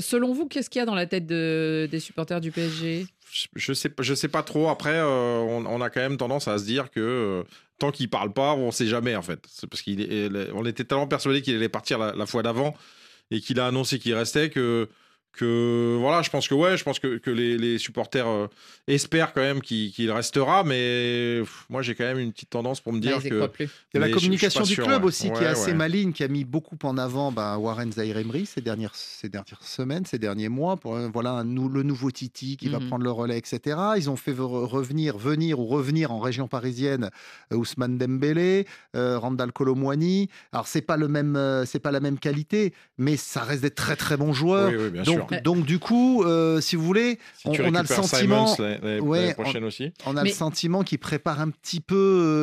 Selon 0.00 0.32
vous, 0.32 0.46
qu'est-ce 0.46 0.70
qu'il 0.70 0.80
y 0.80 0.82
a 0.82 0.86
dans 0.86 0.94
la 0.94 1.06
tête 1.06 1.26
de- 1.26 1.88
des 1.90 2.00
supporters 2.00 2.40
du 2.40 2.50
PSG 2.50 3.06
je- 3.56 3.72
sais 3.72 3.88
pas 3.88 4.02
je 4.04 4.14
sais 4.14 4.28
pas 4.28 4.44
trop. 4.44 4.68
Après 4.68 4.94
euh, 4.94 5.38
on, 5.38 5.66
on 5.66 5.80
a 5.80 5.90
quand 5.90 6.00
même 6.00 6.16
tendance 6.16 6.46
à 6.46 6.56
se 6.58 6.64
dire 6.64 6.90
que 6.92 7.00
euh, 7.00 7.42
tant 7.80 7.90
qu'il 7.90 8.08
parle 8.08 8.32
pas 8.32 8.54
on 8.54 8.70
sait 8.70 8.86
jamais 8.86 9.16
en 9.16 9.22
fait. 9.22 9.40
C'est 9.48 9.68
parce 9.68 9.82
qu'il 9.82 10.00
est- 10.02 10.50
on 10.54 10.64
était 10.64 10.84
tellement 10.84 11.08
persuadé 11.08 11.42
qu'il 11.42 11.56
allait 11.56 11.68
partir 11.68 11.98
la, 11.98 12.14
la 12.14 12.26
fois 12.26 12.44
d'avant 12.44 12.74
et 13.32 13.40
qu'il 13.40 13.58
a 13.58 13.66
annoncé 13.66 13.98
qu'il 13.98 14.14
restait 14.14 14.50
que 14.50 14.88
que 15.36 15.96
voilà 16.00 16.22
je 16.22 16.30
pense 16.30 16.48
que 16.48 16.54
ouais 16.54 16.76
je 16.76 16.84
pense 16.84 16.98
que, 16.98 17.18
que 17.18 17.30
les, 17.30 17.56
les 17.58 17.78
supporters 17.78 18.26
euh, 18.26 18.46
espèrent 18.86 19.32
quand 19.32 19.40
même 19.40 19.60
qu'il 19.60 19.92
qu'il 19.92 20.10
restera 20.10 20.64
mais 20.64 21.38
pff, 21.40 21.66
moi 21.68 21.82
j'ai 21.82 21.94
quand 21.94 22.04
même 22.04 22.18
une 22.18 22.32
petite 22.32 22.50
tendance 22.50 22.80
pour 22.80 22.92
me 22.92 23.00
dire 23.00 23.18
Ouais, 23.22 23.28
que 23.30 23.46
plus. 23.46 23.68
Il 23.94 24.00
y 24.00 24.02
a 24.02 24.06
la 24.06 24.12
communication 24.12 24.62
du 24.64 24.74
sûr, 24.74 24.86
club 24.86 25.02
ouais. 25.02 25.08
aussi 25.08 25.26
qui 25.32 25.38
Ouais, 25.38 25.44
est 25.44 25.46
assez 25.46 25.74
maligne, 25.74 26.12
qui 26.12 26.24
a 26.24 26.28
mis 26.28 26.44
beaucoup 26.44 26.76
en 26.82 26.98
avant 26.98 27.30
ben, 27.32 27.56
Warren 27.56 27.92
Zaïre-Emery 27.92 28.46
ces 28.46 28.60
dernières, 28.60 28.94
ces 28.94 29.28
dernières 29.28 29.62
semaines, 29.62 30.04
ces 30.04 30.18
derniers 30.18 30.48
mois. 30.48 30.76
Pour, 30.76 30.96
euh, 30.96 31.08
voilà 31.12 31.30
un 31.32 31.44
le 31.44 31.82
nouveau 31.82 32.10
Titi 32.10 32.56
qui 32.56 32.68
va 32.68 32.80
Mhm. 32.80 32.88
prendre 32.88 33.04
le 33.04 33.10
relais, 33.10 33.38
etc. 33.38 33.76
Ils 33.96 34.10
ont 34.10 34.16
fait 34.16 34.32
re- 34.32 34.66
revenir, 34.66 35.16
venir 35.18 35.60
ou 35.60 35.66
revenir 35.66 36.10
en 36.12 36.18
région 36.18 36.48
parisienne 36.48 37.10
euh, 37.52 37.56
Ousmane 37.56 37.96
Dembélé, 37.98 38.66
euh, 38.96 39.18
Randall 39.18 39.52
Colomwani. 39.52 40.28
Alors 40.52 40.66
c'est 40.66 40.82
pas 40.82 40.96
le 40.96 41.08
même, 41.08 41.36
euh, 41.36 41.64
c'est 41.64 41.78
pas 41.78 41.92
la 41.92 42.00
même 42.00 42.18
qualité, 42.18 42.72
mais 42.98 43.16
ça 43.16 43.42
reste 43.42 43.62
des 43.62 43.70
très 43.70 43.96
très 43.96 44.16
bons 44.16 44.32
joueurs. 44.32 44.70
Oui, 44.70 44.76
oui, 44.78 44.90
bien 44.90 45.02
donc, 45.02 45.14
sûr. 45.16 45.23
Donc 45.42 45.64
du 45.66 45.78
coup, 45.78 46.22
euh, 46.24 46.60
si 46.60 46.76
vous 46.76 46.84
voulez, 46.84 47.18
si 47.36 47.48
on, 47.48 47.52
on 47.66 47.74
a 47.74 47.82
le 47.82 47.86
sentiment. 47.88 48.46
Simons 48.46 49.00
Ouais, 49.02 49.34
on- 49.38 49.42
prochaine 49.42 49.64
aussi 49.64 49.92
on 50.06 50.16
a 50.16 50.22
Mais- 50.22 50.30
le 50.30 50.34
sentiment 50.34 50.82
qu'il 50.82 50.98
prépare 50.98 51.40
un 51.40 51.50
petit 51.50 51.80
peu 51.80 51.94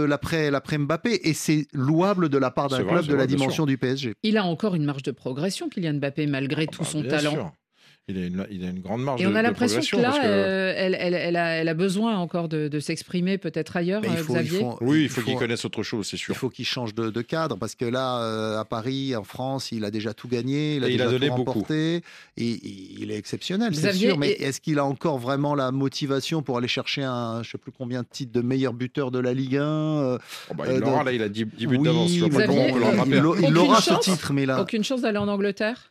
euh, 0.03 0.07
l'après 0.07 0.51
l'après 0.51 0.77
Mbappé 0.77 1.21
et 1.27 1.33
c'est 1.33 1.67
louable 1.73 2.29
de 2.29 2.37
la 2.37 2.51
part 2.51 2.67
d'un 2.69 2.81
vrai, 2.83 2.91
club 2.93 3.05
de 3.05 3.11
la 3.13 3.17
vrai, 3.19 3.27
dimension 3.27 3.65
du 3.65 3.77
PSG. 3.77 4.13
Il 4.23 4.37
a 4.37 4.45
encore 4.45 4.75
une 4.75 4.85
marge 4.85 5.03
de 5.03 5.11
progression, 5.11 5.69
Kylian 5.69 5.95
Mbappé, 5.95 6.27
malgré 6.27 6.67
tout 6.67 6.81
Bah, 6.81 6.87
son 6.89 7.01
bien 7.01 7.09
talent. 7.09 7.31
sûr. 7.31 7.51
Il 8.07 8.17
a, 8.17 8.25
une, 8.25 8.47
il 8.49 8.65
a 8.65 8.69
une 8.69 8.79
grande 8.79 9.03
marge 9.03 9.21
Et 9.21 9.25
de, 9.25 9.29
on 9.29 9.35
a 9.35 9.41
l'impression 9.43 9.79
que 9.79 10.01
là, 10.01 10.11
que- 10.11 10.25
euh, 10.25 10.73
elle, 10.75 10.97
elle- 10.99 11.13
elle 11.13 11.35
a, 11.37 11.49
elle 11.51 11.69
a 11.69 11.73
besoin 11.75 12.17
encore 12.17 12.49
de, 12.49 12.67
de 12.67 12.79
s'exprimer 12.79 13.37
peut-être 13.37 13.77
ailleurs, 13.77 14.01
il 14.03 14.09
euh, 14.09 14.15
il 14.17 14.25
Xavier. 14.25 14.59
faut- 14.59 14.77
oui, 14.81 14.97
il 14.97 15.03
il 15.03 15.09
faut 15.09 15.21
qu'il 15.21 15.35
connaisse 15.37 15.63
autre 15.65 15.83
chose, 15.83 16.07
c'est 16.07 16.17
Il 16.17 16.19
sûr. 16.19 16.35
faut 16.35 16.49
qu'il 16.49 16.65
change 16.65 16.93
de, 16.95 17.09
de 17.11 17.21
cadre 17.21 17.57
parce 17.57 17.75
que 17.75 17.85
là, 17.85 18.21
euh, 18.23 18.59
à 18.59 18.65
Paris, 18.65 19.15
en 19.15 19.23
France, 19.23 19.71
il 19.71 19.85
a 19.85 19.91
déjà 19.91 20.13
tout 20.15 20.27
gagné, 20.27 20.75
il 20.77 20.83
a 20.83 20.87
Et 20.87 20.91
il 20.91 20.97
déjà 20.97 21.07
a 21.07 21.11
donné 21.11 21.27
tout 21.29 21.35
beaucoup. 21.35 21.51
remporté. 21.59 22.01
Et, 22.37 22.49
et 22.51 22.59
il 22.99 23.11
est 23.11 23.17
exceptionnel, 23.17 23.73
c'est 23.75 23.81
Xavier, 23.81 24.07
sûr. 24.09 24.17
Mais 24.17 24.31
et- 24.31 24.43
est-ce 24.45 24.59
qu'il 24.59 24.79
a 24.79 24.85
encore 24.85 25.19
vraiment 25.19 25.53
la 25.55 25.71
motivation 25.71 26.41
pour 26.41 26.57
aller 26.57 26.67
chercher 26.67 27.03
un, 27.03 27.43
je 27.43 27.51
sais 27.51 27.57
plus 27.59 27.71
combien 27.71 28.01
de 28.01 28.07
titres 28.11 28.33
de 28.33 28.41
meilleur 28.41 28.73
buteur 28.73 29.11
de 29.11 29.19
la 29.19 29.33
Ligue 29.33 29.57
1 29.57 29.61
euh, 29.63 30.17
Oh, 30.49 30.53
bah, 30.55 30.63
euh, 30.67 30.73
il 30.73 30.79
l'aura, 30.79 31.03
là, 31.03 31.11
il 31.13 31.21
a 31.21 31.29
10, 31.29 31.45
buts 31.45 31.67
Oui, 31.67 31.77
d'avance. 31.83 32.09
Il, 32.11 32.17
il 32.17 33.57
aura 33.57 33.79
ce 33.79 33.93
titre, 33.99 34.33
mais 34.33 34.45
là. 34.47 34.59
Aucune 34.61 34.83
chance 34.83 35.01
d'aller 35.01 35.19
en 35.19 35.27
Angleterre? 35.27 35.90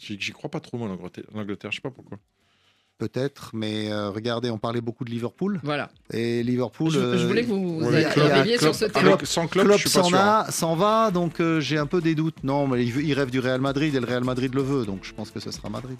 J'y 0.00 0.32
crois 0.32 0.50
pas 0.50 0.60
trop, 0.60 0.78
moi, 0.78 0.88
l'Angleterre, 0.88 1.70
je 1.70 1.76
sais 1.76 1.80
pas 1.82 1.90
pourquoi. 1.92 2.18
Peut-être, 3.00 3.50
mais 3.54 3.90
euh, 3.90 4.10
regardez, 4.10 4.50
on 4.50 4.58
parlait 4.58 4.82
beaucoup 4.82 5.04
de 5.06 5.10
Liverpool. 5.10 5.58
Voilà. 5.64 5.88
Et 6.12 6.42
Liverpool. 6.42 6.90
Je, 6.90 7.00
je 7.00 7.04
euh, 7.04 7.26
voulais 7.26 7.42
que 7.42 7.48
vous, 7.48 7.80
vous 7.80 7.86
alliez- 7.86 8.04
arriviez 8.30 8.58
sur 8.58 8.74
ce 8.74 8.84
avec- 8.84 8.94
terrain. 8.94 9.18
sans 9.24 9.46
Klopp, 9.46 9.64
Klopp 9.68 9.78
je 9.80 9.88
suis 9.88 9.96
pas 9.98 10.02
s'en 10.02 10.08
sûr. 10.08 10.18
a- 10.18 10.46
s'en 10.50 10.76
va, 10.76 11.10
donc 11.10 11.40
euh, 11.40 11.60
j'ai 11.60 11.78
un 11.78 11.86
peu 11.86 12.02
des 12.02 12.14
doutes. 12.14 12.44
Non, 12.44 12.66
mais 12.68 12.84
il, 12.84 12.92
veut- 12.92 13.02
il 13.02 13.14
rêve 13.14 13.30
du 13.30 13.40
Real 13.40 13.60
Madrid 13.60 13.94
et 13.94 14.00
le 14.00 14.06
Real 14.06 14.22
Madrid 14.22 14.54
le 14.54 14.60
veut, 14.62 14.84
donc 14.84 14.98
je 15.02 15.14
pense 15.14 15.30
que 15.30 15.40
ce 15.40 15.50
sera 15.50 15.70
Madrid. 15.70 15.96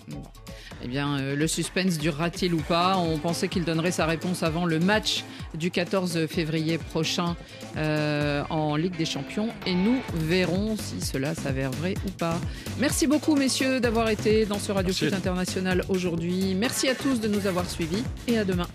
Eh 0.84 0.88
bien, 0.88 1.18
euh, 1.18 1.34
le 1.36 1.46
suspense 1.46 1.96
durera-t-il 1.96 2.52
ou 2.52 2.58
pas? 2.60 2.98
On 2.98 3.16
pensait 3.16 3.48
qu'il 3.48 3.64
donnerait 3.64 3.92
sa 3.92 4.04
réponse 4.04 4.42
avant 4.42 4.66
le 4.66 4.78
match 4.78 5.24
du 5.54 5.70
14 5.70 6.26
février 6.26 6.76
prochain 6.76 7.34
euh, 7.78 8.42
en 8.50 8.76
Ligue 8.76 8.96
des 8.98 9.06
Champions. 9.06 9.48
Et 9.66 9.74
nous 9.74 9.96
verrons 10.14 10.76
si 10.76 11.00
cela 11.00 11.34
s'avère 11.34 11.70
vrai 11.70 11.94
ou 12.06 12.10
pas. 12.10 12.38
Merci 12.78 13.06
beaucoup, 13.06 13.36
messieurs, 13.36 13.80
d'avoir 13.80 14.10
été 14.10 14.44
dans 14.44 14.58
ce 14.58 14.70
Radio. 14.72 14.92
Foot 14.92 15.12
International 15.14 15.82
aujourd'hui. 15.88 16.54
Merci 16.54 16.88
à 16.90 16.94
tous 16.96 17.20
de 17.20 17.28
nous 17.28 17.46
avoir 17.46 17.70
suivis 17.70 18.02
et 18.26 18.36
à 18.36 18.44
demain. 18.44 18.66